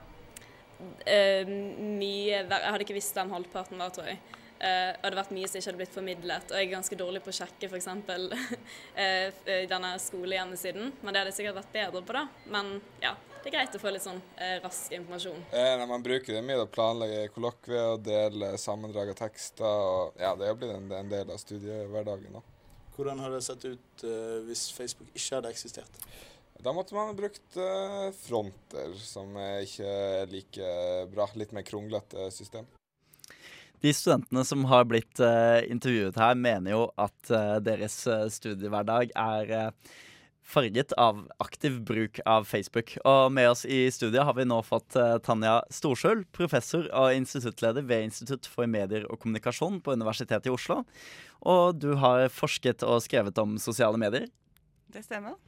Uh, 0.82 1.46
mye 1.46 2.40
Jeg 2.42 2.50
hadde 2.50 2.82
ikke 2.82 2.98
visst 2.98 3.14
hvem 3.16 3.32
halvparten 3.32 3.80
var, 3.80 3.94
tror 3.94 4.10
jeg. 4.10 4.20
Uh, 4.62 4.94
det 4.94 5.02
hadde 5.08 5.20
vært 5.24 5.34
mye 5.34 5.50
som 5.50 5.58
ikke 5.58 5.72
hadde 5.72 5.82
blitt 5.82 5.98
formidlet. 5.98 6.54
Og 6.54 6.60
jeg 6.60 6.70
er 6.70 6.76
ganske 6.76 7.00
dårlig 7.00 7.24
på 7.26 7.34
å 7.34 7.38
sjekke 7.42 7.72
f.eks. 7.72 7.90
uh, 7.90 9.42
denne 9.74 9.96
skolehjemmesiden. 10.06 10.94
Men 11.02 11.12
det 11.12 11.24
hadde 11.24 11.34
jeg 11.34 11.42
sikkert 11.42 11.62
vært 11.64 11.76
bedre 11.76 12.06
på, 12.06 12.18
da. 12.20 12.28
Men 12.54 12.78
ja, 13.02 13.16
det 13.42 13.50
er 13.50 13.56
greit 13.56 13.74
å 13.74 13.80
få 13.82 13.90
litt 13.90 14.04
sånn 14.06 14.20
uh, 14.22 14.58
rask 14.62 14.92
informasjon. 14.94 15.46
Eh, 15.58 15.84
man 15.90 16.04
bruker 16.06 16.36
det 16.36 16.44
mye 16.46 16.60
til 16.60 16.68
å 16.68 16.74
planlegge 16.76 17.32
kollokvier 17.34 17.96
og 17.96 18.04
dele 18.06 18.52
sammendrag 18.62 19.10
av 19.16 19.18
tekster. 19.18 19.66
Og, 19.66 20.20
ja, 20.22 20.36
det 20.38 20.52
har 20.52 20.60
blitt 20.60 20.76
en, 20.76 20.92
en 20.94 21.10
del 21.10 21.32
av 21.34 21.40
studiehverdagen. 21.42 22.38
da. 22.38 22.44
Hvordan 22.94 23.24
hadde 23.24 23.40
det 23.40 23.48
sett 23.48 23.66
ut 23.66 24.06
uh, 24.06 24.38
hvis 24.46 24.68
Facebook 24.78 25.10
ikke 25.16 25.40
hadde 25.40 25.54
eksistert? 25.56 26.06
Da 26.62 26.70
måtte 26.78 26.94
man 26.94 27.10
ha 27.10 27.18
brukt 27.18 27.58
uh, 27.58 28.12
fronter, 28.14 28.94
som 29.02 29.34
er 29.42 29.66
ikke 29.66 29.90
er 29.90 30.30
like 30.30 30.70
bra. 31.10 31.26
Litt 31.42 31.58
mer 31.58 31.66
kronglete 31.66 32.30
system. 32.36 32.70
De 33.82 33.94
studentene 33.98 34.44
som 34.46 34.66
har 34.70 34.86
blitt 34.86 35.20
eh, 35.24 35.66
intervjuet 35.74 36.18
her, 36.22 36.38
mener 36.38 36.76
jo 36.76 36.86
at 37.02 37.34
eh, 37.34 37.58
deres 37.66 37.96
eh, 38.06 38.28
studiehverdag 38.30 39.14
er 39.18 39.74
farget 40.52 40.94
av 41.00 41.24
aktiv 41.42 41.80
bruk 41.88 42.20
av 42.30 42.46
Facebook. 42.46 42.94
Og 43.08 43.32
med 43.34 43.50
oss 43.54 43.64
i 43.66 43.86
studiet 43.94 44.28
har 44.28 44.36
vi 44.38 44.46
nå 44.46 44.60
fått 44.68 44.98
Tanja 45.24 45.62
Storsjøl, 45.72 46.26
professor 46.36 46.90
og 46.92 47.16
instituttleder 47.16 47.86
ved 47.88 48.10
Institutt 48.10 48.50
for 48.52 48.68
medier 48.68 49.06
og 49.08 49.22
kommunikasjon 49.24 49.80
på 49.86 49.96
Universitetet 49.96 50.50
i 50.50 50.54
Oslo. 50.54 50.82
Og 51.48 51.80
du 51.80 51.94
har 52.04 52.28
forsket 52.34 52.84
og 52.84 53.00
skrevet 53.06 53.40
om 53.42 53.56
sosiale 53.64 54.02
medier. 54.02 54.28
Det 54.92 55.06
stemmer. 55.08 55.40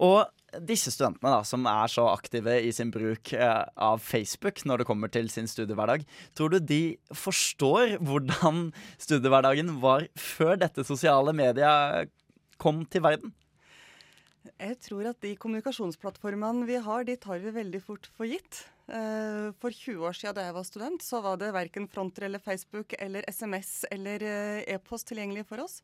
Og 0.00 0.24
disse 0.62 0.92
studentene 0.94 1.32
da, 1.32 1.42
som 1.46 1.66
er 1.70 1.90
så 1.92 2.06
aktive 2.12 2.56
i 2.62 2.72
sin 2.74 2.92
bruk 2.94 3.32
eh, 3.36 3.62
av 3.76 4.02
Facebook 4.04 4.62
når 4.68 4.82
det 4.82 4.88
kommer 4.88 5.12
til 5.12 5.30
sin 5.32 5.48
studiehverdag, 5.50 6.04
tror 6.36 6.54
du 6.54 6.58
de 6.60 6.82
forstår 7.10 7.96
hvordan 8.04 8.68
studiehverdagen 9.02 9.78
var 9.82 10.06
før 10.18 10.58
dette 10.62 10.86
sosiale 10.86 11.34
mediet 11.36 12.12
kom 12.62 12.84
til 12.86 13.04
verden? 13.04 13.34
Jeg 14.60 14.76
tror 14.84 15.08
at 15.10 15.20
de 15.24 15.32
kommunikasjonsplattformene 15.40 16.66
vi 16.68 16.76
har, 16.84 17.04
de 17.08 17.16
tar 17.20 17.40
vi 17.42 17.52
veldig 17.54 17.80
fort 17.82 18.06
for 18.14 18.28
gitt. 18.28 18.66
Eh, 18.92 19.50
For 19.60 19.72
20 19.72 20.04
år 20.04 20.16
siden 20.16 20.36
da 20.36 20.44
jeg 20.46 20.56
var 20.56 20.66
student, 20.68 21.02
så 21.02 21.22
var 21.24 21.38
det 21.40 21.54
verken 21.56 21.88
Fronter 21.88 22.28
eller 22.28 22.42
Facebook 22.42 22.92
eller 22.98 23.24
SMS 23.30 23.86
eller 23.90 24.22
eh, 24.22 24.74
e-post 24.76 25.08
tilgjengelig 25.08 25.46
for 25.48 25.64
oss. 25.64 25.80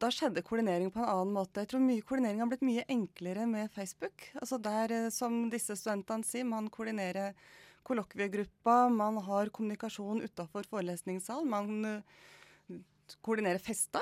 Da 0.00 0.08
skjedde 0.08 0.40
koordinering 0.40 0.88
på 0.90 1.02
en 1.02 1.10
annen 1.12 1.34
måte. 1.34 1.60
Jeg 1.60 1.68
tror 1.74 1.82
mye 1.84 2.04
koordinering 2.06 2.38
har 2.40 2.48
blitt 2.48 2.64
mye 2.64 2.86
enklere 2.88 3.44
med 3.48 3.68
Facebook. 3.74 4.30
Altså 4.40 4.56
der, 4.56 4.92
eh, 4.96 5.08
som 5.12 5.50
disse 5.52 5.76
studentene 5.76 6.24
sier, 6.24 6.46
man 6.48 6.70
koordinerer 6.72 7.34
kollokviegruppa, 7.84 8.88
man 8.88 9.18
har 9.26 9.50
kommunikasjon 9.52 10.22
utafor 10.24 10.64
forelesningssal, 10.72 11.44
man 11.44 11.84
eh, 11.84 12.78
koordinerer 13.20 13.60
fester. 13.60 14.00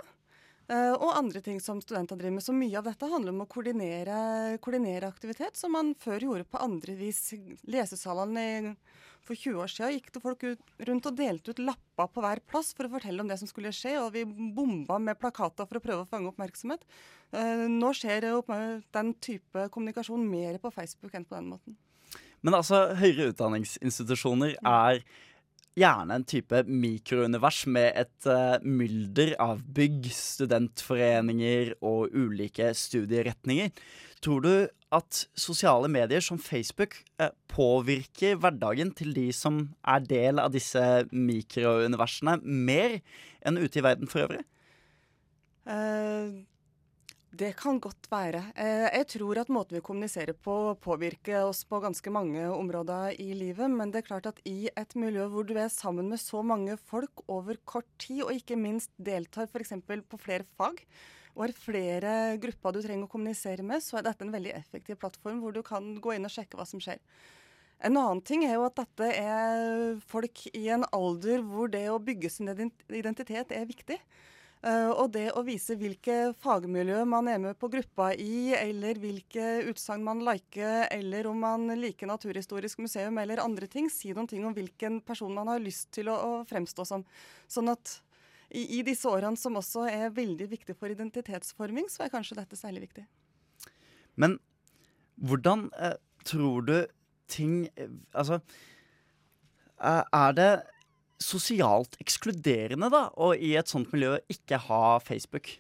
eh, 0.69 0.93
og 0.93 1.17
andre 1.17 1.41
ting 1.41 1.59
som 1.61 1.81
studenter 1.81 2.17
driver 2.17 2.35
med. 2.37 2.45
Så 2.45 2.53
mye 2.55 2.79
av 2.79 2.85
dette 2.85 3.07
handler 3.07 3.33
om 3.33 3.43
å 3.43 3.51
koordinere, 3.51 4.59
koordinere 4.61 5.09
aktivitet, 5.09 5.57
som 5.57 5.73
man 5.73 5.95
før 5.99 6.21
gjorde 6.21 6.45
på 6.45 6.63
andre 6.63 6.95
vis. 6.95 7.33
Lesesalene 7.67 8.77
for 9.29 9.37
20 9.37 9.63
år 9.63 9.73
siden 9.73 9.95
gikk 9.97 10.11
det 10.15 10.23
folk 10.25 10.45
ut, 10.47 10.73
rundt 10.89 11.09
og 11.11 11.19
delte 11.19 11.53
ut 11.53 11.61
lapper 11.63 12.09
på 12.15 12.25
hver 12.25 12.41
plass 12.49 12.73
for 12.77 12.89
å 12.89 12.93
fortelle 12.95 13.23
om 13.23 13.29
det 13.31 13.39
som 13.41 13.51
skulle 13.51 13.73
skje, 13.77 13.95
og 14.01 14.15
vi 14.17 14.25
bomba 14.27 14.99
med 15.03 15.21
plakater 15.21 15.69
for 15.69 15.81
å 15.81 15.85
prøve 15.85 16.07
å 16.07 16.09
fange 16.09 16.31
oppmerksomhet. 16.33 16.87
Eh, 17.37 17.67
nå 17.69 17.93
skjer 17.97 18.31
jo 18.31 18.41
den 18.49 19.13
type 19.21 19.69
kommunikasjon 19.75 20.25
mer 20.31 20.59
på 20.63 20.73
Facebook 20.75 21.15
enn 21.19 21.29
på 21.29 21.37
den 21.37 21.53
måten. 21.53 21.79
Men 22.41 22.55
altså, 22.61 22.89
høyere 22.99 23.33
utdanningsinstitusjoner 23.33 24.57
er 24.63 25.03
gjerne 25.79 26.19
en 26.19 26.27
type 26.29 26.63
mikrounivers 26.67 27.63
med 27.71 27.93
et 28.03 28.29
uh, 28.31 28.59
mylder 28.63 29.35
av 29.43 29.63
bygg, 29.77 30.11
studentforeninger 30.15 31.75
og 31.79 32.15
ulike 32.17 32.73
studieretninger. 32.77 33.73
Tror 34.25 34.45
du 34.45 34.53
at 34.95 35.23
sosiale 35.39 35.91
medier 35.93 36.25
som 36.25 36.41
Facebook 36.43 36.99
uh, 37.23 37.31
påvirker 37.53 38.39
hverdagen 38.43 38.93
til 38.99 39.15
de 39.17 39.29
som 39.37 39.67
er 39.87 40.05
del 40.05 40.43
av 40.43 40.53
disse 40.55 40.85
mikrouniversene, 41.13 42.39
mer 42.43 43.01
enn 43.47 43.61
ute 43.61 43.81
i 43.81 43.87
verden 43.87 44.11
for 44.11 44.27
øvrig? 44.27 44.45
Eh, 45.69 46.29
det 47.29 47.51
kan 47.61 47.77
godt 47.81 48.09
være. 48.09 48.41
Eh, 48.57 48.87
jeg 48.89 49.07
tror 49.13 49.39
at 49.43 49.51
måten 49.53 49.77
vi 49.77 49.85
kommuniserer 49.85 50.33
på 50.33 50.75
påvirker 50.81 51.45
oss 51.45 51.61
på 51.69 51.81
ganske 51.85 52.11
mange 52.11 52.41
områder 52.49 53.19
i 53.21 53.35
livet, 53.37 53.69
men 53.69 53.93
det 53.93 54.01
er 54.01 54.07
klart 54.07 54.29
at 54.31 54.41
i 54.49 54.71
et 54.73 54.97
miljø 54.97 55.27
hvor 55.29 55.45
du 55.45 55.53
er 55.59 55.69
sammen 55.69 56.09
med 56.09 56.21
så 56.23 56.41
mange 56.43 56.79
folk 56.89 57.23
over 57.29 57.61
kort 57.69 57.89
tid, 57.99 58.23
og 58.25 58.33
ikke 58.33 58.57
minst 58.57 58.91
deltar 58.97 59.51
f.eks. 59.53 59.77
på 59.85 60.21
flere 60.23 60.49
fag, 60.57 60.81
og 61.37 61.45
har 61.45 61.53
flere 61.53 62.15
grupper 62.41 62.75
du 62.75 62.81
trenger 62.83 63.05
å 63.05 63.13
kommunisere 63.13 63.63
med, 63.63 63.85
så 63.85 64.01
er 64.01 64.09
dette 64.09 64.25
en 64.25 64.33
veldig 64.33 64.57
effektiv 64.57 64.97
plattform 64.99 65.43
hvor 65.45 65.53
du 65.53 65.61
kan 65.63 65.99
gå 66.01 66.17
inn 66.17 66.27
og 66.27 66.33
sjekke 66.33 66.57
hva 66.57 66.67
som 66.67 66.81
skjer. 66.81 66.99
En 67.85 67.95
annen 67.95 68.25
ting 68.27 68.43
er 68.43 68.57
jo 68.57 68.65
at 68.67 68.81
dette 68.81 69.13
er 69.21 70.01
folk 70.11 70.49
i 70.51 70.65
en 70.75 70.89
alder 70.97 71.45
hvor 71.47 71.71
det 71.71 71.85
å 71.93 72.01
bygge 72.03 72.33
sin 72.33 72.51
identitet 72.51 73.53
er 73.55 73.69
viktig. 73.69 74.01
Eh, 74.59 74.91
og 74.91 75.13
det 75.15 75.29
å 75.39 75.45
vise 75.47 75.77
hvilke 75.79 76.33
fagmiljø 76.43 77.05
man 77.07 77.29
er 77.31 77.39
med 77.43 77.59
på 77.61 77.69
gruppa 77.71 78.11
i, 78.19 78.51
eller 78.59 78.99
hvilke 78.99 79.45
utsagn 79.71 80.03
man 80.03 80.25
liker, 80.27 80.89
eller 80.91 81.29
om 81.31 81.39
man 81.45 81.69
liker 81.79 82.11
Naturhistorisk 82.11 82.83
museum 82.83 83.21
eller 83.23 83.43
andre 83.45 83.69
ting, 83.71 83.87
si 83.93 84.11
noen 84.11 84.27
ting 84.31 84.47
om 84.49 84.57
hvilken 84.57 84.99
person 85.07 85.35
man 85.35 85.53
har 85.53 85.63
lyst 85.63 85.93
til 85.95 86.11
å, 86.11 86.43
fremstå 86.49 86.87
som. 86.89 87.07
Sånn 87.47 87.71
at 87.71 88.01
i, 88.51 88.81
i 88.81 88.83
disse 88.83 89.07
årene 89.07 89.39
som 89.39 89.61
også 89.61 89.87
er 89.93 90.11
veldig 90.17 90.51
viktig 90.51 90.75
for 90.79 90.91
identitetsforming, 90.91 91.87
så 91.93 92.07
er 92.07 92.15
kanskje 92.17 92.41
dette 92.41 92.59
særlig 92.59 92.89
viktig. 92.89 93.07
Men 94.19 94.41
hvordan 95.23 95.69
eh, 95.79 95.95
tror 96.27 96.67
du 96.67 96.77
ting 97.29 97.69
eh, 97.77 97.91
Altså 98.17 98.41
eh, 99.79 100.03
Er 100.03 100.35
det 100.35 100.51
sosialt 101.23 101.99
ekskluderende, 102.03 102.91
da, 102.93 103.09
å 103.19 103.33
i 103.35 103.55
et 103.59 103.71
sånt 103.71 103.91
miljø 103.95 104.17
ikke 104.31 104.61
ha 104.69 104.99
Facebook? 105.03 105.57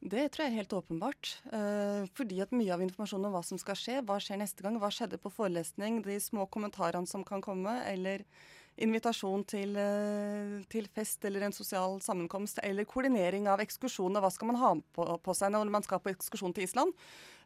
Det 0.00 0.30
tror 0.32 0.46
jeg 0.46 0.52
er 0.54 0.60
helt 0.62 0.72
åpenbart. 0.72 1.34
Eh, 1.52 2.06
fordi 2.16 2.38
at 2.40 2.54
mye 2.56 2.72
av 2.72 2.80
informasjonen 2.80 3.28
om 3.28 3.34
hva 3.36 3.42
som 3.44 3.60
skal 3.60 3.76
skje, 3.76 3.98
hva 4.08 4.16
skjer 4.22 4.40
neste 4.40 4.64
gang, 4.64 4.78
hva 4.80 4.88
skjedde 4.94 5.20
på 5.20 5.32
forelesning, 5.34 6.00
de 6.06 6.16
små 6.24 6.46
kommentarene 6.48 7.08
som 7.10 7.24
kan 7.26 7.44
komme, 7.44 7.74
eller 7.90 8.24
invitasjon 8.80 9.44
til, 9.44 9.76
eh, 9.76 10.62
til 10.72 10.88
fest 10.94 11.24
eller 11.28 11.42
en 11.42 11.52
sosial 11.52 12.00
sammenkomst, 12.00 12.62
eller 12.62 12.88
koordinering 12.88 13.46
av 13.46 13.60
ekskursjoner, 13.60 14.22
hva 14.24 14.32
skal 14.32 14.48
man 14.48 14.56
ha 14.56 14.74
på, 14.94 15.04
på 15.20 15.36
seg 15.36 15.52
når 15.52 15.70
man 15.70 15.84
skal 15.84 16.00
på 16.00 16.14
ekskursjon 16.14 16.54
til 16.54 16.64
Island. 16.64 16.94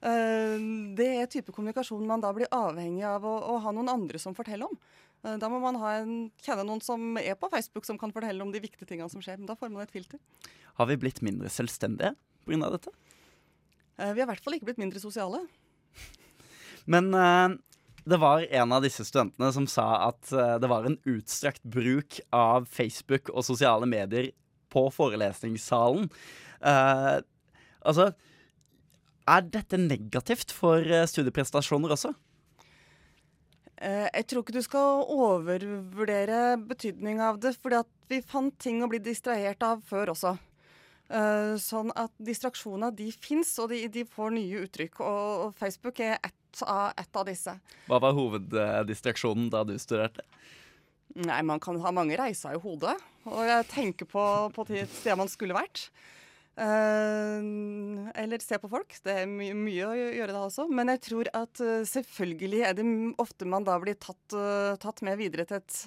Eh, 0.04 0.54
det 0.94 1.10
er 1.18 1.26
type 1.26 1.50
kommunikasjon 1.50 2.06
man 2.06 2.22
da 2.22 2.30
blir 2.36 2.50
avhengig 2.52 3.02
av 3.08 3.24
å, 3.24 3.34
å 3.54 3.58
ha 3.64 3.72
noen 3.72 3.90
andre 3.90 4.20
som 4.22 4.36
forteller 4.36 4.70
om. 4.70 4.78
Eh, 5.24 5.38
Da 5.40 5.48
må 5.48 5.60
man 5.62 5.78
en, 5.80 6.14
kjenne 6.44 6.66
noen 6.68 6.82
som 6.84 7.16
er 7.20 7.36
på 7.40 7.50
Facebook 7.52 7.86
som 7.88 7.98
kan 8.00 8.12
fortelle 8.12 8.42
om 8.44 8.52
de 8.52 8.62
viktige 8.62 8.88
tingene 8.88 9.10
som 9.10 9.22
skjer. 9.24 9.38
Men 9.40 9.48
Da 9.48 9.56
får 9.56 9.72
man 9.72 9.82
et 9.82 9.94
filter. 9.94 10.20
Har 10.76 10.86
vi 10.86 10.96
blitt 11.00 11.22
mindre 11.22 11.48
selvstendige 11.48 12.14
pga. 12.44 12.70
dette? 12.70 12.92
Eh, 13.98 14.12
Vi 14.12 14.20
har 14.20 14.26
i 14.28 14.32
hvert 14.32 14.44
fall 14.44 14.54
ikke 14.54 14.66
blitt 14.70 14.82
mindre 14.82 15.00
sosiale. 15.00 15.46
Men 16.86 17.14
eh, 17.14 17.56
det 18.04 18.20
var 18.20 18.44
en 18.44 18.72
av 18.72 18.82
disse 18.82 19.04
studentene 19.04 19.52
som 19.52 19.66
sa 19.66 20.10
at 20.10 20.28
det 20.60 20.68
var 20.68 20.84
en 20.84 20.98
utstrakt 21.08 21.62
bruk 21.64 22.20
av 22.30 22.66
Facebook 22.68 23.30
og 23.32 23.46
sosiale 23.46 23.86
medier 23.88 24.28
på 24.68 24.90
forelesningssalen. 24.92 26.10
Altså 26.60 28.12
Er 29.24 29.40
dette 29.48 29.80
negativt 29.80 30.52
for 30.52 30.84
studieprestasjoner 30.84 31.96
også? 31.96 32.12
Eh, 33.84 34.08
Jeg 34.14 34.26
tror 34.30 34.44
ikke 34.44 34.56
du 34.56 34.62
skal 34.64 35.04
overvurdere 35.12 36.56
betydninga 36.70 37.30
av 37.34 37.40
det, 37.42 37.54
fordi 37.60 37.82
vi 38.08 38.20
fant 38.24 38.56
ting 38.60 38.82
å 38.84 38.88
bli 38.88 39.00
distrahert 39.02 39.62
av 39.66 39.82
før 39.88 40.14
også. 40.14 40.34
Eh, 41.10 41.54
Sånn 41.60 41.92
at 42.00 42.12
distraksjoner 42.18 42.94
de 42.96 43.10
fins, 43.12 43.52
og 43.60 43.68
de, 43.74 43.82
de 43.92 44.06
får 44.08 44.32
nye 44.38 44.64
uttrykk. 44.64 45.00
Og, 45.04 45.54
Facebook 45.60 46.00
er 46.00 46.16
ett 46.16 46.62
av, 46.64 46.92
ett 46.96 47.16
av 47.20 47.26
disse. 47.28 47.56
Hva 47.90 48.00
var 48.00 48.16
hoveddistraksjonen 48.16 49.50
da 49.52 49.64
du 49.68 49.76
studerte? 49.82 50.24
Nei, 51.14 51.42
man 51.46 51.60
kan 51.62 51.76
ha 51.78 51.92
mange 51.94 52.16
reiser 52.18 52.56
i 52.56 52.58
hodet, 52.58 52.96
og 53.28 53.44
jeg 53.46 53.66
tenker 53.70 54.08
på, 54.10 54.22
på 54.56 54.64
de 54.66 54.80
steder 54.96 55.18
man 55.20 55.30
skulle 55.30 55.54
vært. 55.54 55.84
Eh, 56.56 57.38
eller 58.22 58.38
se 58.38 58.58
på 58.58 58.70
folk. 58.70 58.94
Det 59.02 59.16
er 59.22 59.26
my 59.30 59.50
mye 59.58 59.88
å 59.88 59.94
gjøre 59.96 60.34
da 60.34 60.44
også. 60.46 60.68
Men 60.70 60.92
jeg 60.94 61.02
tror 61.08 61.30
at 61.34 61.62
uh, 61.62 61.82
selvfølgelig 61.88 62.62
er 62.68 62.76
det 62.78 62.86
ofte 63.22 63.48
man 63.48 63.66
da 63.66 63.78
blir 63.82 63.98
tatt, 63.98 64.36
uh, 64.36 64.74
tatt 64.80 65.02
med 65.06 65.18
videre 65.18 65.46
til 65.48 65.58
et, 65.58 65.80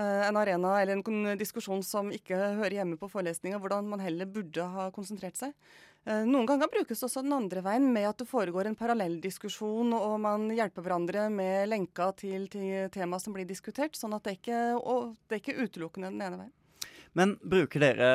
en 0.00 0.38
arena 0.38 0.76
eller 0.78 0.98
en 0.98 1.38
diskusjon 1.38 1.82
som 1.82 2.12
ikke 2.14 2.36
hører 2.60 2.76
hjemme 2.80 2.98
på 2.98 3.08
forelesninga, 3.10 3.58
hvordan 3.62 3.88
man 3.90 4.02
heller 4.02 4.28
burde 4.30 4.62
ha 4.74 4.84
konsentrert 4.94 5.38
seg. 5.38 5.54
Noen 6.06 6.46
ganger 6.48 6.70
brukes 6.70 7.02
også 7.04 7.24
den 7.24 7.34
andre 7.34 7.60
veien, 7.60 7.88
med 7.92 8.06
at 8.08 8.22
det 8.22 8.28
foregår 8.30 8.70
en 8.70 8.78
parallelldiskusjon, 8.78 9.90
og 9.92 10.14
man 10.22 10.46
hjelper 10.54 10.86
hverandre 10.86 11.26
med 11.34 11.66
lenka 11.68 12.06
til, 12.22 12.46
til 12.48 12.86
tema 12.94 13.18
som 13.20 13.34
blir 13.34 13.50
diskutert. 13.50 13.98
Sånn 13.98 14.14
at 14.16 14.24
det 14.24 14.38
ikke, 14.38 14.60
og 14.78 15.18
det 15.26 15.36
er 15.36 15.42
ikke 15.42 15.66
utelukkende 15.66 16.14
den 16.14 16.22
ene 16.22 16.38
veien. 16.44 16.54
Men 17.18 17.34
bruker 17.42 17.82
dere 17.82 18.12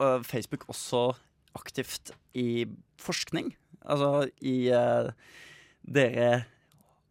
øh, 0.00 0.22
Facebook 0.24 0.68
også 0.68 1.12
aktivt 1.54 2.12
i 2.34 2.66
forskning? 3.00 3.52
Altså 3.80 4.28
i 4.40 4.70
uh, 4.72 5.10
dere 5.82 6.44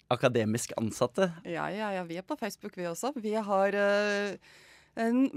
akademisk 0.09 0.73
ansatte? 0.77 1.31
Ja, 1.45 1.67
ja, 1.73 1.91
ja, 1.97 2.03
vi 2.03 2.17
er 2.17 2.25
på 2.25 2.37
Facebook 2.39 2.77
vi 2.77 2.85
også. 2.89 3.13
Vi 3.17 3.33
har 3.33 3.77
uh, 3.77 4.37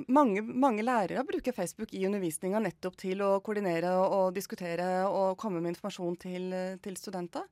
mange, 0.08 0.42
mange 0.42 0.82
lærere 0.82 1.24
bruker 1.24 1.52
Facebook 1.52 1.92
i 1.94 2.06
undervisninga 2.06 2.60
nettopp 2.62 2.96
til 2.98 3.22
å 3.22 3.36
koordinere 3.44 3.92
og 4.02 4.34
diskutere 4.34 5.06
og 5.06 5.36
komme 5.38 5.60
med 5.60 5.74
informasjon 5.74 6.16
til, 6.16 6.52
eh, 6.52 6.76
til 6.82 6.96
studenter. 6.96 7.44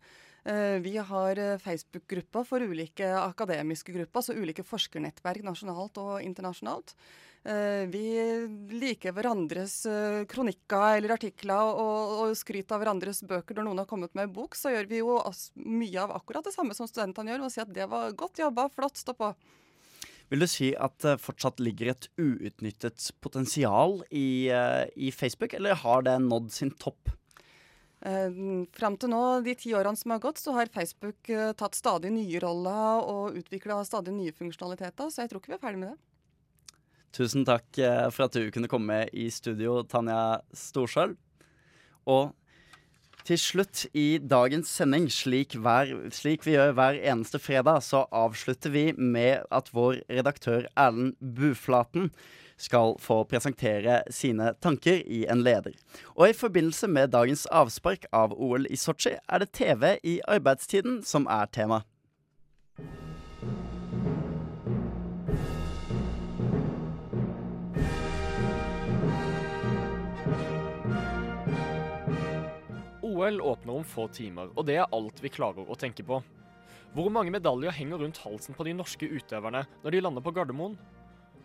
Eh, 0.45 0.81
Vi 0.81 0.97
har 0.97 1.39
eh, 1.39 1.59
Facebook-grupper 1.59 2.45
for 2.45 2.61
ulike 2.65 3.09
akademiske 3.21 3.93
grupper, 3.93 4.23
altså 4.23 4.37
ulike 4.37 4.65
forskernettverk 4.65 5.45
nasjonalt 5.45 6.01
og 6.01 6.23
internasjonalt. 6.25 6.95
Eh, 7.45 7.85
Vi 7.93 8.05
liker 8.81 9.13
hverandres 9.17 9.83
kronikker 10.31 10.97
eller 10.97 11.17
artikler 11.17 11.75
og, 11.75 12.17
og 12.25 12.35
skryter 12.37 12.77
av 12.77 12.85
hverandres 12.85 13.23
bøker. 13.23 13.57
Når 13.59 13.69
noen 13.69 13.85
har 13.85 13.91
kommet 13.91 14.17
med 14.17 14.29
en 14.29 14.35
bok, 14.41 14.57
så 14.57 14.73
gjør 14.73 14.89
vi 14.89 15.03
jo 15.03 15.21
mye 15.61 16.01
av 16.01 16.17
akkurat 16.17 16.45
det 16.45 16.57
samme 16.57 16.77
som 16.77 16.89
studentene 16.89 17.35
gjør, 17.35 17.47
og 17.47 17.53
sier 17.53 17.69
at 17.69 17.77
det 17.77 17.89
var 17.91 18.13
godt 18.17 18.41
jobba, 18.41 18.69
flott, 18.73 19.01
stå 19.01 19.17
på. 19.17 19.35
Vil 20.31 20.45
du 20.45 20.47
si 20.47 20.69
at 20.79 20.95
det 21.03 21.17
fortsatt 21.19 21.59
ligger 21.59 21.91
et 21.91 22.07
uutnyttet 22.15 23.09
potensial 23.21 23.99
i, 24.15 24.47
i 24.95 25.11
Facebook, 25.11 25.57
eller 25.59 25.75
har 25.75 26.05
det 26.07 26.21
nådd 26.23 26.53
sin 26.55 26.71
topp? 26.71 27.11
Eh, 28.01 28.37
Fram 28.77 28.97
til 28.97 29.13
nå, 29.13 29.23
de 29.45 29.55
ti 29.59 29.75
årene 29.77 29.99
som 29.99 30.15
har 30.15 30.23
gått, 30.23 30.41
så 30.41 30.55
har 30.57 30.73
Facebook 30.73 31.29
eh, 31.29 31.53
tatt 31.59 31.77
stadig 31.77 32.13
nye 32.15 32.41
roller 32.41 33.05
og 33.05 33.37
utvikla 33.41 33.83
stadig 33.85 34.15
nye 34.17 34.33
funksjonaliteter, 34.37 35.11
så 35.13 35.25
jeg 35.25 35.33
tror 35.33 35.43
ikke 35.43 35.53
vi 35.53 35.59
er 35.59 35.65
ferdig 35.67 35.83
med 35.83 35.93
det. 35.93 35.99
Tusen 37.17 37.45
takk 37.45 37.81
eh, 37.83 38.07
for 38.15 38.29
at 38.29 38.37
du 38.39 38.51
kunne 38.55 38.71
komme 38.71 39.03
i 39.13 39.29
studio, 39.35 39.83
Tanja 39.85 40.41
Storsjøl. 40.57 41.17
Og 42.09 42.33
til 43.29 43.37
slutt 43.37 43.85
i 43.93 44.17
dagens 44.23 44.71
sending, 44.73 45.11
slik, 45.13 45.59
hver, 45.61 45.91
slik 46.15 46.47
vi 46.47 46.55
gjør 46.55 46.73
hver 46.79 46.97
eneste 47.13 47.41
fredag, 47.43 47.83
så 47.85 48.07
avslutter 48.17 48.73
vi 48.73 48.85
med 48.97 49.45
at 49.53 49.69
vår 49.77 50.01
redaktør 50.09 50.71
Erlend 50.73 51.19
Buflaten 51.21 52.09
skal 52.61 52.97
få 53.01 53.23
presentere 53.29 54.03
sine 54.13 54.53
tanker 54.61 55.01
i 55.07 55.25
en 55.33 55.45
leder. 55.45 55.73
Og 56.17 56.29
i 56.29 56.37
forbindelse 56.37 56.89
med 56.93 57.15
dagens 57.15 57.47
avspark 57.47 58.05
av 58.13 58.37
OL 58.37 58.69
i 58.71 58.77
Sotsji, 58.77 59.17
er 59.17 59.43
det 59.43 59.53
TV 59.57 59.97
i 60.05 60.21
arbeidstiden 60.29 61.01
som 61.07 61.29
er 61.31 61.49
tema. 61.53 61.83
OL 73.21 73.41
åpner 73.41 73.75
om 73.75 73.85
få 73.85 74.07
timer, 74.09 74.53
og 74.57 74.65
det 74.69 74.79
er 74.81 74.93
alt 74.97 75.19
vi 75.21 75.33
klarer 75.33 75.67
å 75.69 75.77
tenke 75.77 76.05
på. 76.07 76.21
Hvor 76.95 77.11
mange 77.13 77.31
medaljer 77.31 77.75
henger 77.75 78.01
rundt 78.03 78.19
halsen 78.25 78.57
på 78.57 78.65
de 78.67 78.73
norske 78.75 79.07
utøverne 79.07 79.63
når 79.85 79.95
de 79.95 80.01
lander 80.03 80.25
på 80.25 80.33
Gardermoen? 80.35 80.79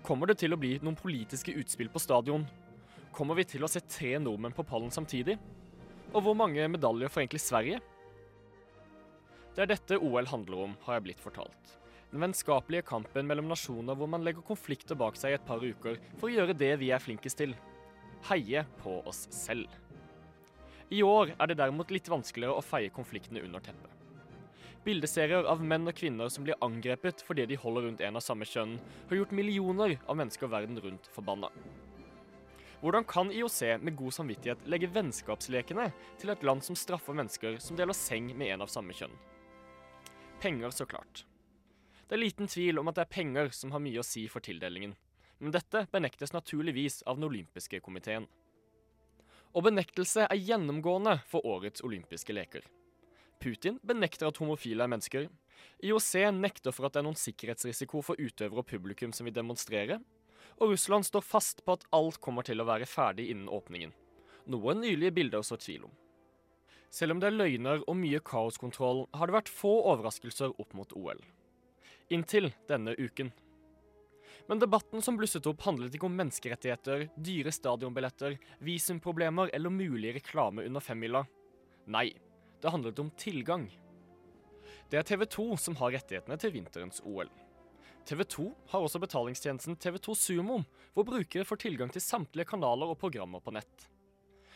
Kommer 0.06 0.30
det 0.30 0.36
til 0.38 0.54
å 0.54 0.58
bli 0.62 0.76
noen 0.86 0.98
politiske 1.00 1.54
utspill 1.58 1.88
på 1.90 1.98
stadion? 1.98 2.44
Kommer 3.16 3.40
vi 3.40 3.46
til 3.50 3.64
å 3.66 3.70
se 3.72 3.80
tre 3.90 4.12
nordmenn 4.22 4.54
på 4.54 4.66
pallen 4.68 4.92
samtidig? 4.94 5.34
Og 6.12 6.20
hvor 6.22 6.36
mange 6.38 6.68
medaljer 6.70 7.10
får 7.10 7.24
egentlig 7.24 7.42
Sverige? 7.42 7.80
Det 9.56 9.64
er 9.64 9.72
dette 9.72 9.98
OL 9.98 10.30
handler 10.30 10.62
om, 10.68 10.76
har 10.86 11.00
jeg 11.00 11.06
blitt 11.08 11.24
fortalt. 11.24 11.74
Den 12.12 12.22
vennskapelige 12.22 12.86
kampen 12.86 13.26
mellom 13.26 13.50
nasjoner 13.50 13.98
hvor 13.98 14.12
man 14.12 14.22
legger 14.28 14.46
konflikter 14.46 15.00
bak 15.00 15.18
seg 15.18 15.34
i 15.34 15.40
et 15.40 15.48
par 15.48 15.66
uker 15.66 15.98
for 16.20 16.30
å 16.30 16.34
gjøre 16.36 16.60
det 16.60 16.76
vi 16.84 16.92
er 16.94 17.02
flinkest 17.02 17.42
til. 17.42 17.58
Heie 18.30 18.62
på 18.84 19.00
oss 19.10 19.26
selv. 19.34 19.74
I 20.94 21.02
år 21.02 21.34
er 21.34 21.50
det 21.50 21.58
derimot 21.64 21.90
litt 21.90 22.14
vanskeligere 22.14 22.60
å 22.60 22.68
feie 22.68 22.94
konfliktene 22.94 23.42
under 23.42 23.64
teppet. 23.72 23.95
Bildeserier 24.86 25.48
av 25.50 25.64
menn 25.66 25.90
og 25.90 25.98
kvinner 25.98 26.30
som 26.30 26.46
blir 26.46 26.60
angrepet 26.62 27.24
fordi 27.26 27.48
de 27.50 27.58
holder 27.58 27.88
rundt 27.88 28.02
en 28.06 28.20
av 28.20 28.22
samme 28.22 28.46
kjønn, 28.46 28.76
har 29.10 29.18
gjort 29.18 29.34
millioner 29.34 29.96
av 30.06 30.20
mennesker 30.20 30.52
verden 30.52 30.78
rundt 30.84 31.10
forbanna. 31.16 31.50
Hvordan 32.84 33.08
kan 33.10 33.32
IOC 33.34 33.80
med 33.82 33.96
god 33.98 34.14
samvittighet 34.14 34.68
legge 34.70 34.92
vennskapslekene 34.94 35.88
til 36.22 36.30
et 36.30 36.46
land 36.46 36.62
som 36.62 36.78
straffer 36.78 37.18
mennesker 37.18 37.58
som 37.58 37.80
deler 37.80 37.98
seng 37.98 38.30
med 38.38 38.54
en 38.54 38.62
av 38.68 38.70
samme 38.70 38.94
kjønn? 38.94 39.16
Penger, 40.44 40.70
så 40.70 40.86
klart. 40.86 41.26
Det 42.06 42.14
er 42.14 42.22
liten 42.22 42.46
tvil 42.52 42.78
om 42.78 42.92
at 42.92 43.00
det 43.00 43.08
er 43.08 43.14
penger 43.16 43.50
som 43.58 43.74
har 43.74 43.82
mye 43.82 44.04
å 44.04 44.06
si 44.06 44.28
for 44.30 44.46
tildelingen, 44.46 44.94
men 45.42 45.56
dette 45.56 45.88
benektes 45.90 46.36
naturligvis 46.36 47.02
av 47.10 47.18
den 47.18 47.26
olympiske 47.32 47.82
komiteen. 47.82 48.30
Og 49.58 49.66
benektelse 49.66 50.28
er 50.30 50.46
gjennomgående 50.46 51.24
for 51.26 51.48
årets 51.48 51.82
olympiske 51.82 52.38
leker. 52.38 52.62
Putin 53.42 53.80
benekter 53.84 54.30
at 54.30 54.40
homofile 54.42 54.86
er 54.86 54.92
mennesker. 54.92 55.28
IOC 55.84 56.12
nekter 56.36 56.74
for 56.76 56.88
at 56.88 56.96
det 56.96 57.02
er 57.02 57.08
noen 57.08 57.20
sikkerhetsrisiko 57.20 58.02
for 58.06 58.20
utøvere 58.20 58.64
og 58.64 58.70
publikum 58.70 59.14
som 59.16 59.28
vil 59.28 59.36
demonstrere. 59.36 60.00
Og 60.62 60.72
Russland 60.72 61.08
står 61.08 61.24
fast 61.26 61.64
på 61.66 61.76
at 61.76 61.86
alt 61.96 62.22
kommer 62.24 62.46
til 62.48 62.62
å 62.62 62.68
være 62.68 62.88
ferdig 62.88 63.28
innen 63.32 63.52
åpningen. 63.52 63.94
Noe 64.52 64.76
nylige 64.78 65.16
bilder 65.16 65.44
så 65.44 65.58
tvil 65.60 65.88
om. 65.90 65.96
Selv 66.94 67.16
om 67.16 67.20
det 67.20 67.28
er 67.28 67.36
løgner 67.36 67.82
og 67.90 67.98
mye 68.00 68.22
kaoskontroll, 68.24 69.04
har 69.12 69.28
det 69.28 69.36
vært 69.36 69.52
få 69.52 69.74
overraskelser 69.92 70.54
opp 70.62 70.76
mot 70.78 70.94
OL. 70.96 71.20
Inntil 72.14 72.54
denne 72.70 72.94
uken. 72.96 73.34
Men 74.48 74.62
debatten 74.62 75.02
som 75.02 75.18
blusset 75.18 75.48
opp, 75.50 75.64
handlet 75.66 75.98
ikke 75.98 76.08
om 76.08 76.16
menneskerettigheter, 76.16 77.08
dyre 77.18 77.52
stadionbilletter, 77.52 78.38
visumproblemer 78.64 79.50
eller 79.58 79.74
mulig 79.74 80.14
reklame 80.20 80.68
under 80.70 80.84
femmila. 80.86 81.26
Nei, 81.90 82.12
det 82.66 82.72
handlet 82.74 83.00
om 83.00 83.12
tilgang. 83.18 83.68
Det 84.90 84.98
er 84.98 85.06
TV 85.06 85.26
2 85.30 85.44
som 85.62 85.76
har 85.78 85.94
rettighetene 85.94 86.38
til 86.42 86.54
vinterens 86.56 87.02
OL. 87.06 87.30
TV 88.06 88.24
2 88.26 88.46
har 88.72 88.86
også 88.86 89.02
betalingstjenesten 89.02 89.78
TV2 89.82 90.16
Sumo, 90.18 90.60
hvor 90.94 91.06
brukere 91.06 91.46
får 91.46 91.62
tilgang 91.62 91.94
til 91.94 92.02
samtlige 92.02 92.50
kanaler 92.50 92.90
og 92.90 93.00
programmer 93.02 93.42
på 93.42 93.54
nett. 93.54 93.88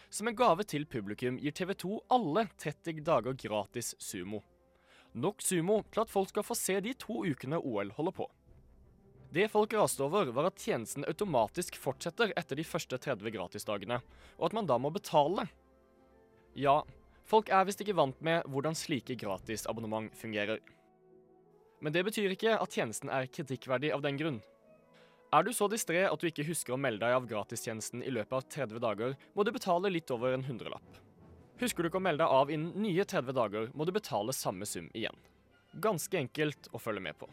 Som 0.10 0.30
en 0.30 0.38
gave 0.38 0.66
til 0.66 0.88
publikum 0.90 1.38
gir 1.42 1.54
TV 1.54 1.76
2 1.86 2.02
alle 2.18 2.48
30 2.62 3.06
dager 3.06 3.38
gratis 3.46 3.94
Sumo. 4.02 4.42
Nok 5.14 5.42
Sumo 5.46 5.82
til 5.90 6.06
at 6.06 6.14
folk 6.14 6.34
skal 6.34 6.46
få 6.46 6.58
se 6.58 6.80
de 6.86 6.98
to 6.98 7.24
ukene 7.26 7.62
OL 7.62 7.94
holder 7.98 8.18
på. 8.22 8.30
Det 9.34 9.52
folk 9.54 9.74
raste 9.78 10.02
over, 10.02 10.32
var 10.34 10.50
at 10.50 10.58
tjenesten 10.58 11.06
automatisk 11.06 11.78
fortsetter 11.78 12.34
etter 12.38 12.58
de 12.58 12.66
første 12.66 12.98
30 12.98 13.34
gratisdagene, 13.38 14.02
og 14.40 14.50
at 14.50 14.58
man 14.58 14.70
da 14.70 14.78
må 14.82 14.90
betale. 14.94 15.46
Ja, 16.58 16.82
folk 17.30 17.52
er 17.54 17.66
visst 17.68 17.82
ikke 17.84 17.98
vant 17.98 18.20
med 18.26 18.46
hvordan 18.50 18.78
slike 18.78 19.18
gratisabonnement 19.22 20.14
fungerer. 20.18 20.62
Men 21.80 21.96
det 21.96 22.04
betyr 22.08 22.34
ikke 22.34 22.58
at 22.60 22.76
tjenesten 22.76 23.12
er 23.14 23.30
kritikkverdig 23.32 23.94
av 23.96 24.04
den 24.04 24.18
grunn. 24.20 24.40
Er 25.32 25.46
du 25.46 25.52
så 25.54 25.68
distré 25.70 26.02
at 26.10 26.20
du 26.20 26.26
ikke 26.26 26.48
husker 26.48 26.74
å 26.74 26.82
melde 26.82 27.06
deg 27.06 27.14
av 27.14 27.28
gratistjenesten 27.30 28.02
i 28.02 28.12
løpet 28.12 28.34
av 28.34 28.48
30 28.50 28.82
dager, 28.82 29.14
må 29.38 29.46
du 29.46 29.52
betale 29.54 29.92
litt 29.94 30.10
over 30.12 30.34
en 30.34 30.48
hundrelapp. 30.48 30.98
Husker 31.62 31.84
du 31.84 31.90
ikke 31.92 32.00
å 32.00 32.04
melde 32.04 32.24
deg 32.24 32.34
av 32.34 32.50
innen 32.50 32.74
nye 32.82 33.06
30 33.06 33.36
dager, 33.38 33.70
må 33.78 33.86
du 33.86 33.94
betale 33.94 34.34
samme 34.34 34.66
sum 34.66 34.90
igjen. 34.98 35.16
Ganske 35.78 36.18
enkelt 36.18 36.72
å 36.74 36.82
følge 36.82 37.04
med 37.06 37.20
på. 37.20 37.30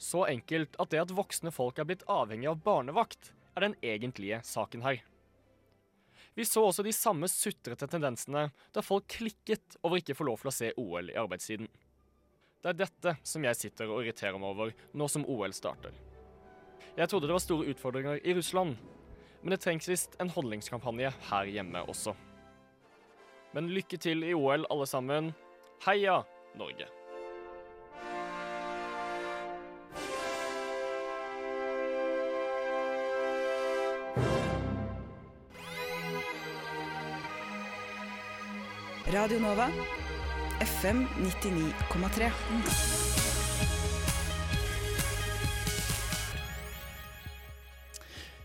Så 0.00 0.24
enkelt 0.30 0.78
at 0.80 0.94
det 0.94 1.02
at 1.02 1.12
voksne 1.12 1.52
folk 1.52 1.78
er 1.78 1.90
blitt 1.90 2.06
avhengig 2.08 2.48
av 2.48 2.62
barnevakt, 2.64 3.34
er 3.52 3.66
den 3.66 3.76
egentlige 3.84 4.40
saken 4.46 4.86
her. 4.86 5.02
Vi 6.34 6.44
så 6.46 6.62
også 6.64 6.84
de 6.86 6.92
samme 6.94 7.28
sutrete 7.30 7.88
tendensene 7.90 8.46
da 8.74 8.84
folk 8.84 9.08
klikket 9.10 9.78
over 9.82 9.98
ikke 9.98 10.14
å 10.14 10.20
få 10.20 10.28
lov 10.28 10.42
til 10.42 10.50
å 10.52 10.54
se 10.54 10.70
OL 10.78 11.10
i 11.10 11.18
arbeidstiden. 11.18 11.68
Det 12.60 12.70
er 12.70 12.78
dette 12.82 13.16
som 13.24 13.44
jeg 13.44 13.56
sitter 13.56 13.90
og 13.90 14.04
irriterer 14.04 14.38
meg 14.38 14.52
over 14.52 14.72
nå 14.92 15.08
som 15.08 15.24
OL 15.24 15.54
starter. 15.56 15.94
Jeg 16.96 17.08
trodde 17.08 17.30
det 17.30 17.36
var 17.36 17.42
store 17.42 17.72
utfordringer 17.72 18.20
i 18.20 18.34
Russland, 18.36 18.76
men 19.40 19.54
det 19.54 19.62
trengs 19.64 19.88
visst 19.88 20.18
en 20.20 20.32
holdningskampanje 20.32 21.12
her 21.30 21.50
hjemme 21.50 21.82
også. 21.88 22.14
Men 23.56 23.72
lykke 23.74 23.98
til 23.98 24.22
i 24.26 24.34
OL, 24.36 24.68
alle 24.70 24.86
sammen. 24.86 25.32
Heia 25.86 26.20
Norge! 26.60 26.99
Radio 39.08 39.38
Nova. 39.40 39.70
FM 40.60 41.06
99,3. 41.16 42.28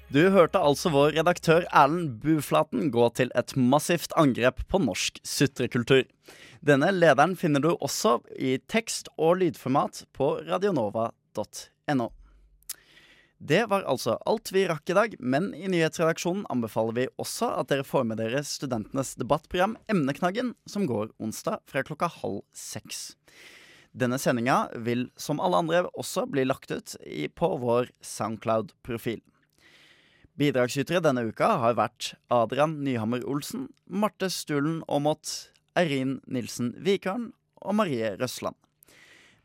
Du 0.07 0.21
hørte 0.31 0.61
altså 0.63 0.89
vår 0.93 1.17
redaktør 1.17 1.67
Erlend 1.75 2.21
Buflaten 2.23 2.87
gå 2.93 3.09
til 3.19 3.33
et 3.35 3.51
massivt 3.59 4.15
angrep 4.15 4.63
på 4.71 4.79
norsk 4.79 5.19
sutrekultur. 5.27 6.05
Denne 6.63 6.93
lederen 6.95 7.35
finner 7.35 7.59
du 7.59 7.73
også 7.75 8.21
i 8.39 8.55
tekst- 8.71 9.11
og 9.17 9.41
lydformat 9.43 10.05
på 10.15 10.37
radionova.no. 10.47 12.09
Det 13.45 13.65
var 13.69 13.83
altså 13.85 14.15
alt 14.25 14.49
vi 14.55 14.63
rakk 14.65 14.89
i 14.89 14.95
dag, 14.97 15.11
men 15.19 15.51
i 15.53 15.67
nyhetsredaksjonen 15.69 16.47
anbefaler 16.49 16.95
vi 16.97 17.03
også 17.21 17.51
at 17.59 17.69
dere 17.69 17.85
får 17.85 18.07
med 18.09 18.17
dere 18.17 18.41
studentenes 18.47 19.11
debattprogram 19.19 19.75
Emneknaggen, 19.91 20.55
som 20.65 20.87
går 20.89 21.11
onsdag 21.21 21.61
fra 21.69 21.83
klokka 21.85 22.09
halv 22.09 22.39
seks. 22.57 23.11
Denne 23.93 24.17
sendinga 24.17 24.71
vil 24.87 25.05
som 25.21 25.43
alle 25.43 25.61
andre 25.61 25.83
også 25.93 26.25
bli 26.31 26.47
lagt 26.47 26.73
ut 26.73 26.97
på 27.37 27.51
vår 27.61 27.93
Soundcloud-profil. 28.01 29.21
Bidragsytere 30.41 31.03
denne 31.05 31.27
uka 31.29 31.53
har 31.61 31.77
vært 31.77 32.15
Adrian 32.33 32.79
Nyhammer 32.81 33.21
Olsen, 33.29 33.69
Marte 33.85 34.31
Stulen 34.33 34.81
Aamodt, 34.89 35.51
Eirin 35.77 36.17
Nilsen 36.25 36.73
Vikørn 36.81 37.29
og 37.61 37.77
Marie 37.77 38.15
Røsland. 38.17 38.57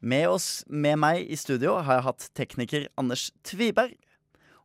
Med, 0.00 0.28
oss, 0.32 0.64
med 0.66 0.96
meg 0.96 1.26
i 1.28 1.36
studio 1.36 1.74
har 1.84 1.98
jeg 1.98 2.06
hatt 2.06 2.30
tekniker 2.38 2.86
Anders 3.00 3.26
Tviberg. 3.44 3.92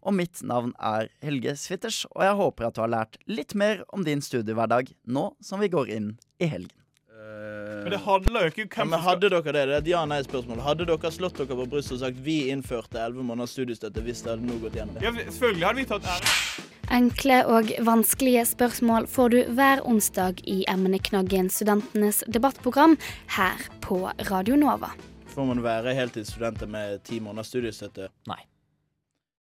Og 0.05 0.13
mitt 0.15 0.39
navn 0.45 0.71
er 0.79 1.09
Helge 1.25 1.55
Switters, 1.59 2.05
og 2.13 2.23
jeg 2.23 2.37
håper 2.39 2.67
at 2.67 2.77
du 2.77 2.83
har 2.83 2.91
lært 2.93 3.17
litt 3.27 3.55
mer 3.57 3.81
om 3.91 4.05
din 4.05 4.21
studiehverdag 4.23 4.93
nå 5.11 5.31
som 5.43 5.59
vi 5.59 5.71
går 5.73 5.91
inn 5.91 6.11
i 6.39 6.47
helgen. 6.47 6.75
Men 7.85 7.91
det 7.93 7.99
handler 8.01 8.47
jo 8.47 8.51
ikke 8.53 8.63
om 8.65 8.69
Ja, 8.79 8.85
men 8.89 9.01
hadde 9.03 9.29
dere 9.29 9.41
det? 9.45 9.51
Det 9.53 9.73
er 9.75 9.81
et 9.81 9.89
ja-nei-spørsmål. 9.91 10.61
Hadde 10.65 10.87
dere 10.89 11.11
slått 11.13 11.37
dere 11.37 11.57
på 11.57 11.65
brystet 11.69 11.97
og 11.97 11.99
sagt 12.05 12.21
vi 12.25 12.37
innførte 12.53 13.01
11 13.01 13.25
måneders 13.27 13.53
studiestøtte 13.57 14.01
hvis 14.05 14.23
det 14.25 14.31
hadde 14.33 14.47
nå 14.47 14.59
gått 14.63 14.77
gjennom? 14.79 15.01
Ja, 15.03 15.11
selvfølgelig 15.17 15.67
hadde 15.67 15.81
vi 15.81 15.87
tatt 15.91 16.07
ære. 16.15 16.37
Enkle 16.95 17.41
og 17.49 17.73
vanskelige 17.85 18.45
spørsmål 18.45 19.09
får 19.11 19.33
du 19.33 19.37
hver 19.57 19.83
onsdag 19.89 20.41
i 20.49 20.61
emneknaggen 20.69 21.51
Studentenes 21.53 22.23
debattprogram 22.29 22.95
her 23.35 23.67
på 23.85 23.99
Radio 24.31 24.57
Nova. 24.61 24.93
Får 25.35 25.47
man 25.49 25.59
være 25.59 25.91
heltidsstudenter 25.97 26.69
med 26.71 27.01
ti 27.03 27.17
måneders 27.19 27.49
studiestøtte? 27.51 28.07
Nei. 28.31 28.39